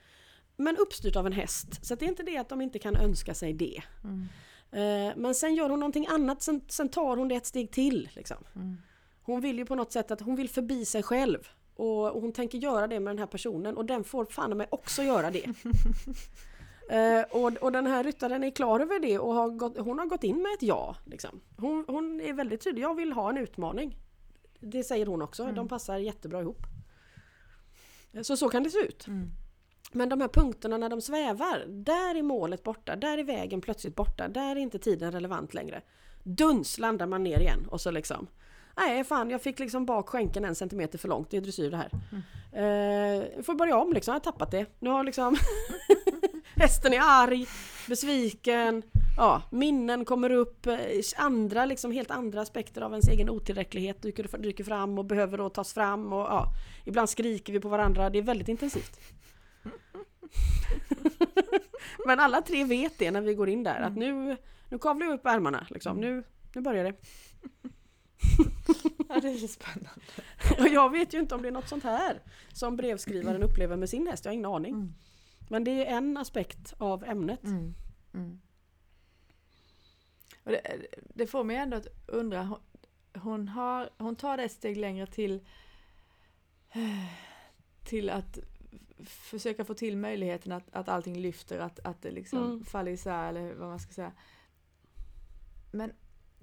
men 0.57 0.77
uppstyrt 0.77 1.17
av 1.17 1.27
en 1.27 1.33
häst. 1.33 1.87
Så 1.87 1.95
det 1.95 2.05
är 2.05 2.09
inte 2.09 2.23
det 2.23 2.37
att 2.37 2.49
de 2.49 2.61
inte 2.61 2.79
kan 2.79 2.97
önska 2.97 3.35
sig 3.35 3.53
det. 3.53 3.83
Eh, 4.73 5.17
men 5.17 5.35
sen 5.35 5.55
gör 5.55 5.71
hon 5.71 5.81
någonting 5.81 6.07
annat, 6.07 6.43
sen, 6.43 6.61
sen 6.69 6.89
tar 6.89 7.17
hon 7.17 7.29
det 7.29 7.35
ett 7.35 7.47
steg 7.47 7.71
till. 7.71 8.09
Liksom. 8.15 8.37
Hon 9.23 9.41
vill 9.41 9.59
ju 9.59 9.67
på 9.67 9.75
något 9.75 9.93
sätt 9.93 10.11
att 10.11 10.21
hon 10.21 10.37
vill 10.37 10.49
förbi 10.49 10.85
sig 10.85 11.03
själv. 11.03 11.49
Och, 11.75 12.13
och 12.13 12.23
hon 12.23 12.33
tänker 12.33 12.59
göra 12.59 12.87
det 12.87 13.01
med 13.01 13.11
den 13.11 13.19
här 13.19 13.27
personen 13.27 13.77
och 13.77 13.85
den 13.85 14.05
får 14.05 14.25
fan 14.25 14.57
mig 14.57 14.67
också 14.71 15.03
göra 15.03 15.31
det. 15.31 15.45
Eh, 16.91 17.23
och, 17.31 17.53
och 17.53 17.73
den 17.73 17.87
här 17.87 18.05
ryttaren 18.05 18.45
är 18.45 18.51
klar 18.51 18.81
över 18.81 19.01
det 19.01 19.19
och 19.19 19.35
har 19.35 19.49
gått, 19.51 19.79
hon 19.79 19.99
har 19.99 20.07
gått 20.07 20.25
in 20.25 20.43
med 20.43 20.53
ett 20.53 20.63
ja. 20.63 20.97
Liksom. 21.05 21.41
Hon, 21.57 21.85
hon 21.89 22.21
är 22.21 22.33
väldigt 22.33 22.65
tydlig, 22.65 22.83
jag 22.83 22.95
vill 22.95 23.13
ha 23.13 23.31
en 23.31 23.39
utmaning. 23.39 23.97
Det 24.61 24.85
säger 24.85 25.07
hon 25.07 25.23
också, 25.23 25.53
de 25.53 25.69
passar 25.69 25.97
jättebra 25.99 26.41
ihop. 26.41 26.63
Eh, 28.13 28.23
Så 28.23 28.37
så 28.37 28.49
kan 28.49 28.63
det 28.63 28.71
se 28.71 28.79
ut. 28.79 29.07
Men 29.93 30.09
de 30.09 30.21
här 30.21 30.29
punkterna 30.29 30.79
när 30.79 30.89
de 30.89 31.01
svävar, 31.01 31.65
där 31.69 32.15
är 32.15 32.23
målet 32.23 32.63
borta, 32.63 32.97
där 32.97 33.19
är 33.19 33.25
vägen 33.25 33.61
plötsligt 33.61 33.95
borta, 33.97 34.29
där 34.29 34.57
är 34.57 34.61
inte 34.61 34.79
tiden 34.79 35.13
relevant 35.13 35.55
längre. 35.55 35.83
Duns 36.23 36.79
landar 36.79 37.07
man 37.07 37.23
ner 37.23 37.41
igen 37.41 37.67
och 37.71 37.81
så 37.81 37.91
liksom 37.91 38.27
Nej 38.77 39.05
fan 39.05 39.31
jag 39.31 39.43
fick 39.43 39.59
liksom 39.59 39.87
bak 39.87 40.09
skänken 40.09 40.45
en 40.45 40.55
centimeter 40.55 40.99
för 40.99 41.09
långt, 41.09 41.31
det 41.31 41.37
är 41.37 41.41
dressyr 41.41 41.71
det 41.71 41.77
här. 41.77 41.91
Eh, 42.53 43.43
får 43.43 43.55
börja 43.55 43.77
om 43.77 43.93
liksom, 43.93 44.13
jag 44.13 44.21
har 44.21 44.33
tappat 44.33 44.51
det. 44.51 44.67
Nu 44.79 44.91
har 44.91 45.05
liksom 45.05 45.37
hästen 46.57 46.93
är 46.93 47.01
arg, 47.03 47.47
besviken, 47.89 48.83
ja, 49.17 49.43
minnen 49.51 50.05
kommer 50.05 50.31
upp, 50.31 50.67
eh, 50.67 50.79
andra 51.17 51.65
liksom 51.65 51.93
helt 51.93 52.11
andra 52.11 52.41
aspekter 52.41 52.83
av 52.83 52.93
ens 52.93 53.09
egen 53.09 53.31
otillräcklighet 53.31 54.03
dyker, 54.03 54.39
dyker 54.39 54.65
fram 54.65 54.99
och 54.99 55.05
behöver 55.05 55.39
då 55.39 55.49
tas 55.49 55.75
fram 55.75 56.13
och 56.13 56.21
ja, 56.21 56.53
ibland 56.85 57.11
skriker 57.11 57.53
vi 57.53 57.61
på 57.61 57.69
varandra, 57.69 58.11
det 58.11 58.19
är 58.19 58.23
väldigt 58.23 58.49
intensivt. 58.49 59.01
Men 62.07 62.21
alla 62.21 62.43
tre 62.43 62.65
vet 62.65 62.99
det 62.99 63.11
när 63.11 63.21
vi 63.21 63.35
går 63.35 63.49
in 63.49 63.63
där 63.63 63.81
att 63.81 63.97
nu, 63.97 64.37
nu 64.69 64.79
kavlar 64.79 65.07
vi 65.07 65.13
upp 65.13 65.27
ärmarna 65.27 65.67
liksom. 65.71 65.97
Nu, 65.97 66.25
nu 66.55 66.61
börjar 66.61 66.85
det. 66.85 66.95
Ja, 69.09 69.21
det 69.21 69.29
är 69.29 69.49
spännande. 69.49 69.91
Och 70.59 70.69
jag 70.69 70.93
vet 70.93 71.15
ju 71.15 71.19
inte 71.19 71.35
om 71.35 71.43
det 71.43 71.49
är 71.49 71.53
något 71.53 71.69
sånt 71.69 71.85
här 71.85 72.23
som 72.53 72.77
brevskrivaren 72.77 73.43
upplever 73.49 73.77
med 73.77 73.89
sin 73.89 74.07
häst. 74.07 74.25
Jag 74.25 74.31
har 74.31 74.35
ingen 74.35 74.47
aning. 74.47 74.95
Men 75.49 75.65
det 75.65 75.87
är 75.87 75.97
en 75.97 76.17
aspekt 76.17 76.75
av 76.79 77.05
ämnet. 77.05 77.45
Mm. 77.45 77.75
Mm. 78.15 78.41
Det, 80.45 80.87
det 81.15 81.27
får 81.27 81.45
mig 81.45 81.57
ändå 81.57 81.77
att 81.77 81.87
undra, 82.07 82.43
hon, 82.43 82.61
hon, 83.23 83.49
har, 83.49 83.91
hon 83.99 84.17
tar 84.17 84.37
det 84.37 84.43
ett 84.43 84.53
steg 84.53 84.77
längre 84.77 85.07
till, 85.07 85.47
till 87.85 88.11
att 88.11 88.39
försöka 89.05 89.65
få 89.65 89.75
till 89.75 89.97
möjligheten 89.97 90.53
att, 90.53 90.65
att 90.73 90.89
allting 90.89 91.21
lyfter, 91.21 91.59
att, 91.59 91.79
att 91.81 92.03
det 92.03 92.11
liksom 92.11 92.39
Mm. 92.39 92.65
faller 92.65 92.93
isär 92.93 93.29
eller 93.29 93.55
vad 93.55 93.69
man 93.69 93.81
ska 93.81 93.93
säga. 93.93 94.13
Men 95.73 95.93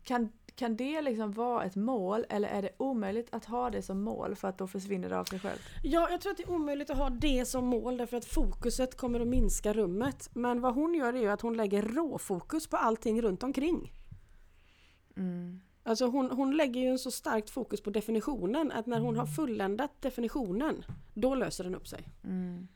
kan, 0.04 0.32
kan 0.56 0.76
det 0.76 1.02
liksom 1.02 1.32
vara 1.32 1.64
ett 1.64 1.76
mål 1.76 2.26
eller 2.30 2.50
är 2.50 2.62
det 2.62 2.70
omöjligt 2.78 3.28
att 3.32 3.46
ha 3.46 3.70
det 3.70 3.82
som 3.82 4.02
mål 4.02 4.36
för 4.36 4.48
att 4.48 4.58
då 4.58 4.68
försvinner 4.68 5.10
det 5.10 5.20
av 5.20 5.26
sig 5.26 5.40
självt? 5.40 5.62
Ja, 5.84 6.08
jag 6.12 6.22
tror 6.22 6.32
att 6.32 6.38
det 6.38 6.44
är 6.44 6.52
omöjligt 6.52 6.90
att 6.90 6.98
ha 6.98 7.10
det 7.10 7.46
som 7.46 7.66
mål 7.66 7.98
därför 7.98 8.18
att 8.18 8.26
fokuset 8.26 8.98
kommer 8.98 9.20
att 9.20 9.28
minska 9.28 9.74
rummet. 9.74 10.30
Men 10.34 10.62
vad 10.62 10.76
hon 10.76 10.94
gör 10.94 11.14
är 11.14 11.22
ju 11.22 11.30
att 11.30 11.42
hon 11.42 11.58
lägger 11.58 11.82
råfokus 11.82 12.68
på 12.68 12.78
allting 12.78 13.22
runt 13.22 13.44
omkring. 13.44 13.92
Mm. 15.18 15.62
Alltså 15.84 16.06
hon, 16.06 16.32
hon 16.32 16.58
lägger 16.58 16.82
ju 16.82 16.88
en 16.88 17.00
så 17.00 17.12
starkt 17.12 17.50
fokus 17.50 17.82
på 17.82 17.90
definitionen 17.90 18.72
att 18.72 18.86
när 18.86 19.00
hon 19.00 19.18
har 19.18 19.26
fulländat 19.26 20.02
definitionen, 20.02 20.86
då 21.14 21.36
löser 21.36 21.64
den 21.64 21.76
upp 21.76 21.88
sig. 21.88 22.08
Mm. 22.24 22.68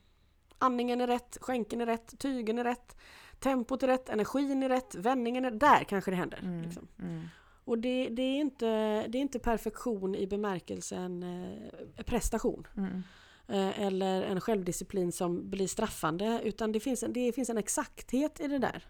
Andningen 0.57 1.01
är 1.01 1.07
rätt, 1.07 1.37
skänken 1.41 1.81
är 1.81 1.85
rätt, 1.85 2.19
tygen 2.19 2.59
är 2.59 2.63
rätt, 2.63 2.97
tempot 3.39 3.83
är 3.83 3.87
rätt, 3.87 4.09
energin 4.09 4.63
är 4.63 4.69
rätt, 4.69 4.95
vändningen 4.95 5.45
är 5.45 5.51
Där 5.51 5.83
kanske 5.83 6.11
det 6.11 6.17
händer. 6.17 6.39
Mm. 6.43 6.61
Liksom. 6.61 6.87
Mm. 6.99 7.27
Och 7.67 7.77
det, 7.77 8.09
det, 8.09 8.21
är 8.21 8.39
inte, 8.39 8.67
det 9.07 9.17
är 9.17 9.21
inte 9.21 9.39
perfektion 9.39 10.15
i 10.15 10.27
bemärkelsen 10.27 11.23
eh, 11.23 12.03
prestation. 12.03 12.67
Mm. 12.77 13.03
Eh, 13.47 13.81
eller 13.81 14.21
en 14.21 14.41
självdisciplin 14.41 15.11
som 15.11 15.49
blir 15.49 15.67
straffande. 15.67 16.41
Utan 16.43 16.71
det 16.71 16.79
finns 16.79 17.03
en, 17.03 17.13
det 17.13 17.31
finns 17.31 17.49
en 17.49 17.57
exakthet 17.57 18.39
i 18.39 18.47
det 18.47 18.57
där. 18.57 18.85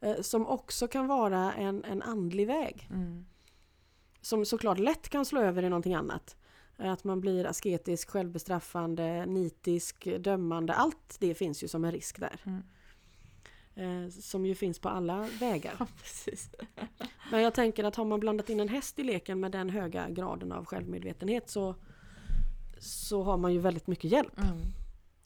Eh, 0.00 0.20
som 0.20 0.46
också 0.46 0.88
kan 0.88 1.06
vara 1.06 1.52
en, 1.52 1.84
en 1.84 2.02
andlig 2.02 2.46
väg. 2.46 2.88
Mm. 2.90 3.26
Som 4.20 4.44
såklart 4.44 4.78
lätt 4.78 5.08
kan 5.08 5.24
slå 5.24 5.40
över 5.40 5.62
i 5.62 5.68
någonting 5.68 5.94
annat. 5.94 6.36
Att 6.76 7.04
man 7.04 7.20
blir 7.20 7.46
asketisk, 7.46 8.10
självbestraffande, 8.10 9.26
nitisk, 9.26 10.08
dömande. 10.18 10.74
Allt 10.74 11.16
det 11.20 11.34
finns 11.34 11.64
ju 11.64 11.68
som 11.68 11.84
en 11.84 11.92
risk 11.92 12.20
där. 12.20 12.40
Mm. 12.46 12.62
Eh, 13.78 14.08
som 14.08 14.46
ju 14.46 14.54
finns 14.54 14.78
på 14.78 14.88
alla 14.88 15.28
vägar. 15.40 15.74
Ja. 16.76 16.86
Men 17.30 17.42
jag 17.42 17.54
tänker 17.54 17.84
att 17.84 17.96
har 17.96 18.04
man 18.04 18.20
blandat 18.20 18.50
in 18.50 18.60
en 18.60 18.68
häst 18.68 18.98
i 18.98 19.02
leken 19.02 19.40
med 19.40 19.52
den 19.52 19.70
höga 19.70 20.08
graden 20.08 20.52
av 20.52 20.64
självmedvetenhet 20.64 21.50
så, 21.50 21.74
så 22.78 23.22
har 23.22 23.36
man 23.36 23.52
ju 23.52 23.58
väldigt 23.58 23.86
mycket 23.86 24.10
hjälp. 24.10 24.38
Mm. 24.38 24.58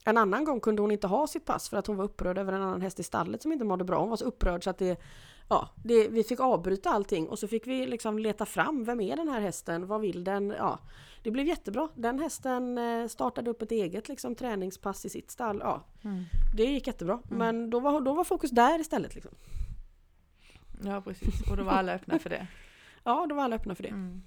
En 0.04 0.18
annan 0.18 0.44
gång 0.44 0.60
kunde 0.60 0.82
hon 0.82 0.90
inte 0.90 1.06
ha 1.06 1.26
sitt 1.26 1.44
pass 1.44 1.68
för 1.68 1.76
att 1.76 1.86
hon 1.86 1.96
var 1.96 2.04
upprörd 2.04 2.38
över 2.38 2.52
en 2.52 2.62
annan 2.62 2.80
häst 2.80 3.00
i 3.00 3.02
stallet 3.02 3.42
som 3.42 3.52
inte 3.52 3.64
mådde 3.64 3.84
bra. 3.84 4.00
Hon 4.00 4.10
var 4.10 4.16
så 4.16 4.24
upprörd 4.24 4.64
så 4.64 4.70
att 4.70 4.78
det, 4.78 5.00
ja, 5.48 5.68
det, 5.84 6.08
vi 6.08 6.24
fick 6.24 6.40
avbryta 6.40 6.90
allting 6.90 7.28
och 7.28 7.38
så 7.38 7.48
fick 7.48 7.66
vi 7.66 7.86
liksom 7.86 8.18
leta 8.18 8.46
fram, 8.46 8.84
vem 8.84 9.00
är 9.00 9.16
den 9.16 9.28
här 9.28 9.40
hästen, 9.40 9.86
vad 9.86 10.00
vill 10.00 10.24
den? 10.24 10.54
Ja, 10.58 10.78
det 11.22 11.30
blev 11.30 11.46
jättebra. 11.46 11.88
Den 11.94 12.18
hästen 12.18 12.78
eh, 12.78 13.06
startade 13.06 13.50
upp 13.50 13.62
ett 13.62 13.72
eget 13.72 14.08
liksom, 14.08 14.34
träningspass 14.34 15.04
i 15.04 15.08
sitt 15.10 15.30
stall. 15.30 15.58
Ja, 15.64 15.82
Mm. 16.04 16.24
det 16.56 16.64
gick 16.64 16.86
jättebra. 16.86 17.14
Mm. 17.24 17.38
Men 17.38 17.70
då 17.70 17.80
var, 17.80 18.00
då 18.00 18.14
var 18.14 18.24
fokus 18.24 18.50
där 18.50 18.78
istället. 18.80 19.14
Liksom. 19.14 19.32
Ja 20.84 21.00
precis, 21.00 21.50
och 21.50 21.56
då 21.56 21.64
var 21.64 21.72
alla 21.72 21.92
öppna 21.94 22.18
för 22.18 22.30
det. 22.30 22.46
Ja, 23.04 23.26
då 23.28 23.34
var 23.34 23.42
alla 23.42 23.56
öppna 23.56 23.74
för 23.74 23.82
det. 23.82 23.88
Mm. 23.88 24.22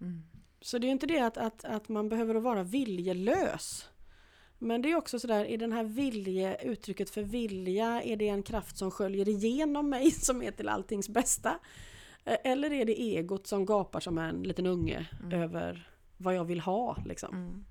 Mm. 0.00 0.22
Så 0.60 0.78
det 0.78 0.86
är 0.86 0.90
inte 0.90 1.06
det 1.06 1.20
att, 1.20 1.36
att, 1.38 1.64
att 1.64 1.88
man 1.88 2.08
behöver 2.08 2.34
vara 2.34 2.62
viljelös. 2.62 3.88
Men 4.58 4.82
det 4.82 4.90
är 4.90 4.96
också 4.96 5.18
sådär, 5.18 5.44
är 5.44 5.58
den 5.58 5.72
här 5.72 5.84
vilje, 5.84 6.56
uttrycket 6.62 7.10
för 7.10 7.22
vilja, 7.22 8.02
är 8.02 8.16
det 8.16 8.28
en 8.28 8.42
kraft 8.42 8.76
som 8.76 8.90
sköljer 8.90 9.28
igenom 9.28 9.90
mig 9.90 10.10
som 10.26 10.42
är 10.42 10.50
till 10.50 10.68
alltings 10.68 11.08
bästa? 11.08 11.58
Eh, 12.24 12.36
Eller 12.44 12.72
är 12.72 12.84
det 12.84 13.00
egot 13.00 13.46
som 13.46 13.66
gapar 13.66 14.00
som 14.00 14.18
en 14.18 14.42
liten 14.42 14.66
unge 14.66 15.08
Mm. 15.22 15.42
över 15.42 15.90
vad 16.16 16.34
jag 16.34 16.44
vill 16.44 16.60
ha 16.60 16.96
liksom? 17.06 17.34
Mm. 17.34 17.64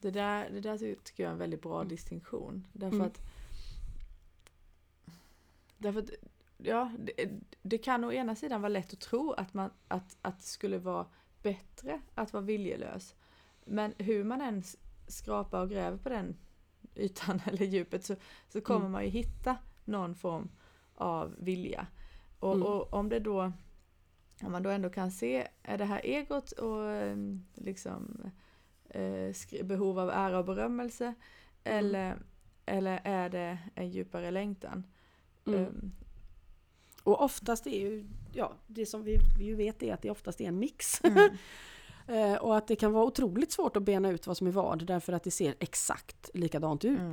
Det, 0.00 0.10
där, 0.10 0.50
det 0.50 0.60
där 0.60 0.78
tycker 0.78 1.22
jag 1.22 1.28
är 1.28 1.32
en 1.32 1.38
väldigt 1.38 1.62
bra 1.62 1.84
distinktion. 1.84 2.66
Därför 2.72 2.96
Mm. 2.96 3.06
att, 3.06 3.20
därför 5.78 6.00
att 6.00 6.10
ja, 6.58 6.92
det, 6.98 7.30
det 7.62 7.78
kan 7.78 8.04
å 8.04 8.12
ena 8.12 8.36
sidan 8.36 8.60
vara 8.62 8.68
lätt 8.68 8.92
att 8.92 9.00
tro 9.00 9.32
att, 9.32 9.54
man, 9.54 9.70
att, 9.88 10.16
att 10.22 10.36
det 10.38 10.44
skulle 10.46 10.78
vara 10.78 11.06
bättre 11.42 12.00
att 12.14 12.32
vara 12.32 12.42
viljelös. 12.42 13.14
Men 13.64 13.94
hur 13.98 14.24
man 14.24 14.40
än 14.40 14.62
skrapar 15.06 15.60
och 15.62 15.70
gräver 15.70 15.96
på 15.98 16.08
den 16.08 16.36
ytan 16.96 17.40
eller 17.46 17.66
djupet 17.66 18.04
så, 18.04 18.16
så 18.48 18.60
kommer 18.60 18.80
Mm. 18.80 18.92
man 18.92 19.04
ju 19.04 19.10
hitta 19.10 19.56
någon 19.84 20.14
form 20.14 20.48
av 20.94 21.34
vilja. 21.38 21.86
Och, 22.38 22.54
Mm. 22.54 22.66
och 22.66 22.94
om 22.94 23.08
det 23.08 23.18
då 23.20 23.52
om 24.42 24.52
man 24.52 24.62
då 24.62 24.70
ändå 24.70 24.90
kan 24.90 25.10
se, 25.10 25.48
är 25.62 25.78
det 25.78 25.84
här 25.84 26.00
egot 26.06 26.52
och 26.52 26.84
eh, 26.90 27.16
liksom 27.54 28.30
eh, 28.90 29.34
behov 29.64 29.98
av 29.98 30.10
ära 30.10 30.38
och 30.38 30.44
berömmelse 30.44 31.04
Mm. 31.64 31.78
eller, 31.78 32.16
eller 32.66 33.00
är 33.04 33.28
det 33.30 33.58
en 33.74 33.90
djupare 33.90 34.30
längtan? 34.30 34.84
Mm. 35.46 35.60
Ehm, 35.64 35.92
Och 37.02 37.22
oftast 37.22 37.66
är 37.66 37.80
ju, 37.80 38.06
ja, 38.32 38.52
det 38.66 38.86
som 38.86 39.04
vi, 39.04 39.18
vi 39.38 39.54
vet 39.54 39.82
är 39.82 39.94
att 39.94 40.02
det 40.02 40.10
oftast 40.10 40.40
är 40.40 40.44
en 40.48 40.58
mix. 40.58 41.02
Eh, 42.06 42.34
och 42.34 42.56
att 42.56 42.66
det 42.66 42.76
kan 42.76 42.92
vara 42.92 43.04
otroligt 43.04 43.52
svårt 43.52 43.76
att 43.76 43.82
bena 43.82 44.10
ut 44.10 44.26
vad 44.26 44.36
som 44.36 44.46
är 44.46 44.50
vad 44.50 44.86
därför 44.86 45.12
att 45.12 45.22
det 45.22 45.30
ser 45.30 45.54
exakt 45.58 46.30
likadant 46.34 46.84
ut. 46.84 46.98
mm. 46.98 47.12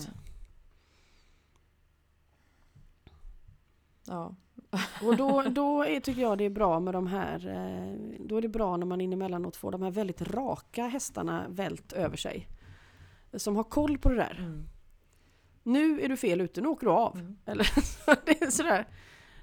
Ja. 4.08 4.36
Och 5.08 5.18
då, 5.18 5.42
då 5.42 5.84
är, 5.84 6.00
tycker 6.00 6.22
jag 6.22 6.38
det 6.38 6.44
är 6.44 6.50
bra 6.50 6.80
med 6.80 6.94
de 6.94 7.08
här, 7.08 7.48
eh, 7.48 8.18
då 8.20 8.38
är 8.38 8.42
det 8.42 8.48
bra 8.50 8.78
när 8.78 8.86
man 8.86 9.02
inemellanåt 9.02 9.56
får 9.56 9.72
de 9.72 9.82
här 9.82 9.92
väldigt 9.92 10.22
raka 10.22 10.88
hästarna 10.88 11.46
vält 11.50 11.94
över 11.94 12.18
sig. 12.18 12.48
Som 13.34 13.56
har 13.56 13.64
koll 13.64 13.98
på 13.98 14.10
det 14.10 14.16
där. 14.16 14.36
Mm. 14.40 14.68
Nu 15.64 16.02
är 16.02 16.10
du 16.10 16.18
fel 16.18 16.42
ute, 16.42 16.62
nu 16.62 16.68
åker 16.68 16.88
du 16.88 16.94
av. 16.94 17.18
Mm. 17.18 17.38
Eller 17.46 17.64
så 17.82 18.16
det 18.26 18.42
är 18.42 18.52
sådär. 18.52 18.88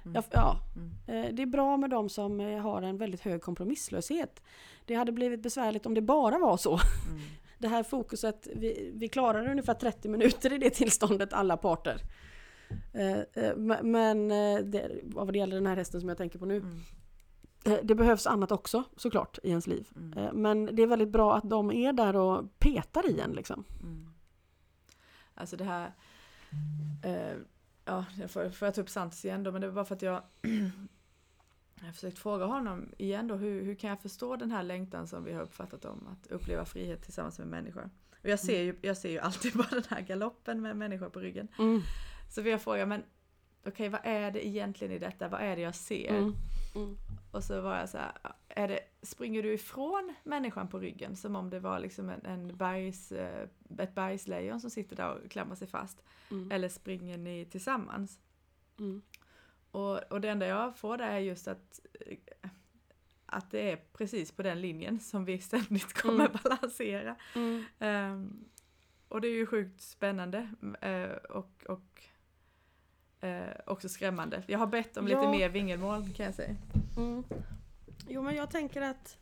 Mm. 0.05 0.23
Ja. 0.31 0.59
Mm. 0.75 0.89
Eh, 1.25 1.33
Det 1.35 1.41
är 1.41 1.45
bra 1.45 1.77
med 1.77 1.89
de 1.89 2.09
som 2.09 2.39
eh, 2.39 2.59
har 2.61 2.81
en 2.81 2.97
väldigt 2.97 3.21
hög 3.21 3.41
kompromisslöshet. 3.41 4.43
Det 4.85 4.95
hade 4.95 5.11
blivit 5.11 5.43
besvärligt 5.43 5.85
om 5.85 5.93
det 5.93 6.01
bara 6.01 6.37
var 6.39 6.57
så. 6.57 6.71
Mm. 7.09 7.21
Det 7.57 7.67
här 7.67 7.83
fokuset, 7.83 8.47
vi, 8.55 8.91
vi 8.95 9.07
klarar 9.07 9.49
ungefär 9.51 9.73
30 9.73 10.09
minuter 10.09 10.53
i 10.53 10.57
det 10.57 10.69
tillståndet 10.69 11.33
alla 11.33 11.57
parter. 11.57 11.97
Eh, 12.93 13.17
me- 13.55 13.83
Men 13.83 14.27
det, 14.71 14.91
vad 15.03 15.33
det 15.33 15.39
gäller 15.39 15.55
den 15.55 15.65
här 15.67 15.75
hästen 15.75 15.99
som 15.99 16.09
jag 16.09 16.17
tänker 16.17 16.39
på 16.39 16.45
nu. 16.45 16.57
Mm. 16.57 16.79
Det 17.83 17.95
behövs 17.95 18.27
annat 18.27 18.51
också 18.51 18.83
såklart 18.97 19.39
i 19.43 19.49
ens 19.49 19.67
liv. 19.67 19.87
Mm. 19.95 20.35
Men 20.41 20.69
det 20.75 20.83
är 20.83 20.87
väldigt 20.87 21.09
bra 21.09 21.35
att 21.35 21.49
de 21.49 21.71
är 21.71 21.93
där 21.93 22.15
och 22.15 22.59
petar 22.59 23.09
i 23.09 23.19
en 23.19 23.31
liksom. 23.31 23.63
Mm. 23.83 24.07
Alltså 25.35 25.57
det 25.57 25.63
här, 25.63 25.93
eh, 27.03 27.37
ja, 27.89 28.05
jag 28.19 28.31
får, 28.31 28.49
får 28.49 28.65
jag 28.65 28.75
ta 28.75 28.81
upp 28.81 28.89
Santos 28.89 29.25
igen 29.25 29.43
då, 29.43 29.51
men 29.51 29.61
det 29.61 29.67
var 29.67 29.75
bara 29.75 29.85
för 29.85 29.95
att 29.95 30.01
jag 30.01 30.23
jag 31.79 31.85
har 31.85 31.93
försökt 31.93 32.19
fråga 32.19 32.45
honom 32.45 32.91
igen 32.97 33.27
då, 33.27 33.35
hur, 33.35 33.63
hur 33.63 33.75
kan 33.75 33.89
jag 33.89 34.01
förstå 34.01 34.35
den 34.35 34.51
här 34.51 34.63
längtan 34.63 35.07
som 35.07 35.23
vi 35.23 35.33
har 35.33 35.41
uppfattat 35.41 35.85
om 35.85 36.07
att 36.07 36.31
uppleva 36.31 36.65
frihet 36.65 37.03
tillsammans 37.03 37.39
med 37.39 37.47
människor? 37.47 37.89
Och 38.23 38.29
jag 38.29 38.39
ser 38.39 38.61
ju, 38.61 38.75
jag 38.81 38.97
ser 38.97 39.09
ju 39.09 39.19
alltid 39.19 39.53
bara 39.57 39.69
den 39.69 39.83
här 39.89 40.01
galoppen 40.01 40.61
med 40.61 40.77
människor 40.77 41.09
på 41.09 41.19
ryggen. 41.19 41.47
Mm. 41.59 41.81
Så 42.29 42.41
vi 42.41 42.51
har 42.51 42.59
frågat, 42.59 42.87
men 42.87 43.03
okej 43.65 43.89
vad 43.89 44.01
är 44.03 44.31
det 44.31 44.47
egentligen 44.47 44.93
i 44.93 44.99
detta? 44.99 45.27
Vad 45.27 45.41
är 45.41 45.55
det 45.55 45.61
jag 45.61 45.75
ser? 45.75 46.09
Mm. 46.09 46.33
Mm. 46.75 46.97
Och 47.31 47.43
så 47.43 47.61
var 47.61 47.77
jag 47.77 47.89
så 47.89 47.97
här, 47.97 48.11
är 48.47 48.67
det, 48.67 48.79
springer 49.01 49.43
du 49.43 49.53
ifrån 49.53 50.13
människan 50.23 50.67
på 50.67 50.79
ryggen 50.79 51.15
som 51.15 51.35
om 51.35 51.49
det 51.49 51.59
var 51.59 51.79
liksom 51.79 52.09
en, 52.09 52.25
en 52.25 52.57
bergs, 52.57 53.11
eh, 53.11 53.47
ett 53.79 53.95
bergslejon 53.95 54.61
som 54.61 54.69
sitter 54.69 54.95
där 54.95 55.13
och 55.13 55.31
klamrar 55.31 55.55
sig 55.55 55.67
fast? 55.67 56.03
Mm. 56.31 56.51
Eller 56.51 56.69
springer 56.69 57.17
ni 57.17 57.45
tillsammans? 57.45 58.19
Mm. 58.79 59.01
Och, 59.71 59.97
och 59.97 60.21
det 60.21 60.29
enda 60.29 60.47
jag 60.47 60.77
får 60.77 60.97
där 60.97 61.11
är 61.11 61.19
just 61.19 61.47
att, 61.47 61.79
eh, 61.99 62.49
att 63.25 63.51
det 63.51 63.71
är 63.71 63.75
precis 63.93 64.31
på 64.31 64.43
den 64.43 64.61
linjen 64.61 64.99
som 64.99 65.25
vi 65.25 65.39
ständigt 65.39 65.93
kommer 66.01 66.25
Mm. 66.25 66.37
balansera. 66.43 67.15
Ehm, 67.79 68.45
och 69.07 69.21
det 69.21 69.27
är 69.27 69.35
ju 69.35 69.45
sjukt 69.45 69.81
spännande 69.81 70.49
eh, 70.81 71.11
och, 71.11 71.63
och 71.67 72.03
eh, 73.21 73.41
också 73.65 73.89
skrämmande. 73.89 74.43
Jag 74.47 74.59
har 74.59 74.67
bett 74.67 74.97
om 74.97 75.07
lite 75.07 75.19
Ja. 75.21 75.31
mer 75.31 75.49
vingelmål 75.49 76.09
kan 76.15 76.25
jag 76.25 76.35
säga. 76.35 76.55
Mm. 76.97 77.23
Jo 78.07 78.21
men 78.21 78.35
jag 78.35 78.51
tänker 78.51 78.81
att 78.81 79.17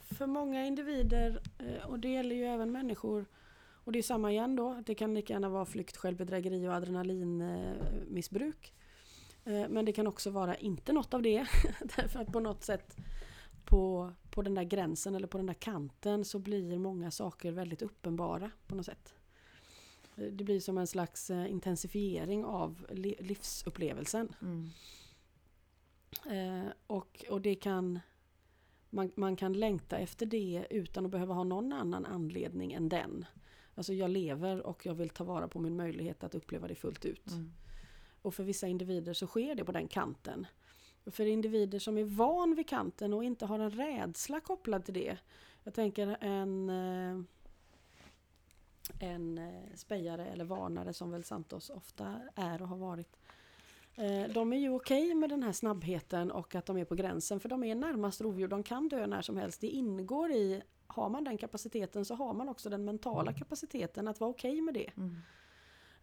för 0.00 0.26
många 0.26 0.66
individer, 0.66 1.40
eh, 1.58 1.86
och 1.86 1.98
det 1.98 2.08
gäller 2.08 2.36
ju 2.36 2.44
även 2.44 2.72
människor, 2.72 3.26
och 3.84 3.92
det 3.92 3.98
är 3.98 4.02
samma 4.02 4.32
igen 4.32 4.56
då, 4.56 4.82
det 4.86 4.94
kan 4.94 5.14
lika 5.14 5.32
gärna 5.32 5.48
vara 5.48 5.64
flykt, 5.64 5.96
självbedrägeri 5.96 6.68
och 6.68 6.72
adrenalinmissbruk. 6.74 8.74
Eh, 9.44 9.68
Men 9.68 9.84
det 9.84 9.92
kan 9.92 10.06
också 10.06 10.30
vara 10.30 10.54
inte 10.54 10.92
något 10.92 11.14
av 11.14 11.22
det, 11.22 11.46
därför 11.96 12.20
att 12.20 12.32
på 12.32 12.40
något 12.40 12.64
sätt 12.64 12.96
på, 13.64 14.12
på 14.30 14.42
den 14.42 14.54
där 14.54 14.62
gränsen 14.62 15.14
eller 15.14 15.26
på 15.26 15.38
den 15.38 15.46
där 15.46 15.54
kanten 15.54 16.24
så 16.24 16.38
blir 16.38 16.78
många 16.78 17.10
saker 17.10 17.52
väldigt 17.52 17.82
uppenbara 17.82 18.50
på 18.66 18.74
något 18.74 18.86
sätt. 18.86 19.14
Det 20.14 20.44
blir 20.44 20.60
som 20.60 20.78
en 20.78 20.86
slags 20.86 21.30
eh, 21.30 21.50
intensifiering 21.50 22.44
av 22.44 22.86
li- 22.90 23.16
livsupplevelsen. 23.18 24.34
Mm. 24.42 24.70
Eh, 26.30 26.72
och, 26.86 27.24
och 27.30 27.40
det 27.40 27.54
kan 27.54 28.00
man, 28.90 29.12
man 29.14 29.36
kan 29.36 29.52
längta 29.52 29.98
efter 29.98 30.26
det 30.26 30.66
utan 30.70 31.04
att 31.04 31.10
behöva 31.10 31.34
ha 31.34 31.44
någon 31.44 31.72
annan 31.72 32.06
anledning 32.06 32.72
än 32.72 32.88
den. 32.88 33.24
Alltså 33.74 33.92
jag 33.92 34.10
lever 34.10 34.66
och 34.66 34.86
jag 34.86 34.94
vill 34.94 35.10
ta 35.10 35.24
vara 35.24 35.48
på 35.48 35.58
min 35.58 35.76
möjlighet 35.76 36.24
att 36.24 36.34
uppleva 36.34 36.68
det 36.68 36.74
fullt 36.74 37.04
ut. 37.04 37.30
Mm. 37.30 37.52
Och 38.22 38.34
för 38.34 38.44
vissa 38.44 38.68
individer 38.68 39.12
så 39.14 39.26
sker 39.26 39.54
det 39.54 39.64
på 39.64 39.72
den 39.72 39.88
kanten. 39.88 40.46
Och 41.04 41.14
för 41.14 41.26
individer 41.26 41.78
som 41.78 41.98
är 41.98 42.04
van 42.04 42.54
vid 42.54 42.68
kanten 42.68 43.14
och 43.14 43.24
inte 43.24 43.46
har 43.46 43.58
en 43.58 43.70
rädsla 43.70 44.40
kopplad 44.40 44.84
till 44.84 44.94
det. 44.94 45.18
Jag 45.64 45.74
tänker 45.74 46.16
en, 46.20 46.68
eh, 46.70 47.22
en 48.98 49.38
eh, 49.38 49.74
spejare 49.74 50.26
eller 50.26 50.44
varnare 50.44 50.92
som 50.92 51.10
väl 51.10 51.24
Santos 51.24 51.70
ofta 51.70 52.20
är 52.34 52.62
och 52.62 52.68
har 52.68 52.76
varit. 52.76 53.16
Eh, 53.94 54.24
De 54.34 54.52
är 54.52 54.56
ju 54.58 54.70
okej 54.70 55.14
med 55.14 55.30
den 55.30 55.42
här 55.42 55.52
snabbheten 55.52 56.30
och 56.30 56.54
att 56.54 56.66
de 56.66 56.76
är 56.76 56.84
på 56.84 56.94
gränsen 56.94 57.40
för 57.40 57.48
de 57.48 57.64
är 57.64 57.74
närmast 57.74 58.20
rovdjur. 58.20 58.48
De 58.48 58.62
kan 58.62 58.88
dö 58.88 59.06
när 59.06 59.22
som 59.22 59.36
helst. 59.36 59.60
Det 59.60 59.68
ingår 59.68 60.30
i, 60.32 60.62
har 60.86 61.08
man 61.08 61.24
den 61.24 61.38
kapaciteten 61.38 62.04
så 62.04 62.14
har 62.14 62.34
man 62.34 62.48
också 62.48 62.70
den 62.70 62.84
mentala 62.84 63.32
kapaciteten 63.32 64.08
att 64.08 64.20
vara 64.20 64.30
okej 64.30 64.60
med 64.60 64.74
det. 64.74 64.90
Mm. 64.96 65.16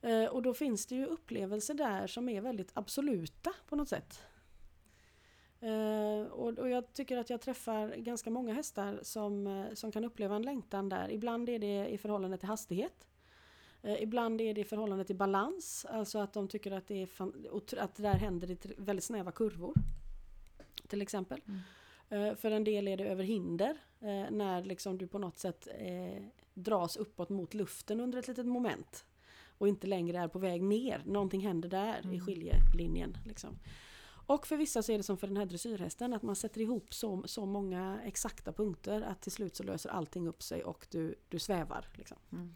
Eh, 0.02 0.30
Och 0.30 0.42
då 0.42 0.54
finns 0.54 0.86
det 0.86 0.96
ju 0.96 1.06
upplevelser 1.06 1.74
där 1.74 2.08
som 2.08 2.30
är 2.30 2.42
väldigt 2.42 2.72
absoluta 2.74 3.54
på 3.70 3.76
något 3.76 3.90
sätt. 3.90 4.22
Eh, 5.62 6.22
Och 6.32 6.60
och 6.60 6.70
jag 6.70 6.94
tycker 6.94 7.18
att 7.18 7.30
jag 7.30 7.42
träffar 7.42 7.96
ganska 7.96 8.30
många 8.30 8.54
hästar 8.54 9.00
som, 9.04 9.48
eh, 9.48 9.74
som 9.74 9.92
kan 9.92 10.04
uppleva 10.06 10.36
en 10.36 10.42
längtan 10.42 10.90
där. 10.90 11.12
Ibland 11.12 11.50
är 11.50 11.60
det 11.60 11.88
i 11.88 11.98
förhållande 11.98 12.38
till 12.38 12.48
hastighet. 12.48 13.08
Eh, 13.84 14.04
Ibland 14.04 14.42
är 14.42 14.54
det 14.54 14.62
i 14.62 14.64
förhållande 14.64 15.04
till 15.06 15.16
balans, 15.16 15.86
alltså 15.90 16.20
att 16.20 16.34
de 16.34 16.48
tycker 16.48 16.72
att 16.72 16.88
det, 16.88 17.02
är 17.02 17.10
att 17.80 17.96
det 17.96 18.04
där 18.04 18.14
händer 18.18 18.52
i 18.52 18.58
väldigt 18.78 19.06
snäva 19.06 19.32
kurvor. 19.32 19.74
Till 20.88 21.02
exempel. 21.02 21.42
Mm. 21.48 21.60
Eh, 22.10 22.36
För 22.36 22.52
en 22.52 22.64
del 22.64 22.88
är 22.88 22.98
det 22.98 23.06
över 23.08 23.24
hinder, 23.24 23.78
när 24.32 24.64
liksom 24.64 24.98
du 24.98 25.08
på 25.08 25.20
något 25.20 25.38
sätt 25.38 25.68
dras 26.54 26.98
uppåt 26.98 27.30
mot 27.30 27.54
luften 27.54 28.00
under 28.00 28.20
ett 28.20 28.28
litet 28.28 28.46
moment. 28.46 29.06
och 29.58 29.68
inte 29.68 29.88
längre 29.88 30.18
är 30.20 30.28
på 30.28 30.40
väg 30.40 30.64
ner. 30.64 31.02
Någonting 31.06 31.42
händer 31.42 31.70
där 31.70 32.00
mm. 32.04 32.14
i 32.14 32.20
skiljelinjen. 32.20 33.18
Liksom. 33.26 33.60
Och 34.30 34.48
för 34.48 34.58
vissa 34.58 34.84
så 34.84 34.92
är 34.92 34.98
det 34.98 35.04
som 35.04 35.18
för 35.18 35.28
den 35.28 35.38
här 35.38 35.46
dressyrhästen 35.46 36.14
att 36.14 36.24
man 36.24 36.36
sätter 36.36 36.62
ihop 36.62 36.94
så, 36.94 37.24
så 37.26 37.46
många 37.46 38.02
exakta 38.04 38.54
punkter 38.54 39.02
att 39.02 39.22
till 39.22 39.32
slut 39.32 39.56
så 39.56 39.64
löser 39.64 39.90
allting 39.90 40.28
upp 40.28 40.44
sig 40.44 40.64
och 40.64 40.88
du, 40.92 41.16
du 41.30 41.40
svävar. 41.40 41.88
Liksom. 41.94 42.18
Mm. 42.32 42.54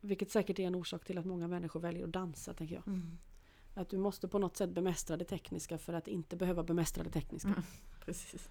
Vilket 0.00 0.30
säkert 0.30 0.58
är 0.58 0.66
en 0.66 0.74
orsak 0.74 1.04
till 1.04 1.18
att 1.18 1.24
många 1.24 1.48
människor 1.48 1.80
väljer 1.80 2.04
att 2.04 2.12
dansa 2.12 2.54
tänker 2.54 2.74
jag. 2.74 2.86
Mm. 2.86 3.18
Att 3.74 3.88
du 3.88 3.98
måste 3.98 4.28
på 4.28 4.38
något 4.38 4.56
sätt 4.56 4.70
bemästra 4.70 5.16
det 5.16 5.24
tekniska 5.24 5.78
för 5.78 5.92
att 5.92 6.08
inte 6.08 6.36
behöva 6.36 6.62
bemästra 6.62 7.04
det 7.04 7.10
tekniska. 7.10 7.48
Mm. 7.48 7.62
Precis. 8.04 8.48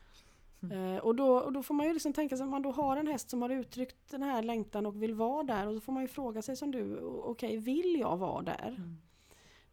Mm. 0.62 0.78
Eh, 0.78 0.98
och, 0.98 1.16
då, 1.16 1.38
och 1.38 1.54
då 1.54 1.64
får 1.64 1.74
man 1.74 1.88
ju 1.88 1.94
liksom 1.94 2.14
tänka 2.14 2.38
sig 2.38 2.44
att 2.44 2.50
man 2.50 2.62
då 2.62 2.72
har 2.72 2.98
en 2.98 3.08
häst 3.08 3.30
som 3.30 3.42
har 3.42 3.50
uttryckt 3.50 3.98
den 4.10 4.24
här 4.24 4.44
längtan 4.44 4.86
och 4.86 5.04
vill 5.04 5.14
vara 5.14 5.44
där 5.44 5.68
och 5.68 5.74
så 5.74 5.80
får 5.80 5.94
man 5.94 6.04
ju 6.04 6.08
fråga 6.08 6.42
sig 6.42 6.56
som 6.56 6.72
du, 6.72 6.98
okej 6.98 7.50
okay, 7.50 7.58
vill 7.58 8.00
jag 8.00 8.18
vara 8.18 8.42
där? 8.42 9.00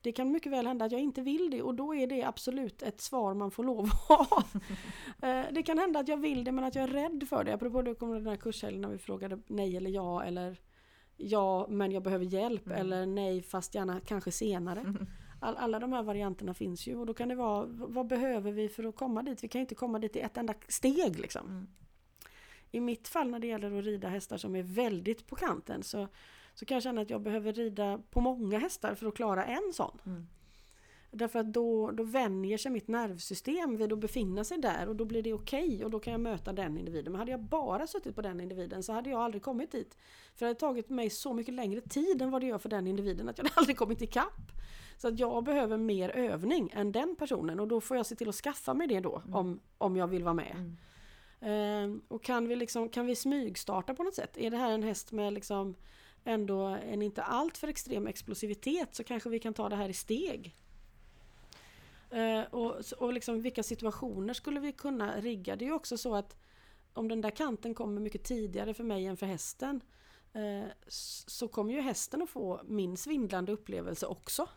Det 0.07 0.13
kan 0.13 0.33
mycket 0.33 0.53
väl 0.53 0.67
hända 0.67 0.85
att 0.85 0.93
jag 0.93 1.01
inte 1.01 1.23
vill 1.23 1.51
det 1.51 1.63
och 1.63 1.75
då 1.75 1.95
är 1.95 2.07
det 2.07 2.23
absolut 2.23 2.83
ett 2.83 3.01
svar 3.01 3.35
man 3.35 3.51
får 3.51 3.65
lov 3.65 3.85
att 3.85 4.09
ha. 4.09 4.43
Eh, 5.23 5.45
det 5.53 5.63
kan 5.63 5.79
hända 5.79 6.01
att 6.01 6.09
jag 6.09 6.17
vill 6.17 6.45
det 6.45 6.53
men 6.53 6.65
att 6.65 6.75
jag 6.75 6.85
är 6.85 6.89
rädd 6.89 7.27
för 7.29 7.45
det. 7.45 7.55
Apropå 7.55 7.83
det 7.83 7.95
kom 7.95 8.13
den 8.13 8.27
här 8.27 8.37
kurshelgen 8.37 8.81
när 8.81 8.89
vi 8.89 8.99
frågade 8.99 9.39
nej 9.47 9.77
eller 9.77 9.91
ja 9.91 10.25
eller 10.25 10.57
ja 11.17 11.67
men 11.71 11.93
jag 11.93 12.03
behöver 12.03 12.25
hjälp 12.25 12.67
mm. 12.67 12.79
eller 12.79 13.07
nej 13.07 13.43
fast 13.43 13.75
gärna 13.75 14.01
kanske 14.01 14.33
senare. 14.33 14.81
Mm. 14.81 15.07
All, 15.41 15.57
alla 15.57 15.79
de 15.79 15.93
här 15.93 16.03
varianterna 16.03 16.55
finns 16.55 16.87
ju 16.87 16.97
och 16.97 17.07
då 17.07 17.15
kan 17.15 17.29
det 17.29 17.35
vara 17.35 17.67
vad 17.69 18.07
behöver 18.07 18.53
vi 18.53 18.69
för 18.69 18.85
att 18.85 18.97
komma 18.97 19.23
dit? 19.23 19.45
Vi 19.45 19.49
kan 19.49 19.59
ju 19.59 19.63
inte 19.63 19.75
komma 19.75 19.99
dit 19.99 20.17
i 20.17 20.21
ett 20.21 20.37
enda 20.37 20.55
steg 20.69 21.19
liksom. 21.19 21.47
Mm. 21.47 21.67
I 22.71 22.81
mitt 22.81 23.09
fall 23.09 23.31
när 23.31 23.39
det 23.39 23.47
gäller 23.47 23.79
att 23.79 23.85
rida 23.85 24.09
hästar 24.09 24.37
som 24.37 24.57
är 24.57 24.63
väldigt 24.63 25.27
på 25.27 25.37
kanten 25.37 25.83
så, 25.83 26.09
så 26.59 26.65
kan 26.65 26.75
jag 26.75 26.83
känna 26.83 27.01
att 27.01 27.11
jag 27.11 27.23
behöver 27.23 27.53
rida 27.53 28.01
på 28.11 28.21
många 28.21 28.59
hästar 28.59 28.95
för 28.95 29.07
att 29.07 29.15
klara 29.15 29.45
en 29.45 29.73
sån. 29.73 29.99
Mm. 30.07 30.27
Därför 31.11 31.39
att 31.39 31.53
då, 31.53 31.91
då 31.91 32.03
vänjer 32.03 32.59
sig 32.59 32.71
mitt 32.71 32.89
nervsystem 32.89 33.77
vid 33.77 33.93
att 33.93 33.99
befinna 33.99 34.45
sig 34.45 34.59
där 34.59 34.89
och 34.89 34.97
då 34.97 35.05
blir 35.05 35.23
det 35.23 35.33
okej 35.33 35.67
okay 35.67 35.85
och 35.85 35.91
då 35.91 36.01
kan 36.01 36.13
jag 36.13 36.21
möta 36.21 36.53
den 36.53 36.79
individen. 36.79 37.13
Men 37.13 37.19
hade 37.19 37.31
jag 37.31 37.41
bara 37.41 37.87
suttit 37.87 38.15
på 38.15 38.23
den 38.23 38.41
individen 38.41 38.83
så 38.83 38.93
hade 38.93 39.11
jag 39.11 39.21
aldrig 39.21 39.43
kommit 39.43 39.73
dit. 39.73 39.97
För 40.35 40.47
det 40.47 40.51
hade 40.51 40.61
tagit 40.61 40.89
mig 40.89 41.11
så 41.11 41.33
mycket 41.33 41.55
längre 41.55 41.81
tid 41.81 42.23
än 42.23 42.31
vad 42.31 42.43
det 42.43 42.47
gör 42.47 42.59
för 42.59 42.69
den 42.69 42.87
individen 42.87 43.29
att 43.29 43.39
jag 43.39 43.45
hade 43.45 43.55
aldrig 43.61 43.77
kommit 43.77 44.03
ikapp. 44.03 44.53
Så 44.97 45.09
att 45.09 45.19
jag 45.19 45.45
behöver 45.45 45.77
mer 45.77 46.09
övning 46.09 46.71
än 46.75 46.93
den 46.93 47.17
personen 47.17 47.61
och 47.61 47.69
då 47.69 47.81
får 47.81 47.97
jag 47.97 48.07
se 48.07 48.15
till 48.17 48.29
att 48.29 48.35
skaffa 48.35 48.75
mig 48.75 48.87
det 48.87 49.01
då 49.01 49.17
mm. 49.17 49.35
om, 49.35 49.61
om 49.79 49.97
jag 49.97 50.07
vill 50.07 50.25
vara 50.25 50.35
med. 50.35 50.57
Mm. 50.57 50.77
Eh, 51.41 52.01
och 52.09 52.25
kan 52.25 52.49
vi, 52.49 52.57
liksom, 52.57 52.89
kan 52.89 53.07
vi 53.07 53.17
smygstarta 53.17 53.95
på 53.95 54.03
något 54.03 54.15
sätt? 54.15 54.37
Är 54.37 54.51
det 54.51 54.57
här 54.57 54.71
en 54.73 54.83
häst 54.83 55.13
med 55.13 55.33
liksom 55.33 55.75
ändå 56.27 56.65
en 56.67 57.03
inte 57.03 57.23
alltför 57.23 57.69
extrem 57.69 58.07
explosivitet 58.07 58.95
så 58.95 59.05
kanske 59.05 59.29
vi 59.29 59.39
kan 59.39 59.55
ta 59.55 59.69
det 59.69 59.77
här 59.77 59.89
i 59.89 59.93
steg. 59.93 60.57
Eh, 62.11 62.41
och 62.41 62.81
och 62.99 63.13
liksom, 63.13 63.43
vilka 63.43 63.63
situationer 63.63 64.35
skulle 64.35 64.61
vi 64.61 64.73
kunna 64.73 65.21
rigga? 65.21 65.57
Det 65.57 65.65
är 65.65 65.67
ju 65.67 65.73
också 65.73 65.97
så 65.97 66.15
att 66.15 66.37
om 66.93 67.09
den 67.09 67.21
där 67.21 67.31
kanten 67.31 67.75
kommer 67.75 68.01
mycket 68.01 68.25
tidigare 68.25 68.75
för 68.75 68.85
mig 68.85 69.07
än 69.07 69.17
för 69.17 69.27
hästen 69.27 69.81
eh, 70.33 70.69
så 70.89 71.49
kommer 71.49 71.73
ju 71.73 71.81
hästen 71.81 72.23
att 72.23 72.31
få 72.31 72.61
min 72.65 72.97
svindlande 72.97 73.53
upplevelse 73.53 74.07
också. 74.07 74.49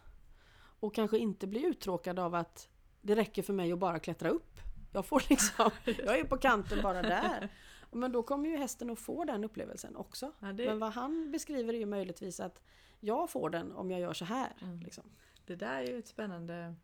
Och 0.80 0.96
kanske 0.96 1.18
inte 1.18 1.48
bli 1.48 1.66
uttråkad 1.66 2.20
av 2.20 2.36
att 2.36 2.68
det 3.02 3.16
räcker 3.16 3.44
för 3.44 3.54
mig 3.54 3.72
att 3.72 3.80
bara 3.80 4.00
klättra 4.00 4.30
upp. 4.30 4.60
Jag 4.94 5.06
får 5.06 5.24
liksom, 5.30 5.72
jag 5.86 6.20
är 6.20 6.24
på 6.24 6.38
kanten 6.38 6.80
bara 6.84 7.02
där. 7.02 7.50
Men 7.92 8.12
då 8.12 8.24
kommer 8.24 8.50
ju 8.50 8.58
hästen 8.58 8.90
att 8.90 9.00
få 9.00 9.24
den 9.24 9.44
upplevelsen 9.44 9.96
också. 9.96 10.32
Ja, 10.40 10.54
det... 10.54 10.66
Men 10.66 10.80
vad 10.80 10.94
han 10.94 11.32
beskriver 11.32 11.74
är 11.74 11.78
ju 11.78 11.86
möjligtvis 11.86 12.40
att 12.40 12.62
jag 13.00 13.30
får 13.30 13.50
den 13.50 13.72
om 13.72 13.92
jag 13.92 14.00
gör 14.00 14.14
så 14.14 14.26
här. 14.26 14.56
Mm. 14.62 14.80
Liksom. 14.80 15.04
Det 15.46 15.56
där 15.56 15.84
är 15.84 15.88
ju 15.88 16.00
ett 16.00 16.08
spännande 16.08 16.76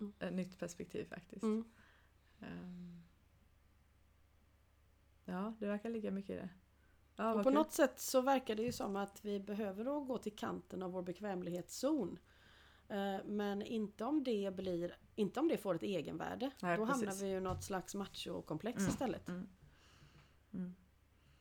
mm. 0.00 0.36
nytt 0.36 0.58
perspektiv 0.58 1.04
faktiskt. 1.04 1.42
Mm. 1.42 1.64
Um, 2.40 3.02
ja, 5.24 5.54
det 5.58 5.66
verkar 5.66 5.90
ligga 5.90 6.10
mycket 6.10 6.30
i 6.30 6.34
det. 6.34 6.48
Ja, 7.16 7.32
på 7.32 7.44
kul. 7.44 7.54
något 7.54 7.72
sätt 7.72 8.00
så 8.00 8.20
verkar 8.20 8.54
det 8.54 8.62
ju 8.62 8.72
som 8.72 8.96
att 8.96 9.24
vi 9.24 9.40
behöver 9.40 9.84
då 9.84 10.00
gå 10.00 10.18
till 10.18 10.36
kanten 10.36 10.82
av 10.82 10.92
vår 10.92 11.02
bekvämlighetszon. 11.02 12.18
Eh, 12.88 13.24
men 13.24 13.62
inte 13.62 14.04
om 14.04 14.24
det 14.24 14.56
blir 14.56 14.96
inte 15.14 15.40
om 15.40 15.48
det 15.48 15.56
får 15.56 15.74
ett 15.74 15.82
egenvärde. 15.82 16.50
Nej, 16.62 16.76
Då 16.76 16.86
precis. 16.86 17.06
hamnar 17.06 17.24
vi 17.24 17.36
i 17.36 17.40
något 17.40 17.64
slags 17.64 17.94
machokomplex 17.94 18.78
mm. 18.78 18.90
istället. 18.90 19.28
Mm. 19.28 19.48
Mm. 20.52 20.74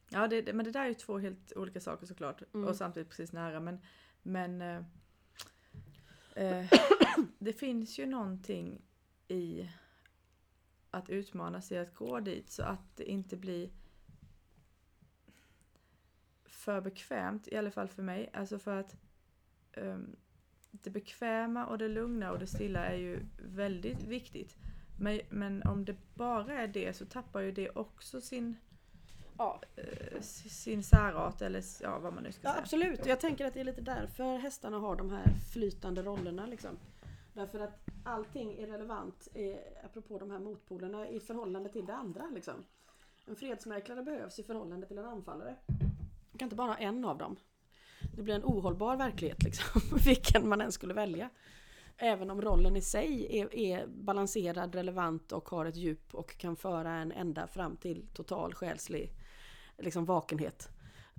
Ja 0.10 0.28
det, 0.28 0.54
men 0.54 0.66
det 0.66 0.72
där 0.72 0.84
är 0.84 0.88
ju 0.88 0.94
två 0.94 1.18
helt 1.18 1.54
olika 1.56 1.80
saker 1.80 2.06
såklart. 2.06 2.42
Mm. 2.54 2.68
Och 2.68 2.76
samtidigt 2.76 3.10
precis 3.10 3.32
nära. 3.32 3.60
Men, 3.60 3.80
men 4.24 4.62
eh, 4.62 4.84
eh, 6.36 6.66
det 7.40 7.54
finns 7.54 8.00
ju 8.00 8.06
någonting 8.06 8.82
i 9.28 9.70
att 10.92 11.10
utmana 11.10 11.62
sig 11.62 11.80
att 11.80 11.96
gå 11.96 12.20
dit 12.20 12.50
så 12.50 12.64
att 12.64 12.96
det 12.96 13.04
inte 13.10 13.38
blir 13.38 13.70
för 16.46 16.82
bekvämt, 16.82 17.48
i 17.48 17.58
alla 17.58 17.72
fall 17.72 17.88
för 17.88 18.04
mig. 18.04 18.30
Alltså 18.34 18.60
för 18.60 18.76
att 18.80 18.96
um, 19.78 20.16
det 20.72 20.90
bekväma 20.90 21.66
och 21.66 21.78
det 21.78 21.88
lugna 21.88 22.32
och 22.32 22.40
det 22.40 22.48
stilla 22.48 22.86
är 22.86 22.96
ju 22.96 23.20
väldigt 23.38 24.04
viktigt. 24.04 24.56
Men, 25.00 25.22
men 25.30 25.64
om 25.64 25.86
det 25.86 25.96
bara 26.14 26.54
är 26.54 26.68
det 26.68 26.94
så 26.94 27.06
tappar 27.06 27.42
ju 27.42 27.52
det 27.52 27.70
också 27.70 28.22
sin 28.22 28.58
ja, 29.40 29.62
eh, 29.76 30.22
sin 30.22 30.84
särart 30.84 31.42
eller 31.42 31.64
ja, 31.82 32.00
vad 32.00 32.14
man 32.14 32.24
nu 32.24 32.32
ska 32.32 32.48
ja, 32.48 32.52
säga. 32.52 32.62
Absolut, 32.62 33.06
jag 33.06 33.20
tänker 33.20 33.46
att 33.46 33.54
det 33.54 33.60
är 33.60 33.64
lite 33.64 33.82
därför 33.82 34.38
hästarna 34.38 34.78
har 34.78 34.96
de 34.96 35.10
här 35.10 35.34
flytande 35.54 36.04
rollerna. 36.04 36.46
Liksom. 36.46 36.78
Därför 37.34 37.60
att 37.60 37.80
allting 38.04 38.60
är 38.60 38.68
relevant, 38.68 39.28
eh, 39.34 39.86
apropå 39.86 40.20
de 40.20 40.32
här 40.32 40.40
motpolerna, 40.40 41.10
i 41.10 41.20
förhållande 41.20 41.70
till 41.70 41.86
det 41.86 41.96
andra. 41.96 42.30
Liksom. 42.34 42.54
En 43.28 43.36
fredsmäklare 43.36 44.04
behövs 44.04 44.40
i 44.40 44.44
förhållande 44.44 44.88
till 44.88 44.98
en 44.98 45.06
anfallare. 45.06 45.56
Man 46.32 46.38
kan 46.38 46.46
inte 46.46 46.56
bara 46.56 46.68
ha 46.68 46.78
en 46.78 47.06
av 47.06 47.18
dem. 47.18 47.36
Det 48.16 48.24
blir 48.24 48.36
en 48.36 48.44
ohållbar 48.44 48.96
verklighet 48.96 49.44
liksom, 49.44 49.82
vilken 50.06 50.50
man 50.50 50.62
än 50.62 50.72
skulle 50.72 50.94
välja. 50.94 51.30
Även 51.98 52.30
om 52.30 52.42
rollen 52.42 52.76
i 52.76 52.82
sig 52.82 53.40
är, 53.40 53.56
är, 53.56 53.88
balanserad, 53.88 54.76
relevant 54.76 55.32
och 55.32 55.50
har 55.50 55.66
ett 55.66 55.76
djup 55.76 56.16
och 56.16 56.38
kan 56.38 56.56
föra 56.56 56.92
en 56.92 57.12
ända 57.12 57.48
fram 57.48 57.78
till 57.78 58.08
total 58.14 58.54
själslig 58.54 59.14
liksom, 59.80 60.06
vakenhet. 60.06 60.70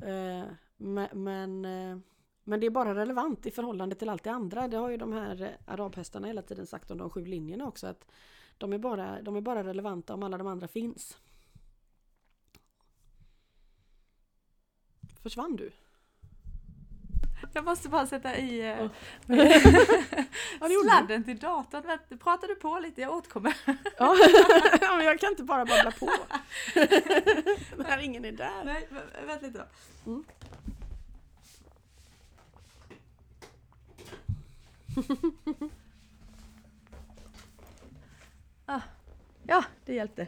Eh, 0.03 0.45
men, 0.77 1.09
men, 1.13 1.65
eh, 1.65 1.99
men 2.45 2.61
det 2.61 2.67
är 2.67 2.71
bara 2.71 2.95
relevant 2.95 3.47
i 3.47 3.51
förhållande 3.51 3.95
till 3.95 4.09
allt 4.09 4.25
det 4.25 4.31
andra. 4.31 4.69
Det 4.69 4.77
har 4.77 4.91
ju 4.91 4.97
de 4.97 5.13
här 5.13 5.43
eh, 5.43 5.73
arabhästarna 5.73 6.27
hela 6.27 6.43
tiden 6.43 6.67
sagt 6.67 6.91
om 6.91 6.99
de 6.99 7.11
sju 7.11 7.25
linjerna 7.25 7.67
också. 7.67 7.87
att 7.87 8.07
De 8.59 8.73
är 8.73 8.79
bara, 8.79 9.23
de 9.23 9.37
är 9.37 9.41
bara 9.41 9.65
relevanta 9.65 10.15
om 10.15 10.23
alla 10.23 10.39
de 10.39 10.47
andra 10.47 10.69
finns. 10.69 11.19
Försvann 15.23 15.57
du? 15.57 15.73
Jag 17.53 17.65
måste 17.65 17.89
bara 17.89 18.07
sätta 18.07 18.37
i 18.39 18.77
oh. 18.81 18.91
sladden 20.83 21.25
till 21.25 21.39
datorn. 21.39 22.19
Pratar 22.19 22.49
du 22.49 22.55
på 22.55 22.79
lite? 22.79 23.01
Jag 23.01 23.13
återkommer. 23.13 23.57
ja, 23.99 24.17
men 24.97 25.07
jag 25.07 25.21
kan 25.21 25.31
inte 25.31 25.43
bara 25.43 25.65
babbla 25.65 25.91
på. 25.91 26.11
När 27.77 27.99
ingen 27.99 28.25
är 28.25 28.33
där. 28.33 28.65
Nej, 28.65 28.89
vänta 29.27 29.47
lite 29.47 29.59
då. 29.59 29.65
Mm. 30.11 30.25
ah, 38.67 38.81
ja, 39.43 39.65
det 39.85 39.95
hjälpte. 39.95 40.27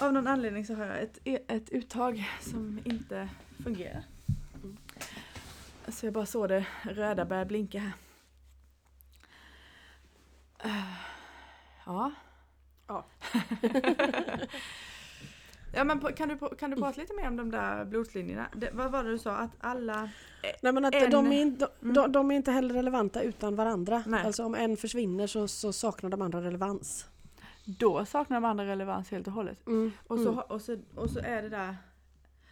Av 0.00 0.12
någon 0.12 0.26
anledning 0.26 0.66
så 0.66 0.74
har 0.74 0.86
jag 0.86 1.02
ett, 1.02 1.18
ett 1.50 1.70
uttag 1.70 2.30
som 2.40 2.80
inte 2.84 3.28
fungerar. 3.64 4.04
Så 5.94 6.06
jag 6.06 6.12
bara 6.12 6.26
såg 6.26 6.48
det 6.48 6.66
röda 6.82 7.24
börja 7.24 7.44
blinka 7.44 7.78
här. 7.78 7.92
Uh, 10.64 10.94
ja. 11.86 12.12
Ja. 12.86 13.06
ja 15.72 15.84
men 15.84 16.00
kan 16.00 16.28
du, 16.28 16.56
kan 16.58 16.70
du 16.70 16.76
prata 16.76 17.00
lite 17.00 17.14
mer 17.14 17.28
om 17.28 17.36
de 17.36 17.50
där 17.50 17.84
blodslinjerna? 17.84 18.46
Det, 18.54 18.70
vad 18.72 18.90
var 18.90 19.04
det 19.04 19.10
du 19.10 19.18
sa? 19.18 19.36
Att 19.36 19.50
alla... 19.60 20.10
Nej 20.62 20.72
men 20.72 20.84
att 20.84 20.94
en... 20.94 21.10
de, 21.10 21.32
är 21.32 21.40
inte, 21.40 21.68
de, 21.80 21.88
mm. 21.90 22.12
de, 22.12 22.30
är 22.30 22.34
inte 22.34 22.52
heller 22.52 22.74
relevanta 22.74 23.22
utan 23.22 23.56
varandra. 23.56 24.02
Nej. 24.06 24.26
Alltså 24.26 24.44
om 24.44 24.54
en 24.54 24.76
försvinner 24.76 25.26
så, 25.26 25.48
så 25.48 25.72
saknar 25.72 26.10
de 26.10 26.22
andra 26.22 26.42
relevans. 26.42 27.06
Då 27.64 28.04
saknar 28.04 28.36
de 28.36 28.44
andra 28.44 28.66
relevans 28.66 29.10
helt 29.10 29.26
och 29.26 29.32
hållet. 29.32 29.66
Mm. 29.66 29.92
Och, 30.06 30.18
så, 30.18 30.32
mm. 30.32 30.44
och, 30.48 30.60
så, 30.60 30.78
och 30.94 31.10
så 31.10 31.18
är 31.18 31.42
det 31.42 31.48
där 31.48 31.76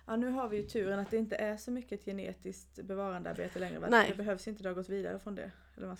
Ja 0.06 0.16
nu 0.16 0.30
har 0.30 0.48
vi 0.48 0.56
ju 0.56 0.62
turen 0.62 0.98
att 0.98 1.10
det 1.10 1.16
inte 1.16 1.36
är 1.36 1.56
så 1.56 1.70
mycket 1.70 2.04
genetiskt 2.04 2.82
bevarandearbete 2.82 3.58
längre. 3.58 3.90
Nej. 3.90 4.08
Det 4.08 4.16
behövs 4.16 4.48
inte, 4.48 4.62
det 4.62 4.68
har 4.68 4.74
gått 4.74 4.88
vidare 4.88 5.18
från 5.18 5.34
det. 5.34 5.50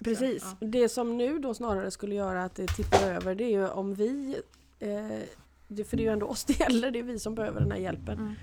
Precis. 0.05 0.57
Ja. 0.61 0.67
Det 0.67 0.89
som 0.89 1.19
nu 1.19 1.39
då 1.39 1.55
snarare 1.55 1.91
skulle 1.91 2.15
göra 2.15 2.45
att 2.45 2.55
det 2.55 2.67
tippar 2.67 3.11
över 3.11 3.35
det 3.35 3.45
är 3.45 3.51
ju 3.51 3.69
om 3.69 3.95
vi 3.95 4.37
eh, 4.79 5.19
det, 5.69 5.85
För 5.85 5.97
det 5.97 6.03
är 6.03 6.05
ju 6.05 6.13
ändå 6.13 6.27
oss 6.27 6.45
det 6.45 6.61
gäller, 6.61 6.91
det 6.91 6.99
är 6.99 7.03
vi 7.03 7.19
som 7.19 7.35
behöver 7.35 7.61
den 7.61 7.73
här 7.73 7.79
hjälpen. 7.79 8.37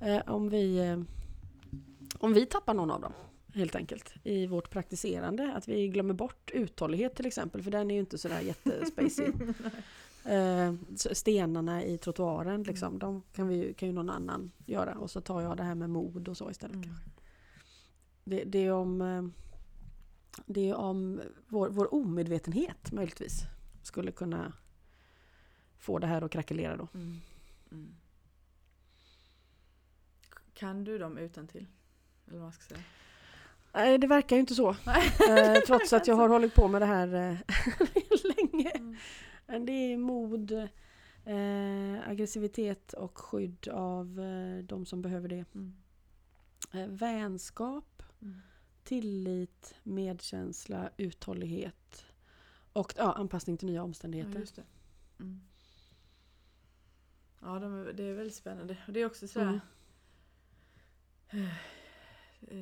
Mm. 0.00 0.16
Eh, 0.16 0.34
om, 0.34 0.48
vi, 0.48 0.78
eh, 0.78 1.00
om 2.18 2.32
vi 2.32 2.46
tappar 2.46 2.74
någon 2.74 2.90
av 2.90 3.00
dem. 3.00 3.12
helt 3.54 3.74
enkelt 3.74 4.14
i 4.24 4.46
vårt 4.46 4.70
praktiserande. 4.70 5.52
Att 5.56 5.68
vi 5.68 5.88
glömmer 5.88 6.14
bort 6.14 6.50
uthållighet 6.54 7.14
till 7.14 7.26
exempel 7.26 7.62
för 7.62 7.70
den 7.70 7.90
är 7.90 7.94
ju 7.94 8.00
inte 8.00 8.18
sådär 8.18 8.40
jättespacey. 8.42 9.32
Eh, 10.30 10.74
stenarna 11.12 11.84
i 11.84 11.98
trottoaren 11.98 12.62
liksom, 12.62 12.88
mm. 12.88 12.98
de 12.98 13.22
kan, 13.32 13.48
vi, 13.48 13.74
kan 13.74 13.88
ju 13.88 13.94
någon 13.94 14.10
annan 14.10 14.52
göra 14.66 14.94
och 14.94 15.10
så 15.10 15.20
tar 15.20 15.40
jag 15.40 15.56
det 15.56 15.62
här 15.62 15.74
med 15.74 15.90
mod 15.90 16.28
och 16.28 16.36
så 16.36 16.50
istället. 16.50 16.76
Mm. 16.76 16.96
Det, 18.24 18.44
det, 18.44 18.58
är 18.58 18.72
om, 18.72 19.00
eh, 19.00 19.24
det 20.46 20.68
är 20.68 20.74
om 20.74 21.20
vår, 21.48 21.68
vår 21.68 21.94
omedvetenhet 21.94 22.92
möjligtvis 22.92 23.42
skulle 23.82 24.12
kunna 24.12 24.52
få 25.78 25.98
det 25.98 26.06
här 26.06 26.22
att 26.22 26.30
krackelera 26.30 26.76
då. 26.76 26.88
Mm. 26.94 27.20
Mm. 27.72 27.94
Kan 30.54 30.84
du 30.84 30.98
dem 30.98 31.18
utan 31.18 31.46
till? 31.46 31.66
Eller 32.28 32.38
vad 32.38 32.54
ska 32.54 32.62
jag 32.62 32.68
säga? 32.68 32.84
Nej, 33.72 33.98
det 33.98 34.06
verkar 34.06 34.36
ju 34.36 34.40
inte 34.40 34.54
så. 34.54 34.70
eh, 35.28 35.60
trots 35.66 35.92
att 35.92 36.06
jag 36.06 36.14
har 36.14 36.28
hållit 36.34 36.54
på 36.54 36.68
med 36.68 36.82
det 36.82 36.86
här 36.86 37.14
eh, 37.14 37.36
länge. 38.36 38.70
Mm. 38.70 38.96
Men 39.50 39.66
det 39.66 39.72
är 39.72 39.96
mod, 39.96 40.52
eh, 41.24 42.08
aggressivitet 42.08 42.92
och 42.92 43.18
skydd 43.18 43.68
av 43.68 44.20
eh, 44.20 44.64
de 44.64 44.86
som 44.86 45.02
behöver 45.02 45.28
det. 45.28 45.54
Mm. 45.54 45.76
Eh, 46.72 46.86
vänskap, 46.86 48.02
mm. 48.22 48.40
tillit, 48.84 49.74
medkänsla, 49.82 50.90
uthållighet 50.96 52.04
och 52.72 52.94
ja, 52.96 53.12
anpassning 53.12 53.56
till 53.56 53.68
nya 53.68 53.82
omständigheter. 53.82 54.38
Ja, 54.38 54.46
det. 54.54 54.64
Mm. 55.22 55.40
ja 57.40 57.58
de 57.58 57.74
är, 57.74 57.92
det 57.92 58.02
är 58.02 58.14
väldigt 58.14 58.36
spännande. 58.36 58.76
Och 58.86 58.92
det 58.92 59.00
är 59.00 59.06
också 59.06 59.28
så 59.28 59.40
här, 59.40 59.60
mm. 61.30 61.48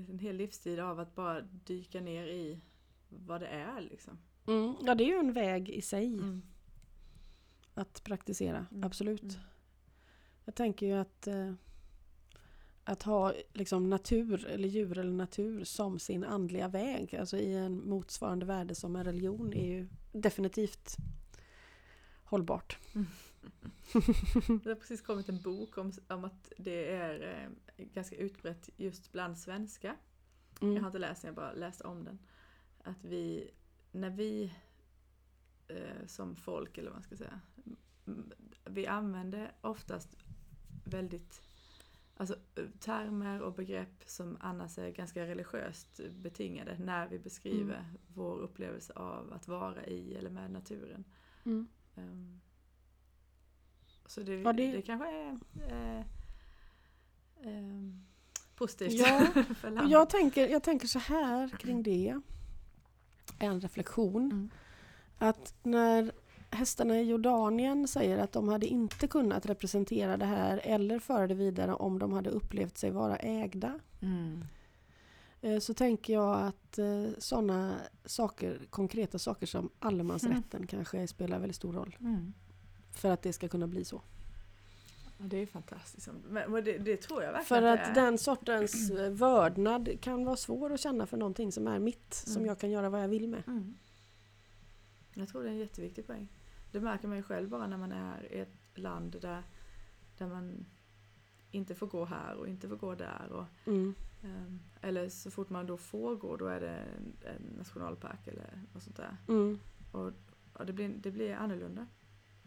en 0.08 0.18
hel 0.18 0.36
livstid 0.36 0.80
av 0.80 1.00
att 1.00 1.14
bara 1.14 1.40
dyka 1.40 2.00
ner 2.00 2.26
i 2.26 2.60
vad 3.08 3.40
det 3.40 3.48
är 3.48 3.80
liksom. 3.80 4.18
Mm, 4.46 4.74
ja 4.80 4.94
det 4.94 5.04
är 5.04 5.08
ju 5.08 5.18
en 5.18 5.32
väg 5.32 5.70
i 5.70 5.82
sig. 5.82 6.06
Mm. 6.06 6.42
Att 7.78 8.04
praktisera, 8.04 8.66
mm. 8.70 8.84
absolut. 8.84 9.22
Mm. 9.22 9.44
Jag 10.44 10.54
tänker 10.54 10.86
ju 10.86 10.92
att 10.92 11.26
eh, 11.26 11.52
att 12.84 13.02
ha 13.02 13.34
liksom 13.52 13.90
natur 13.90 14.46
eller 14.46 14.68
djur 14.68 14.98
eller 14.98 15.12
natur 15.12 15.64
som 15.64 15.98
sin 15.98 16.24
andliga 16.24 16.68
väg, 16.68 17.16
alltså 17.16 17.36
i 17.36 17.54
en 17.54 17.88
motsvarande 17.88 18.46
värde 18.46 18.74
som 18.74 18.96
en 18.96 19.04
religion 19.04 19.52
är 19.52 19.66
ju 19.66 19.88
definitivt 20.12 20.96
hållbart. 22.24 22.78
Mm. 22.94 23.06
det 24.62 24.70
har 24.70 24.74
precis 24.74 25.02
kommit 25.02 25.28
en 25.28 25.42
bok 25.42 25.78
om, 25.78 25.92
om 26.08 26.24
att 26.24 26.52
det 26.58 26.92
är 26.92 27.48
eh, 27.76 27.84
ganska 27.84 28.16
utbrett 28.16 28.70
just 28.76 29.12
bland 29.12 29.38
svenskar. 29.38 29.96
Mm. 30.60 30.74
Jag 30.74 30.82
har 30.82 30.88
inte 30.88 30.98
läst 30.98 31.22
den, 31.22 31.28
jag 31.28 31.34
bara 31.34 31.52
läst 31.52 31.80
om 31.80 32.04
den. 32.04 32.18
Att 32.82 33.04
vi, 33.04 33.50
när 33.92 34.10
vi 34.10 34.52
eh, 35.68 36.06
som 36.06 36.36
folk, 36.36 36.78
eller 36.78 36.90
vad 36.90 36.96
man 36.96 37.02
ska 37.02 37.16
säga, 37.16 37.40
vi 38.64 38.86
använder 38.86 39.52
oftast 39.60 40.16
väldigt 40.84 41.42
alltså, 42.16 42.36
termer 42.80 43.42
och 43.42 43.52
begrepp 43.52 44.04
som 44.06 44.36
annars 44.40 44.78
är 44.78 44.90
ganska 44.90 45.26
religiöst 45.26 46.00
betingade 46.10 46.78
när 46.78 47.08
vi 47.08 47.18
beskriver 47.18 47.74
mm. 47.74 47.98
vår 48.14 48.38
upplevelse 48.38 48.92
av 48.92 49.32
att 49.32 49.48
vara 49.48 49.86
i 49.86 50.14
eller 50.14 50.30
med 50.30 50.50
naturen. 50.50 51.04
Mm. 51.44 51.68
Um, 51.94 52.40
så 54.06 54.20
det, 54.20 54.34
ja, 54.34 54.52
det... 54.52 54.72
det 54.72 54.82
kanske 54.82 55.08
är 55.08 55.38
eh, 55.54 56.00
eh, 57.40 57.92
positivt 58.54 58.92
ja, 58.92 59.26
för 59.54 59.70
landet. 59.70 59.92
Jag 59.92 60.10
tänker, 60.10 60.48
jag 60.48 60.62
tänker 60.62 60.86
så 60.86 60.98
här 60.98 61.48
kring 61.48 61.82
det. 61.82 62.20
En 63.38 63.60
reflektion. 63.60 64.24
Mm. 64.24 64.50
Att 65.18 65.54
när 65.62 66.12
hästarna 66.50 67.00
i 67.00 67.02
Jordanien 67.02 67.88
säger 67.88 68.18
att 68.18 68.32
de 68.32 68.48
hade 68.48 68.66
inte 68.66 69.08
kunnat 69.08 69.46
representera 69.46 70.16
det 70.16 70.24
här 70.24 70.60
eller 70.64 70.98
föra 70.98 71.26
det 71.26 71.34
vidare 71.34 71.74
om 71.74 71.98
de 71.98 72.12
hade 72.12 72.30
upplevt 72.30 72.78
sig 72.78 72.90
vara 72.90 73.16
ägda. 73.16 73.80
Mm. 74.02 74.44
Eh, 75.40 75.58
så 75.58 75.74
tänker 75.74 76.12
jag 76.12 76.40
att 76.40 76.78
eh, 76.78 77.06
sådana 77.18 77.74
saker, 78.04 78.60
konkreta 78.70 79.18
saker 79.18 79.46
som 79.46 79.70
allemansrätten 79.78 80.60
mm. 80.60 80.66
kanske 80.68 81.06
spelar 81.06 81.38
väldigt 81.38 81.56
stor 81.56 81.72
roll. 81.72 81.96
Mm. 82.00 82.32
För 82.92 83.10
att 83.10 83.22
det 83.22 83.32
ska 83.32 83.48
kunna 83.48 83.66
bli 83.66 83.84
så. 83.84 84.02
Det 85.18 85.36
är 85.36 85.46
fantastiskt. 85.46 86.08
Men 86.28 86.52
det, 86.52 86.78
det 86.78 86.96
tror 86.96 87.22
jag 87.22 87.32
verkligen 87.32 87.62
För 87.62 87.62
att, 87.62 87.88
att 87.88 87.94
den 87.94 88.18
sortens 88.18 88.90
eh, 88.90 89.10
vördnad 89.10 90.00
kan 90.00 90.24
vara 90.24 90.36
svår 90.36 90.72
att 90.72 90.80
känna 90.80 91.06
för 91.06 91.16
någonting 91.16 91.52
som 91.52 91.66
är 91.66 91.78
mitt, 91.78 92.24
mm. 92.26 92.34
som 92.34 92.46
jag 92.46 92.58
kan 92.58 92.70
göra 92.70 92.90
vad 92.90 93.02
jag 93.02 93.08
vill 93.08 93.28
med. 93.28 93.42
Jag 95.18 95.28
tror 95.28 95.42
det 95.42 95.48
är 95.48 95.52
en 95.52 95.58
jätteviktig 95.58 96.06
poäng. 96.06 96.28
Det 96.72 96.80
märker 96.80 97.08
man 97.08 97.16
ju 97.16 97.22
själv 97.22 97.48
bara 97.48 97.66
när 97.66 97.76
man 97.76 97.92
är 97.92 98.32
i 98.32 98.38
ett 98.38 98.78
land 98.78 99.16
där, 99.20 99.42
där 100.18 100.26
man 100.26 100.66
inte 101.50 101.74
får 101.74 101.86
gå 101.86 102.04
här 102.04 102.34
och 102.34 102.48
inte 102.48 102.68
får 102.68 102.76
gå 102.76 102.94
där. 102.94 103.32
Och, 103.32 103.44
mm. 103.66 103.94
um, 104.22 104.60
eller 104.80 105.08
så 105.08 105.30
fort 105.30 105.50
man 105.50 105.66
då 105.66 105.76
får 105.76 106.16
gå 106.16 106.36
då 106.36 106.46
är 106.46 106.60
det 106.60 106.70
en, 106.70 107.16
en 107.34 107.56
nationalpark 107.58 108.26
eller 108.26 108.62
något 108.72 108.82
sånt 108.82 108.96
där. 108.96 109.16
Mm. 109.28 109.58
Och, 109.92 110.12
och, 110.52 110.66
det, 110.66 110.72
blir, 110.72 110.88
det 110.88 111.10
blir 111.10 111.34
annorlunda. 111.34 111.86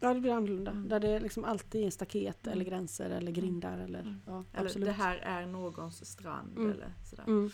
Ja 0.00 0.14
det 0.14 0.20
blir 0.20 0.32
annorlunda. 0.32 0.70
Mm. 0.70 0.88
Där 0.88 1.00
det 1.00 1.20
liksom 1.20 1.44
alltid 1.44 1.86
är 1.86 1.90
staket 1.90 2.46
eller 2.46 2.62
mm. 2.62 2.66
gränser 2.66 3.10
eller 3.10 3.30
mm. 3.30 3.34
grindar. 3.34 3.78
Eller, 3.78 4.00
mm. 4.00 4.20
ja, 4.26 4.44
eller 4.52 4.80
det 4.80 4.92
här 4.92 5.16
är 5.16 5.46
någons 5.46 6.04
strand 6.04 6.58
eller 6.58 6.92
sådär. 7.04 7.50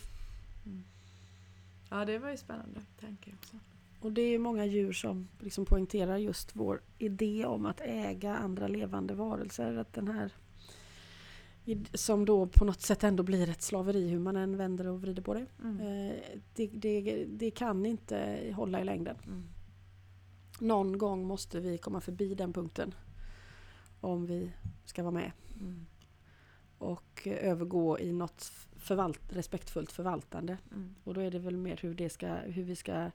Ja 1.90 2.04
det 2.04 2.18
var 2.18 2.30
ju 2.30 2.36
spännande 2.36 2.80
tänker 3.00 3.30
jag 3.30 3.38
också. 3.38 3.56
Och 4.00 4.12
det 4.12 4.22
är 4.22 4.38
många 4.38 4.64
djur 4.66 4.92
som 4.92 5.28
liksom 5.38 5.64
poängterar 5.64 6.16
just 6.16 6.56
vår 6.56 6.82
idé 6.98 7.44
om 7.44 7.66
att 7.66 7.80
äga 7.80 8.36
andra 8.36 8.68
levande 8.68 9.14
varelser. 9.14 9.76
Att 9.76 9.92
den 9.92 10.08
här 10.08 10.32
som 11.94 12.24
då 12.24 12.46
på 12.46 12.64
något 12.64 12.80
sätt 12.80 13.04
ändå 13.04 13.22
blir 13.22 13.50
ett 13.50 13.62
slaveri 13.62 14.08
hur 14.08 14.18
man 14.18 14.36
än 14.36 14.56
vänder 14.56 14.86
och 14.86 15.00
vrider 15.00 15.22
på 15.22 15.34
det. 15.34 15.46
Mm. 15.62 15.80
Eh, 15.80 16.16
det, 16.54 16.66
det, 16.66 17.24
det, 17.28 17.50
kan 17.50 17.86
inte 17.86 18.38
hålla 18.56 18.80
i 18.80 18.84
längden. 18.84 19.16
Mm. 19.26 19.42
Någon 20.60 20.98
gång 20.98 21.26
måste 21.26 21.60
vi 21.60 21.78
komma 21.78 22.00
förbi 22.00 22.34
den 22.34 22.52
punkten. 22.52 22.94
Om 24.00 24.26
vi 24.26 24.52
ska 24.84 25.02
vara 25.02 25.12
med. 25.12 25.32
Mm. 25.60 25.86
Och 26.78 27.26
övergå 27.26 27.98
i 27.98 28.12
något 28.12 28.52
förvalt, 28.76 29.20
respektfullt 29.32 29.92
förvaltande. 29.92 30.58
Mm. 30.72 30.94
Och 31.04 31.14
då 31.14 31.20
är 31.20 31.30
det 31.30 31.38
väl 31.38 31.56
mer 31.56 31.78
hur, 31.82 31.94
det 31.94 32.10
ska, 32.10 32.34
hur 32.34 32.64
vi 32.64 32.76
ska 32.76 33.10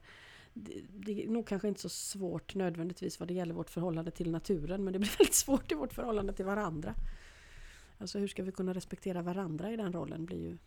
det, 0.54 1.24
är 1.24 1.28
nog 1.28 1.46
kanske 1.46 1.68
inte 1.68 1.80
så 1.80 1.88
svårt 1.88 2.54
nödvändigtvis 2.54 3.20
vad 3.20 3.28
det 3.28 3.34
gäller 3.34 3.54
vårt 3.54 3.70
förhållande 3.70 4.10
till 4.10 4.30
naturen 4.30 4.84
men 4.84 4.92
det 4.92 4.98
blir 4.98 5.10
väldigt 5.18 5.34
svårt 5.34 5.72
i 5.72 5.74
vårt 5.74 5.92
förhållande 5.92 6.32
till 6.32 6.44
varandra. 6.44 6.94
Alltså 7.98 8.18
hur 8.18 8.28
ska 8.28 8.42
vi 8.42 8.52
kunna 8.52 8.74
respektera 8.74 9.22
varandra 9.22 9.70
i 9.70 9.76
den 9.76 9.92
rollen 9.92 10.24
blir 10.24 10.38
ju 10.38 10.58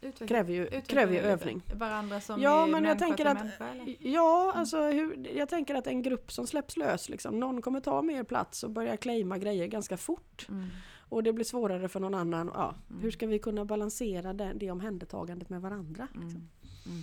Utveckling, 0.00 0.28
kräver 0.28 0.52
ju, 0.52 0.80
kräver 0.80 1.12
ju 1.12 1.18
övning. 1.18 1.62
Varandra 1.74 2.20
som 2.20 2.42
ja, 2.42 2.66
men 2.66 2.84
jag 2.84 2.98
tänker 2.98 3.26
att, 3.26 3.38
människa, 3.38 3.96
Ja, 4.00 4.44
mm. 4.44 4.60
alltså 4.60 4.82
hur, 4.82 5.36
jag 5.36 5.48
tänker 5.48 5.74
att 5.74 5.86
en 5.86 6.02
grupp 6.02 6.32
som 6.32 6.46
släpps 6.46 6.76
lös, 6.76 7.08
liksom, 7.08 7.40
någon 7.40 7.62
kommer 7.62 7.80
ta 7.80 8.02
mer 8.02 8.24
plats 8.24 8.62
och 8.62 8.70
börja 8.70 8.96
claima 8.96 9.38
grejer 9.38 9.66
ganska 9.66 9.96
fort. 9.96 10.46
Mm. 10.48 10.66
Och 11.08 11.22
det 11.22 11.32
blir 11.32 11.44
svårare 11.44 11.88
för 11.88 12.00
någon 12.00 12.14
annan. 12.14 12.50
Ja, 12.54 12.74
mm. 12.90 13.02
Hur 13.02 13.10
ska 13.10 13.26
vi 13.26 13.38
kunna 13.38 13.64
balansera 13.64 14.32
det, 14.32 14.52
det 14.54 14.70
omhändertagandet 14.70 15.48
med 15.48 15.62
varandra? 15.62 16.08
Liksom? 16.12 16.48
Mm. 16.86 17.02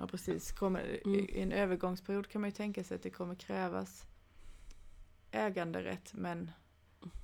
Ja 0.00 0.06
precis. 0.06 0.52
Kommer, 0.52 1.00
mm. 1.04 1.18
I 1.18 1.40
en 1.40 1.52
övergångsperiod 1.52 2.28
kan 2.28 2.40
man 2.40 2.50
ju 2.50 2.56
tänka 2.56 2.84
sig 2.84 2.94
att 2.94 3.02
det 3.02 3.10
kommer 3.10 3.34
krävas 3.34 4.06
äganderätt 5.30 6.12
men, 6.14 6.50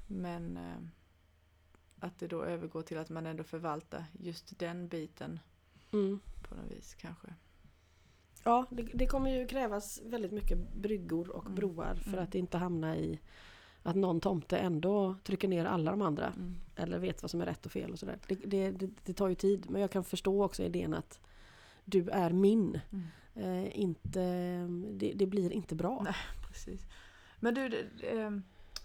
men 0.07 0.57
eh, 0.57 0.77
att 1.99 2.19
det 2.19 2.27
då 2.27 2.43
övergår 2.43 2.83
till 2.83 2.99
att 2.99 3.11
man 3.11 3.27
ändå 3.27 3.45
förvaltar 3.45 4.05
just 4.21 4.59
den 4.59 4.89
biten 4.89 5.41
mm. 5.93 6.21
på 6.49 6.55
något 6.55 6.71
vis 6.71 6.95
kanske. 6.95 7.35
Ja, 8.45 8.67
det, 8.71 8.83
det, 8.83 9.07
kommer 9.07 9.31
ju 9.31 9.47
krävas 9.47 10.01
väldigt 10.05 10.33
mycket 10.33 10.59
bryggor 10.75 11.31
och 11.31 11.45
mm. 11.45 11.55
broar 11.55 11.95
för 11.95 12.13
mm. 12.13 12.25
att 12.25 12.35
inte 12.35 12.59
hamna 12.59 12.97
i 12.97 13.21
att 13.83 13.97
någon 13.97 14.21
tomte 14.21 14.59
ändå 14.59 15.17
trycker 15.25 15.49
ner 15.49 15.65
alla 15.65 15.91
de 15.91 16.03
andra. 16.03 16.27
Mm. 16.27 16.57
Eller 16.77 16.99
vet 16.99 17.23
vad 17.23 17.31
som 17.31 17.41
är 17.41 17.47
rätt 17.47 17.67
och 17.67 17.73
fel 17.73 17.91
och 17.93 17.99
sådär. 17.99 18.19
Det, 18.29 18.71
det, 18.71 18.91
det, 19.05 19.15
tar 19.15 19.29
ju 19.29 19.35
tid 19.35 19.71
men 19.71 19.81
jag 19.81 19.91
kan 19.91 20.05
förstå 20.05 20.45
också 20.45 20.63
idén 20.63 20.95
att 20.95 21.21
du 21.87 22.09
är 22.09 22.31
min. 22.31 22.81
Mm. 22.91 23.07
Eh, 23.35 23.79
inte, 23.81 24.21
det, 24.93 25.13
det, 25.13 25.27
blir 25.27 25.53
inte 25.53 25.75
bra. 25.75 26.01
Nej, 26.05 26.15
precis. 26.49 26.81
Men 27.41 27.55
du, 27.55 27.69
det, 27.69 28.11
eh, 28.11 28.31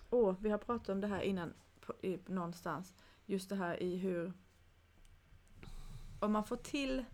åh, 0.10 0.36
vi 0.40 0.50
har 0.50 0.58
pratat 0.58 0.90
om 0.90 1.02
det 1.02 1.08
här 1.08 1.22
innan 1.22 1.54
på, 1.86 1.94
i, 2.02 2.20
någonstans. 2.26 2.94
Just 3.26 3.50
det 3.50 3.56
här 3.56 3.84
i 3.84 3.98
hur 3.98 4.34
om 6.20 6.32
man 6.32 6.44
får 6.44 6.56
till 6.56 7.06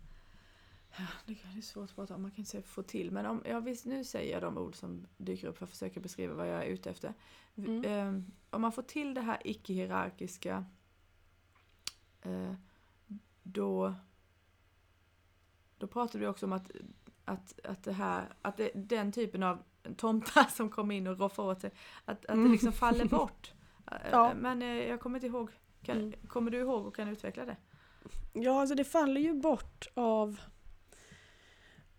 det 1.26 1.32
är 1.56 1.62
svårt 1.62 1.90
att 1.90 1.96
prata 1.96 2.14
om, 2.14 2.22
man 2.22 2.30
kan 2.30 2.38
inte 2.38 2.50
säga 2.50 2.62
få 2.62 2.82
till. 2.82 3.10
Men 3.10 3.26
om, 3.26 3.42
ja, 3.44 3.60
visst, 3.60 3.84
nu 3.84 4.04
säger 4.04 4.32
jag 4.32 4.42
de 4.42 4.58
ord 4.58 4.74
som 4.74 5.06
dyker 5.16 5.48
upp 5.48 5.58
för 5.58 5.64
att 5.64 5.70
försöka 5.70 6.00
beskriva 6.00 6.34
vad 6.34 6.48
jag 6.48 6.62
är 6.62 6.66
ute 6.66 6.90
efter. 6.90 7.14
Mm. 7.56 7.84
Eh, 7.84 8.22
om 8.50 8.60
man 8.62 8.72
får 8.72 8.82
till 8.82 9.14
det 9.14 9.20
här 9.20 9.38
icke-hierarkiska 9.44 10.64
eh, 12.22 12.54
då 13.42 13.94
då 15.78 15.86
pratade 15.86 16.18
vi 16.18 16.26
också 16.26 16.46
om 16.46 16.52
att, 16.52 16.70
att, 17.24 17.60
att, 17.64 17.82
det 17.84 17.92
här, 17.92 18.24
att 18.42 18.56
det, 18.56 18.70
den 18.74 19.12
typen 19.12 19.42
av 19.42 19.58
tomtar 19.96 20.44
som 20.56 20.70
kommer 20.70 20.94
in 20.94 21.06
och 21.06 21.18
roffar 21.18 21.42
åt 21.42 21.60
sig, 21.60 21.70
att, 22.04 22.10
att 22.10 22.26
det 22.26 22.32
Mm. 22.32 22.52
liksom 22.52 22.72
faller 22.72 23.04
bort. 23.08 23.52
Ja. 24.10 24.32
Men 24.36 24.62
eh, 24.62 24.68
jag 24.88 25.00
kommer 25.00 25.16
inte 25.18 25.26
ihåg. 25.26 25.50
Kan, 25.82 25.96
Mm. 25.96 26.12
Kommer 26.28 26.50
du 26.50 26.58
ihåg 26.58 26.86
och 26.86 26.96
kan 26.96 27.08
utveckla 27.08 27.44
det? 27.44 27.56
Ja, 28.32 28.60
alltså 28.60 28.74
det 28.74 28.84
faller 28.84 29.20
ju 29.20 29.34
bort 29.34 29.86
av, 29.94 30.40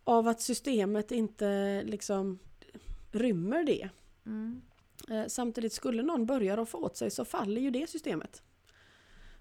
av 0.04 0.28
att 0.28 0.42
systemet 0.42 1.12
inte 1.12 1.82
liksom 1.86 2.40
rymmer 3.12 3.64
det. 3.64 3.90
Mm. 4.26 4.62
Samtidigt 5.28 5.74
skulle 5.74 6.04
någon 6.04 6.26
börja 6.26 6.58
roffa 6.58 6.78
åt 6.78 6.98
sig 6.98 7.12
så 7.12 7.26
faller 7.26 7.62
ju 7.62 7.72
det 7.72 7.90
systemet. 7.90 8.44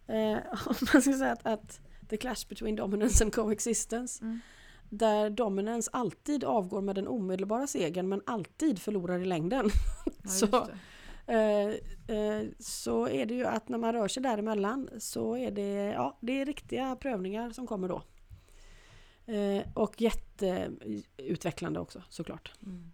Eh, 0.07 0.37
om 0.67 0.75
man 0.93 1.03
ska 1.03 1.13
säga 1.13 1.33
att, 1.33 1.47
att 1.47 1.81
the 2.09 2.17
clash 2.17 2.49
between 2.49 2.77
dominance 2.77 3.25
and 3.25 3.35
coexistence 3.35 4.25
Mm. 4.25 4.41
där 4.91 5.31
dominance 5.31 5.91
alltid 5.93 6.45
avgår 6.45 6.81
med 6.81 6.95
den 6.95 7.09
omedelbara 7.09 7.67
segern 7.67 8.09
men 8.09 8.23
alltid 8.27 8.79
förlorar 8.79 9.19
i 9.19 9.25
längden. 9.25 9.71
Ja, 10.23 10.29
Så-. 10.31 10.69
Eh, 11.27 11.69
eh, 12.17 12.45
så 12.59 13.09
är 13.09 13.27
det 13.27 13.35
ju 13.35 13.45
att 13.45 13.69
när 13.69 13.79
man 13.79 13.93
rör 13.93 14.09
sig 14.09 14.23
däremellan 14.23 14.89
så 14.99 15.37
är 15.37 15.51
det, 15.51 15.73
ja, 15.73 16.19
det 16.21 16.41
är 16.41 16.47
riktiga 16.47 16.97
prövningar 16.97 17.51
som 17.51 17.67
kommer 17.67 17.89
då. 17.89 18.03
Eh, 19.33 19.63
och 19.75 20.01
jätteutvecklande 20.01 21.81
också 21.81 22.03
såklart. 22.09 22.53
Mm. 22.63 22.91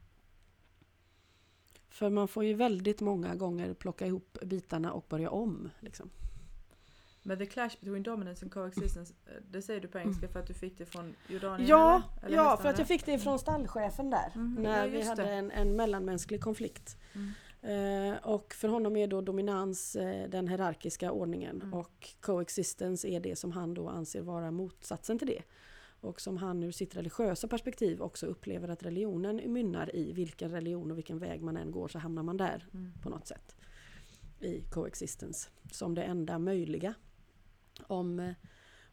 För 1.88 2.10
man 2.10 2.28
får 2.28 2.44
ju 2.44 2.54
väldigt 2.54 3.00
många 3.00 3.34
gånger 3.34 3.74
plocka 3.74 4.06
ihop 4.06 4.38
bitarna 4.42 4.92
och 4.92 5.06
börja 5.08 5.30
om. 5.30 5.70
Liksom. 5.80 6.10
Men 7.26 7.38
the 7.38 7.46
clash 7.46 7.70
between 7.80 8.02
dominance 8.02 8.44
and 8.44 8.52
coexistence, 8.52 9.14
eh, 9.26 9.32
det 9.50 9.62
säger 9.62 9.80
du 9.80 9.88
på 9.88 9.98
engelska 9.98 10.28
för 10.28 10.40
att 10.40 10.46
du 10.46 10.54
fick 10.54 10.78
det 10.78 10.86
från 10.86 11.14
Jordanien? 11.28 11.68
Ja, 11.68 12.02
eller? 12.18 12.26
Eller 12.26 12.36
ja 12.36 12.56
för 12.56 12.68
att 12.68 12.78
jag 12.78 12.88
fick 12.88 13.06
det 13.06 13.18
från 13.18 13.38
stallchefen 13.38 14.10
där. 14.10 14.32
Mhm, 14.34 14.54
När 14.62 14.88
vi 14.88 15.02
hade 15.02 15.24
en, 15.30 15.50
en 15.50 15.76
mellanmänsklig 15.76 16.40
konflikt. 16.40 16.96
Mm. 17.14 17.32
Eh, 18.12 18.16
och 18.26 18.54
för 18.54 18.68
honom 18.68 18.96
är 18.96 19.06
då 19.06 19.20
dominans 19.20 19.96
eh, 19.96 20.28
den 20.30 20.48
hierarkiska 20.48 21.12
ordningen 21.12 21.56
Mm. 21.62 21.74
och 21.74 22.08
coexistence 22.20 23.08
är 23.08 23.20
det 23.20 23.36
som 23.36 23.52
han 23.52 23.74
då 23.74 23.88
anser 23.88 24.20
vara 24.22 24.50
motsatsen 24.50 25.18
till 25.18 25.28
det. 25.28 25.42
Och 26.00 26.20
som 26.20 26.36
han 26.36 26.62
ur 26.62 26.70
sitt 26.70 26.96
religiösa 26.96 27.48
perspektiv 27.48 28.02
också 28.02 28.26
upplever 28.26 28.68
att 28.68 28.82
religionen 28.82 29.52
mynnar 29.52 29.96
i. 29.96 30.12
Vilken 30.12 30.50
religion 30.50 30.90
och 30.90 30.96
vilken 30.98 31.18
väg 31.18 31.42
man 31.42 31.56
än 31.56 31.70
går 31.70 31.88
så 31.88 31.98
hamnar 31.98 32.22
man 32.22 32.36
där 32.36 32.68
Mm. 32.74 32.92
på 33.02 33.08
något 33.10 33.26
sätt. 33.26 33.56
I 34.40 34.60
coexistence. 34.60 35.48
Som 35.72 35.94
det 35.94 36.02
enda 36.02 36.38
möjliga. 36.38 36.94
Om, 37.82 38.20
eh, 38.20 38.32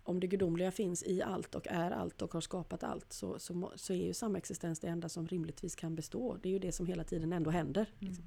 om 0.04 0.20
det 0.20 0.28
gudomliga 0.28 0.72
finns 0.72 1.04
i 1.04 1.22
allt 1.22 1.56
och 1.56 1.68
är 1.68 1.92
allt 1.92 2.22
och 2.22 2.34
har 2.34 2.42
skapat 2.42 2.84
allt 2.84 3.14
så, 3.14 3.40
så, 3.40 3.72
så 3.76 3.94
är 3.94 3.98
ju 3.98 4.14
samexistens 4.14 4.80
det 4.80 4.88
enda 4.88 5.10
som 5.10 5.28
rimligtvis 5.28 5.76
kan 5.76 5.96
bestå. 5.96 6.38
Det 6.42 6.50
är 6.50 6.54
ju 6.54 6.60
det 6.60 6.72
som 6.72 6.86
hela 6.86 7.04
tiden 7.04 7.34
ändå 7.34 7.50
händer. 7.50 7.86
Liksom. 8.00 8.26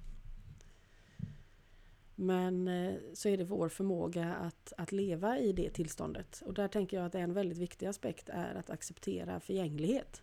Men 2.15 2.69
eh, 2.69 2.95
så 3.15 3.29
är 3.29 3.37
det 3.37 3.45
vår 3.45 3.69
förmåga 3.69 4.35
att, 4.35 4.73
att 4.77 4.93
leva 4.93 5.39
i 5.39 5.53
det 5.53 5.71
tillståndet. 5.71 6.43
Och 6.47 6.55
där 6.55 6.69
tänker 6.69 6.97
jag 6.97 7.07
att 7.07 7.15
en 7.15 7.33
väldigt 7.33 7.59
viktig 7.59 7.87
aspekt 7.87 8.29
är 8.29 8.55
att 8.55 8.71
acceptera 8.71 9.41
förgänglighet. 9.41 10.23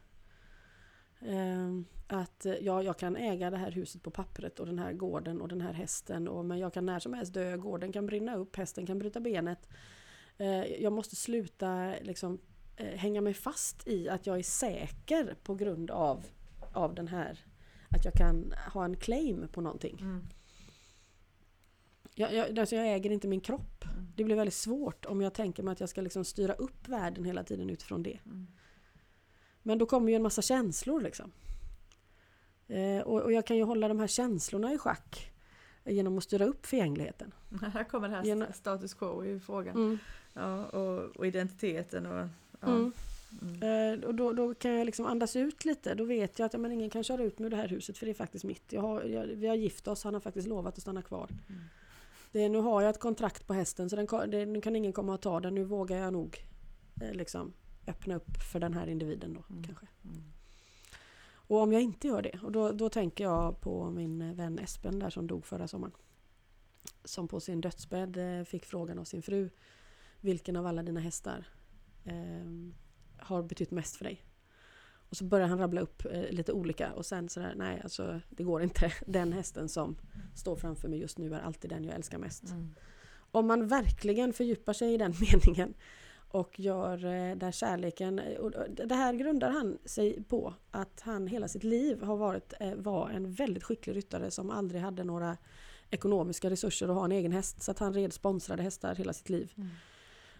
Ehm, 1.21 1.85
Att 2.07 2.45
eh, 2.45 2.53
ja, 2.53 2.83
jag 2.83 2.97
kan 2.97 3.15
äga 3.17 3.49
det 3.49 3.57
här 3.57 3.71
huset 3.71 4.03
på 4.03 4.11
pappret 4.11 4.59
och 4.59 4.65
den 4.65 4.79
här 4.79 4.93
gården 4.93 5.41
och 5.41 5.47
den 5.47 5.61
här 5.61 5.73
hästen. 5.73 6.27
Och, 6.27 6.45
men 6.45 6.59
jag 6.59 6.73
kan 6.73 6.85
när 6.85 6.99
som 6.99 7.13
helst 7.13 7.33
dö, 7.33 7.57
gården 7.57 7.91
kan 7.91 8.05
brinna 8.05 8.35
upp, 8.35 8.55
hästen 8.55 8.85
kan 8.85 8.99
bryta 8.99 9.19
benet. 9.19 9.69
Eh, 10.41 10.65
Jag 10.81 10.93
måste 10.93 11.15
sluta 11.15 11.93
liksom, 12.01 12.39
eh, 12.77 12.85
hänga 12.87 13.21
mig 13.21 13.33
fast 13.33 13.87
i 13.87 14.09
att 14.09 14.27
jag 14.27 14.39
är 14.39 14.43
säker 14.43 15.35
på 15.43 15.55
grund 15.55 15.91
av, 15.91 16.25
av 16.73 16.95
den 16.95 17.07
här 17.07 17.45
att 17.89 18.05
jag 18.05 18.13
kan 18.13 18.53
ha 18.73 18.85
en 18.85 18.95
claim 18.97 19.47
på 19.51 19.61
någonting. 19.61 19.97
Mm. 20.01 20.27
Jag, 22.15 22.33
jag, 22.33 22.59
alltså 22.59 22.75
jag 22.75 22.93
äger 22.93 23.09
inte 23.09 23.27
min 23.27 23.41
kropp. 23.41 23.85
Mm. 23.85 24.11
Det 24.15 24.23
blir 24.23 24.35
väldigt 24.35 24.53
svårt 24.53 25.05
om 25.05 25.21
jag 25.21 25.33
tänker 25.33 25.63
mig 25.63 25.71
att 25.71 25.79
jag 25.79 25.89
ska 25.89 26.01
liksom 26.01 26.25
styra 26.25 26.53
upp 26.53 26.87
världen 26.87 27.25
hela 27.25 27.43
tiden 27.43 27.69
utifrån 27.69 28.03
det. 28.03 28.19
Mm. 28.25 28.47
Men 29.63 29.77
då 29.77 29.85
kommer 29.85 30.09
ju 30.09 30.15
en 30.15 30.23
massa 30.23 30.41
känslor 30.41 31.01
liksom. 31.01 31.31
Eh, 32.67 32.99
och, 33.01 33.21
och 33.21 33.31
jag 33.31 33.45
kan 33.47 33.57
ju 33.57 33.63
hålla 33.63 33.87
de 33.87 33.99
här 33.99 34.07
känslorna 34.07 34.73
i 34.73 34.77
schack 34.77 35.31
genom 35.85 36.17
att 36.17 36.23
styra 36.23 36.45
upp 36.45 36.65
förgängligheten. 36.65 37.33
Här 37.73 37.83
kommer 37.83 38.09
det 38.09 38.15
här 38.15 38.23
Genom- 38.23 38.53
status 38.53 38.93
quo 38.93 39.25
i 39.25 39.39
frågan. 39.39 39.75
Mm. 39.75 39.97
Ja, 40.33 40.65
och, 40.65 41.17
och 41.17 41.27
identiteten 41.27 42.05
och... 42.05 42.27
Ja. 42.59 42.67
Mm. 42.67 42.91
Mm. 43.41 43.99
Eh, 43.99 44.07
och 44.07 44.15
då, 44.15 44.33
då 44.33 44.53
kan 44.53 44.71
jag 44.71 44.85
liksom 44.85 45.05
andas 45.05 45.35
ut 45.35 45.65
lite. 45.65 45.95
Då 45.95 46.03
vet 46.03 46.39
jag 46.39 46.45
att 46.45 46.53
ja, 46.53 46.59
men 46.59 46.71
ingen 46.71 46.89
kan 46.89 47.03
köra 47.03 47.23
ut 47.23 47.39
mig 47.39 47.45
ur 47.45 47.49
det 47.49 47.55
här 47.55 47.67
huset 47.67 47.97
för 47.97 48.05
det 48.05 48.11
är 48.11 48.13
faktiskt 48.13 48.45
mitt. 48.45 48.73
Jag 48.73 48.81
har, 48.81 49.03
jag, 49.03 49.25
vi 49.25 49.47
har 49.47 49.55
gift 49.55 49.87
oss, 49.87 50.03
han 50.03 50.13
har 50.13 50.21
faktiskt 50.21 50.47
lovat 50.47 50.77
att 50.77 50.81
stanna 50.81 51.01
kvar. 51.01 51.29
Mm. 51.49 51.61
Det, 52.31 52.49
nu 52.49 52.57
har 52.57 52.81
jag 52.81 52.89
ett 52.89 52.99
kontrakt 52.99 53.47
på 53.47 53.53
hästen 53.53 53.89
så 53.89 53.95
den, 53.95 54.31
det, 54.31 54.45
nu 54.45 54.61
kan 54.61 54.75
ingen 54.75 54.93
komma 54.93 55.13
och 55.13 55.21
ta 55.21 55.39
den. 55.39 55.55
Nu 55.55 55.63
vågar 55.63 55.97
jag 55.97 56.13
nog 56.13 56.45
eh, 57.01 57.13
liksom 57.13 57.53
öppna 57.87 58.15
upp 58.15 58.37
för 58.51 58.59
den 58.59 58.73
här 58.73 58.87
individen 58.87 59.33
då 59.33 59.43
Mm. 59.49 59.63
kanske. 59.63 59.87
Mm. 60.03 60.23
Och 61.33 61.57
om 61.57 61.73
jag 61.73 61.81
inte 61.81 62.07
gör 62.07 62.21
det, 62.21 62.39
och 62.43 62.51
då, 62.51 62.71
då 62.71 62.89
tänker 62.89 63.23
jag 63.23 63.61
på 63.61 63.89
min 63.89 64.35
vän 64.35 64.59
Espen 64.59 64.99
där 64.99 65.09
som 65.09 65.27
dog 65.27 65.45
förra 65.45 65.67
sommaren. 65.67 65.93
Som 67.03 67.27
på 67.27 67.39
sin 67.39 67.61
dödsbädd 67.61 68.17
eh, 68.17 68.43
fick 68.43 68.65
frågan 68.65 68.99
av 68.99 69.03
sin 69.03 69.21
fru 69.21 69.49
Vilken 70.21 70.55
av 70.55 70.65
alla 70.65 70.83
dina 70.83 70.99
hästar 70.99 71.47
eh, 72.05 72.45
har 73.17 73.43
betytt 73.43 73.71
mest 73.71 73.95
för 73.95 74.05
dig? 74.05 74.25
Och 75.09 75.17
så 75.17 75.23
börjar 75.23 75.47
han 75.47 75.59
rabbla 75.59 75.81
upp 75.81 76.05
eh, 76.05 76.29
lite 76.29 76.53
olika 76.53 76.93
och 76.93 77.05
sen 77.05 77.29
sådär, 77.29 77.53
nej 77.55 77.81
alltså 77.83 78.21
det 78.29 78.43
går 78.43 78.61
inte. 78.61 78.93
Den 79.07 79.33
hästen 79.33 79.69
som 79.69 79.97
står 80.35 80.55
framför 80.55 80.87
mig 80.87 80.99
just 80.99 81.17
nu 81.17 81.33
är 81.33 81.39
alltid 81.39 81.69
den 81.69 81.83
jag 81.83 81.95
älskar 81.95 82.17
mest. 82.17 82.43
Mm. 82.43 82.75
Om 83.31 83.47
man 83.47 83.67
verkligen 83.67 84.33
fördjupar 84.33 84.73
sig 84.73 84.93
i 84.93 84.97
den 84.97 85.13
meningen 85.31 85.73
och 86.31 86.59
gör 86.59 87.05
eh, 87.05 87.35
där 87.35 87.51
kärleken... 87.51 88.21
Och 88.39 88.51
det 88.87 88.95
här 88.95 89.13
grundar 89.13 89.49
han 89.49 89.77
sig 89.85 90.23
på 90.23 90.53
att 90.71 91.01
han 91.01 91.27
hela 91.27 91.47
sitt 91.47 91.63
liv 91.63 92.03
har 92.03 92.17
varit, 92.17 92.53
eh, 92.59 92.75
var 92.75 93.09
en 93.09 93.31
väldigt 93.31 93.63
skicklig 93.63 93.95
ryttare 93.95 94.31
som 94.31 94.49
aldrig 94.49 94.81
hade 94.81 95.03
några 95.03 95.37
ekonomiska 95.89 96.49
resurser 96.49 96.87
att 96.87 96.95
ha 96.95 97.05
en 97.05 97.11
egen 97.11 97.31
häst. 97.31 97.63
Så 97.63 97.71
att 97.71 97.79
han 97.79 97.93
red 97.93 98.13
sponsrade 98.13 98.63
hästar 98.63 98.95
hela 98.95 99.13
sitt 99.13 99.29
liv. 99.29 99.53
Mm. 99.57 99.69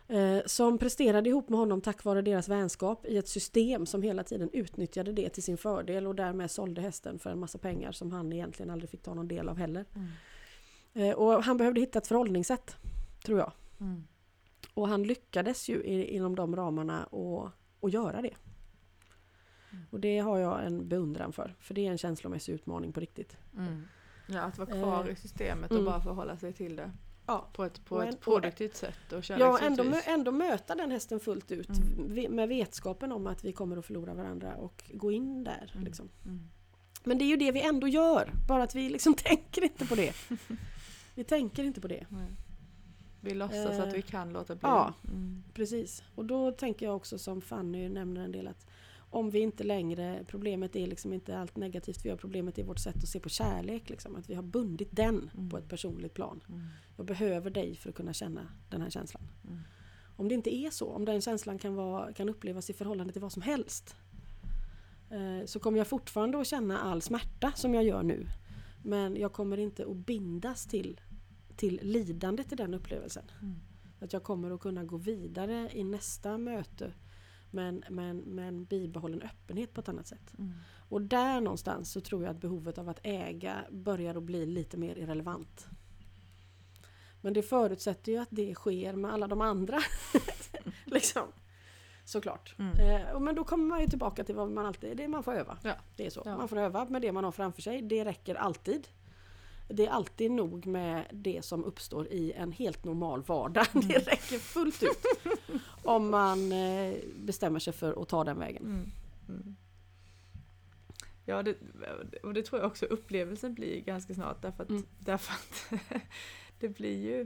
Eh, 0.07 0.39
som 0.45 0.77
presterade 0.77 1.29
ihop 1.29 1.49
med 1.49 1.59
honom 1.59 1.81
tack 1.81 2.03
vare 2.03 2.21
deras 2.21 2.49
vänskap 2.49 3.05
i 3.05 3.17
ett 3.17 3.27
system 3.27 3.85
som 3.85 4.01
hela 4.01 4.23
tiden 4.23 4.49
utnyttjade 4.53 5.13
det 5.13 5.29
till 5.29 5.43
sin 5.43 5.57
fördel 5.57 6.07
och 6.07 6.15
därmed 6.15 6.51
sålde 6.51 6.81
hästen 6.81 7.19
för 7.19 7.29
en 7.29 7.39
massa 7.39 7.57
pengar 7.57 7.91
som 7.91 8.11
han 8.11 8.33
egentligen 8.33 8.69
aldrig 8.69 8.89
fick 8.89 9.01
ta 9.01 9.13
någon 9.13 9.27
del 9.27 9.49
av 9.49 9.57
heller. 9.57 9.85
Mm. 9.95 10.09
Eh, 10.93 11.15
och 11.15 11.43
han 11.43 11.57
behövde 11.57 11.79
hitta 11.81 11.99
ett 11.99 12.07
förhållningssätt, 12.07 12.75
tror 13.25 13.39
jag. 13.39 13.51
Mm. 13.79 14.03
Och 14.73 14.87
han 14.87 15.03
lyckades 15.03 15.69
ju 15.69 15.83
inom 16.05 16.35
de 16.35 16.55
ramarna 16.55 17.03
och, 17.03 17.49
och 17.79 17.89
göra 17.89 18.21
det. 18.21 18.33
Mm. 19.71 19.85
Och 19.89 19.99
det 19.99 20.19
har 20.19 20.37
jag 20.37 20.65
en 20.65 20.87
beundran 20.87 21.33
för. 21.33 21.55
För 21.59 21.73
det 21.73 21.87
är 21.87 21.91
en 21.91 21.97
känslomässig 21.97 22.53
utmaning 22.53 22.93
på 22.93 22.99
riktigt. 22.99 23.37
Mm. 23.57 23.87
Ja, 24.27 24.41
att 24.41 24.57
vara 24.57 24.69
kvar 24.69 25.05
Eh, 25.05 25.11
i 25.11 25.15
systemet 25.15 25.71
mm. 25.71 25.79
och 25.79 25.91
bara 25.91 26.01
förhålla 26.01 26.37
sig 26.37 26.53
till 26.53 26.75
det. 26.75 26.91
Ja. 27.31 27.47
På 27.53 27.63
ett, 27.63 27.85
på 27.85 27.95
Och 27.95 28.03
ett 28.03 28.09
en- 28.13 28.17
produktivt 28.17 28.75
sätt 28.75 29.13
och 29.13 29.29
Ja, 29.29 29.59
ändå, 29.59 29.83
mö- 29.83 30.01
ändå 30.07 30.31
möta 30.31 30.75
den 30.75 30.91
hästen 30.91 31.19
fullt 31.19 31.51
ut. 31.51 31.69
Mm. 31.69 32.35
Med 32.35 32.49
vetskapen 32.49 33.11
om 33.11 33.27
att 33.27 33.43
vi 33.43 33.51
kommer 33.51 33.77
att 33.77 33.85
förlora 33.85 34.13
varandra 34.13 34.55
och 34.55 34.83
gå 34.93 35.11
in 35.11 35.43
där. 35.43 35.71
Mm. 35.73 35.85
Liksom. 35.85 36.09
Mm. 36.25 36.49
Men 37.03 37.17
det 37.17 37.23
är 37.23 37.27
ju 37.27 37.37
det 37.37 37.51
vi 37.51 37.61
ändå 37.61 37.87
gör. 37.87 38.31
Bara 38.47 38.63
att 38.63 38.75
vi 38.75 38.89
liksom 38.89 39.13
tänker 39.17 39.63
inte 39.63 39.85
på 39.85 39.95
det. 39.95 40.13
Vi 41.15 41.23
tänker 41.23 41.63
inte 41.63 41.81
på 41.81 41.87
det. 41.87 42.05
Nej. 42.09 42.27
Vi 43.21 43.33
låtsas 43.33 43.71
Eh, 43.71 43.81
att 43.83 43.93
vi 43.93 44.01
kan 44.01 44.33
låta 44.33 44.55
bli. 44.55 44.59
ja. 44.63 44.93
Mm. 45.07 45.43
Precis. 45.53 46.03
Och 46.15 46.25
då 46.25 46.51
tänker 46.51 46.85
jag 46.85 46.95
också 46.95 47.17
som 47.19 47.41
Fanny 47.41 47.89
nämner 47.89 48.23
en 48.23 48.31
del 48.31 48.47
att 48.47 48.67
om 49.11 49.29
vi 49.29 49.39
inte 49.39 49.63
längre, 49.63 50.25
problemet 50.27 50.75
är 50.75 50.87
liksom 50.87 51.13
inte 51.13 51.37
allt 51.37 51.55
negativt 51.55 52.05
vi 52.05 52.09
har, 52.09 52.17
problemet 52.17 52.57
är 52.57 52.63
vårt 52.63 52.79
sätt 52.79 52.95
att 52.95 53.09
se 53.09 53.19
på 53.19 53.29
kärlek. 53.29 53.89
Liksom. 53.89 54.15
Att 54.15 54.29
vi 54.29 54.33
har 54.33 54.43
bundit 54.43 54.89
den 54.91 55.29
Mm. 55.33 55.49
på 55.49 55.57
ett 55.57 55.69
personligt 55.69 56.13
plan. 56.13 56.43
Mm. 56.49 56.61
Jag 56.97 57.05
behöver 57.05 57.49
dig 57.49 57.75
för 57.75 57.89
att 57.89 57.95
kunna 57.95 58.13
känna 58.13 58.47
den 58.69 58.81
här 58.81 58.89
känslan. 58.89 59.23
Mm. 59.47 59.59
Om 60.15 60.27
det 60.27 60.35
inte 60.35 60.55
är 60.55 60.69
så, 60.69 60.89
om 60.89 61.05
den 61.05 61.21
känslan 61.21 61.57
kan, 61.59 61.75
vara, 61.75 62.13
kan 62.13 62.29
upplevas 62.29 62.69
i 62.69 62.73
förhållande 62.73 63.13
till 63.13 63.21
vad 63.21 63.31
som 63.31 63.41
helst. 63.41 63.95
Eh, 65.09 65.45
så 65.45 65.59
kommer 65.59 65.77
jag 65.77 65.87
fortfarande 65.87 66.41
att 66.41 66.47
känna 66.47 66.79
all 66.79 67.01
smärta 67.01 67.51
som 67.55 67.73
jag 67.73 67.83
gör 67.83 68.03
nu. 68.03 68.27
Men 68.83 69.15
jag 69.15 69.33
kommer 69.33 69.57
inte 69.57 69.85
att 69.85 69.97
bindas 69.97 70.65
till, 70.65 71.01
till 71.55 71.79
lidandet 71.83 72.51
i 72.51 72.55
den 72.55 72.73
upplevelsen. 72.73 73.23
Mm. 73.41 73.55
Att 73.99 74.13
jag 74.13 74.23
kommer 74.23 74.51
att 74.51 74.61
kunna 74.61 74.83
gå 74.83 74.97
vidare 74.97 75.69
i 75.73 75.83
nästa 75.83 76.37
möte 76.37 76.93
men, 77.51 77.83
men, 77.89 78.17
men 78.17 78.65
bibehållen 78.65 79.21
öppenhet 79.21 79.73
på 79.73 79.81
ett 79.81 79.89
annat 79.89 80.07
sätt. 80.07 80.33
Mm. 80.37 80.53
Och 80.89 81.01
där 81.01 81.41
någonstans 81.41 81.91
så 81.91 82.01
tror 82.01 82.23
jag 82.23 82.31
att 82.31 82.41
behovet 82.41 82.77
av 82.77 82.89
att 82.89 82.99
äga 83.03 83.65
börjar 83.71 84.15
att 84.15 84.23
bli 84.23 84.45
lite 84.45 84.77
mer 84.77 84.95
irrelevant. 84.95 85.67
Men 87.21 87.33
det 87.33 87.41
förutsätter 87.41 88.11
ju 88.11 88.17
att 88.17 88.27
det 88.31 88.55
sker 88.55 88.93
med 88.93 89.13
alla 89.13 89.27
de 89.27 89.41
andra. 89.41 89.79
liksom. 90.85 91.27
Såklart. 92.05 92.55
Mm. 92.59 92.77
Eh, 92.77 93.19
men 93.19 93.35
då 93.35 93.43
kommer 93.43 93.65
man 93.65 93.81
ju 93.81 93.87
tillbaka 93.87 94.23
till 94.23 94.35
vad 94.35 94.51
man 94.51 94.65
alltid, 94.65 94.97
det 94.97 95.07
man 95.07 95.23
får 95.23 95.33
öva. 95.33 95.57
Ja. 95.63 95.73
Det 95.95 96.05
är 96.05 96.09
så. 96.09 96.21
Ja. 96.25 96.37
Man 96.37 96.47
får 96.47 96.57
öva 96.57 96.85
med 96.85 97.01
det 97.01 97.11
man 97.11 97.23
har 97.23 97.31
framför 97.31 97.61
sig. 97.61 97.81
Det 97.81 98.05
räcker 98.05 98.35
alltid. 98.35 98.87
Det 99.67 99.85
är 99.85 99.89
alltid 99.89 100.31
nog 100.31 100.65
med 100.65 101.05
det 101.11 101.45
som 101.45 101.63
uppstår 101.63 102.07
i 102.07 102.31
en 102.31 102.51
helt 102.51 102.85
normal 102.85 103.21
vardag. 103.21 103.65
Mm. 103.73 103.87
Det 103.87 103.97
räcker 103.97 104.39
fullt 104.39 104.83
ut. 104.83 105.05
Om 105.83 106.09
man 106.09 106.51
eh, 106.51 106.93
bestämmer 107.15 107.59
sig 107.59 107.73
för 107.73 108.01
att 108.01 108.09
ta 108.09 108.23
den 108.23 108.39
vägen. 108.39 108.63
Mm. 108.65 108.91
Mm. 109.29 109.55
Ja, 111.25 111.43
det, 111.43 111.55
och 112.23 112.33
det 112.33 112.43
tror 112.43 112.61
jag 112.61 112.67
också 112.71 112.85
upplevelsen 112.85 113.53
blir 113.53 113.81
ganska 113.81 114.13
snart 114.13 114.41
därför 114.41 114.63
att, 114.63 114.69
Mm. 114.69 114.83
därför 114.99 115.33
att 115.33 115.81
det 116.59 116.69
blir 116.69 116.97
ju 116.97 117.21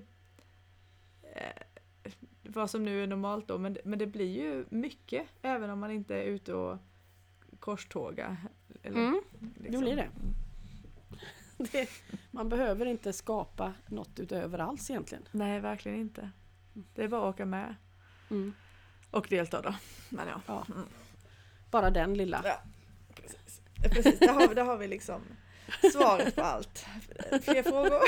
eh, 1.21 1.61
vad 2.43 2.69
som 2.69 2.85
nu 2.85 3.03
är 3.03 3.07
normalt 3.07 3.47
då, 3.47 3.57
men, 3.57 3.77
men 3.83 3.99
det 3.99 4.07
blir 4.07 4.31
ju 4.43 4.65
mycket 4.69 5.27
även 5.41 5.69
om 5.69 5.79
man 5.79 5.91
inte 5.91 6.15
är 6.15 6.23
ute 6.23 6.53
och 6.53 6.77
korstågar. 7.59 8.37
Eller, 8.83 8.99
Mm. 8.99 9.21
liksom. 9.59 9.71
det 9.71 9.77
blir 9.77 9.95
det. 9.95 10.09
det. 11.71 11.89
Man 12.31 12.49
behöver 12.49 12.85
inte 12.85 13.13
skapa 13.13 13.73
något 13.87 14.19
utöver 14.19 14.59
alls 14.59 14.89
egentligen. 14.89 15.23
Nej, 15.31 15.59
verkligen 15.59 15.97
inte. 15.99 16.29
Det 16.93 17.03
är 17.03 17.07
bara 17.07 17.29
att 17.29 17.35
åka 17.35 17.45
med 17.45 17.75
Mm. 18.29 18.53
och 19.11 19.27
delta 19.29 19.61
då. 19.61 19.75
Men 20.09 20.27
ja. 20.27 20.41
Ja. 20.47 20.65
Mm. 20.75 20.87
Bara 21.71 21.89
den 21.89 22.13
lilla. 22.13 22.41
Ja, 22.43 22.61
precis. 23.15 23.61
Precis, 23.91 24.19
där 24.19 24.33
har, 24.33 24.47
vi- 24.47 24.55
där 24.55 24.63
har 24.65 24.77
vi 24.77 24.87
liksom 24.87 25.21
svaret 25.93 26.35
på 26.35 26.41
allt. 26.41 26.85
Fler 27.43 27.63
frågor? 27.63 27.99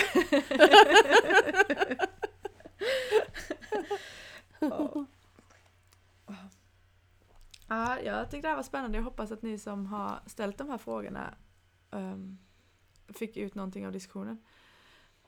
Ja. 4.60 5.06
Ja, 7.70 8.00
jag 8.02 8.32
tyckte 8.32 8.48
det 8.48 8.50
här 8.50 8.56
var 8.56 8.64
spännande. 8.64 8.98
Jag 8.98 9.04
hoppas 9.06 9.32
att 9.32 9.42
ni 9.42 9.58
som 9.60 9.86
har 9.86 10.20
ställt 10.26 10.58
de 10.58 10.70
här 10.70 10.78
frågorna 10.78 11.34
ehm, 11.92 12.38
fick 13.08 13.38
ut 13.38 13.56
någonting 13.56 13.86
av 13.86 13.92
diskussionen. 13.92 14.44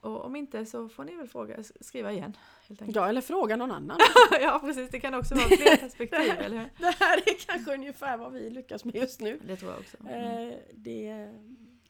Och 0.02 0.26
om 0.26 0.36
inte 0.36 0.66
så 0.66 0.90
får 0.90 1.04
ni 1.04 1.16
väl 1.16 1.28
fråga, 1.28 1.64
skriva 1.82 2.12
igen. 2.12 2.38
Helt 2.68 2.82
enkelt. 2.82 2.96
Ja, 2.96 3.08
eller 3.10 3.22
fråga 3.22 3.56
någon 3.56 3.72
annan. 3.72 3.98
ja 4.42 4.60
precis, 4.64 4.90
det 4.90 5.00
kan 5.00 5.14
också 5.14 5.36
vara 5.36 5.46
fler 5.48 5.78
perspektiv, 5.82 6.32
eller 6.40 6.58
hur? 6.58 6.70
Det 6.78 6.96
här 7.00 7.18
är 7.18 7.46
kanske 7.48 7.74
ungefär 7.74 8.18
vad 8.18 8.32
vi 8.34 8.50
lyckas 8.50 8.86
med 8.86 8.96
just 8.96 9.22
nu. 9.22 9.40
Det 9.48 9.56
tror 9.56 9.72
jag 9.72 9.80
också. 9.80 9.98
Mm. 10.00 10.50
Eh, 10.50 10.56
det 10.76 11.30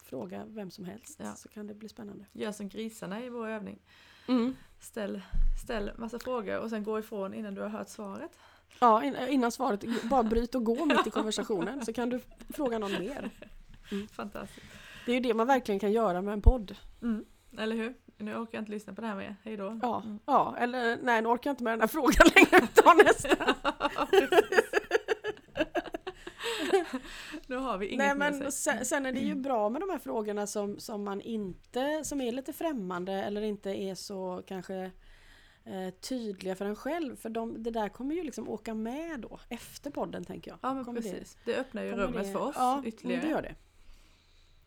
Fråga 0.03 0.43
vem 0.47 0.71
som 0.71 0.85
helst 0.85 1.19
Ja. 1.23 1.33
så 1.35 1.49
kan 1.49 1.67
det 1.67 1.73
bli 1.73 1.89
spännande. 1.89 2.25
Gör 2.31 2.51
som 2.51 2.69
grisarna 2.69 3.23
i 3.23 3.29
vår 3.29 3.47
övning. 3.47 3.79
Mm. 4.27 4.55
Ställ, 4.79 5.21
ställ 5.63 5.91
massa 5.97 6.19
frågor 6.19 6.57
och 6.59 6.69
sen 6.69 6.83
gå 6.83 6.99
ifrån 6.99 7.33
innan 7.33 7.55
du 7.55 7.61
har 7.61 7.69
hört 7.69 7.89
svaret. 7.89 8.31
Ja, 8.79 9.03
in- 9.03 9.15
innan 9.29 9.51
svaret, 9.51 9.83
bara 10.09 10.23
bryt 10.23 10.55
och 10.55 10.63
gå 10.63 10.85
mitt 10.85 11.07
i 11.07 11.09
konversationen 11.09 11.85
så 11.85 11.93
kan 11.93 12.09
du 12.09 12.19
fråga 12.49 12.79
någon 12.79 12.91
mer. 12.91 13.29
Fantastiskt. 14.11 14.65
Det 15.05 15.11
är 15.11 15.15
ju 15.15 15.21
det 15.21 15.33
man 15.33 15.47
verkligen 15.47 15.79
kan 15.79 15.91
göra 15.91 16.21
med 16.21 16.33
en 16.33 16.41
podd. 16.41 16.75
Mm. 17.01 17.25
Eller 17.57 17.75
hur? 17.75 17.93
Nu 18.17 18.35
orkar 18.35 18.57
jag 18.57 18.61
inte 18.61 18.71
lyssna 18.71 18.93
på 18.93 19.01
det 19.01 19.07
här 19.07 19.15
mer. 19.15 19.35
Hej 19.43 19.57
då. 19.57 19.79
Ja, 19.81 20.01
Mm. 20.05 20.19
ja 20.25 20.55
eller 20.59 20.97
nej 21.03 21.21
nu 21.21 21.27
orkar 21.29 21.49
jag 21.49 21.53
inte 21.53 21.63
med 21.63 21.73
den 21.73 21.81
här 21.81 21.87
frågan 21.87 22.27
längre. 22.35 22.67
Ta 22.75 22.93
nästa. 23.03 23.55
nu 27.47 27.55
har 27.55 27.77
vi 27.77 27.87
inget 27.87 27.97
Nej 28.05 28.15
men 28.15 28.51
sen, 28.51 28.85
sen 28.85 29.05
är 29.05 29.11
det 29.11 29.19
ju 29.19 29.35
bra 29.35 29.69
med 29.69 29.81
de 29.81 29.89
här 29.89 29.97
frågorna 29.99 30.47
som, 30.47 30.79
som 30.79 31.03
man 31.03 31.21
inte, 31.21 32.03
som 32.03 32.21
är 32.21 32.31
lite 32.31 32.53
främmande 32.53 33.13
eller 33.13 33.41
inte 33.41 33.69
är 33.69 33.95
så 33.95 34.43
kanske 34.47 34.91
eh, 35.65 35.89
tydliga 36.09 36.55
för 36.55 36.65
en 36.65 36.75
själv. 36.75 37.15
För 37.15 37.29
de, 37.29 37.63
det 37.63 37.71
där 37.71 37.89
kommer 37.89 38.15
ju 38.15 38.23
liksom 38.23 38.49
åka 38.49 38.73
med 38.73 39.19
då 39.19 39.39
efter 39.49 39.91
podden 39.91 40.23
tänker 40.25 40.51
jag. 40.51 40.59
Ja 40.61 40.73
men 40.73 40.85
Kommer 40.85 41.01
precis. 41.01 41.37
Det, 41.45 41.55
öppnar 41.57 41.83
ju 41.83 41.91
rummet 41.91 42.23
det- 42.23 42.31
för 42.31 42.39
oss 42.39 42.55
ja, 42.57 42.81
ytterligare. 42.85 43.21
det 43.21 43.29
gör 43.29 43.41
det. 43.41 43.55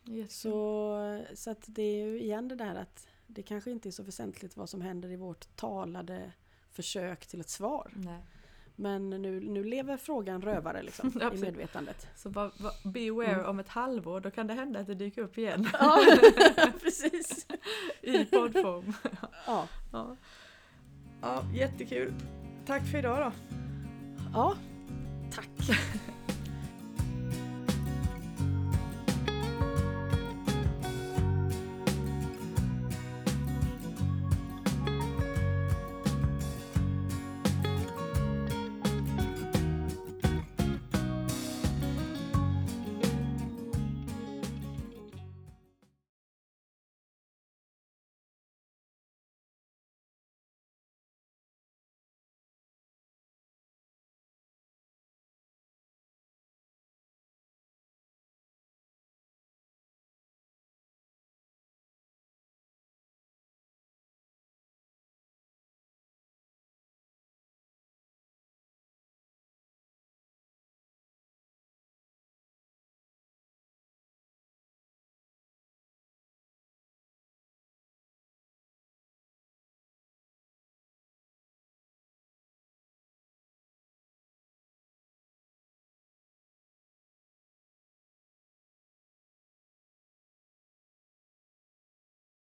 Jättekul. 0.03 0.29
Så, 0.29 1.25
så 1.35 1.51
att 1.51 1.63
det 1.67 1.81
är 1.83 2.05
ju 2.07 2.19
igen 2.19 2.47
det 2.47 2.55
där 2.55 2.75
att 2.75 3.07
det 3.27 3.43
kanske 3.43 3.71
inte 3.71 3.89
är 3.89 3.91
så 3.91 4.03
väsentligt 4.03 4.57
vad 4.57 4.69
som 4.69 4.81
händer 4.81 5.11
i 5.11 5.15
vårt 5.15 5.55
talade 5.55 6.31
försök 6.71 7.27
till 7.27 7.39
ett 7.39 7.49
svar. 7.49 7.91
Nej. 7.95 8.19
Men 8.75 9.09
nu, 9.09 9.39
nu 9.39 9.63
lever 9.63 9.97
frågan 9.97 10.41
rövare 10.41 10.83
liksom, 10.83 11.21
i 11.33 11.37
medvetandet. 11.37 12.07
Så 12.15 12.29
bara, 12.29 12.51
bara 12.59 12.91
beware 12.91 13.33
Mm. 13.33 13.45
om 13.45 13.59
ett 13.59 13.67
halvår, 13.67 14.19
då 14.21 14.31
kan 14.31 14.47
det 14.47 14.53
hända 14.53 14.79
att 14.79 14.87
det 14.87 14.95
dyker 14.95 15.21
upp 15.21 15.37
igen 15.37 15.67
Ja, 15.79 15.99
precis. 16.81 17.47
i 18.01 18.25
poddform. 18.25 18.93
Ja. 19.47 19.67
Ja. 19.91 20.15
ja, 21.21 21.43
jättekul. 21.53 22.13
Tack 22.65 22.85
för 22.91 22.97
idag 22.97 23.19
då. 23.19 23.31
ja, 24.33 24.55
tack. 25.31 25.49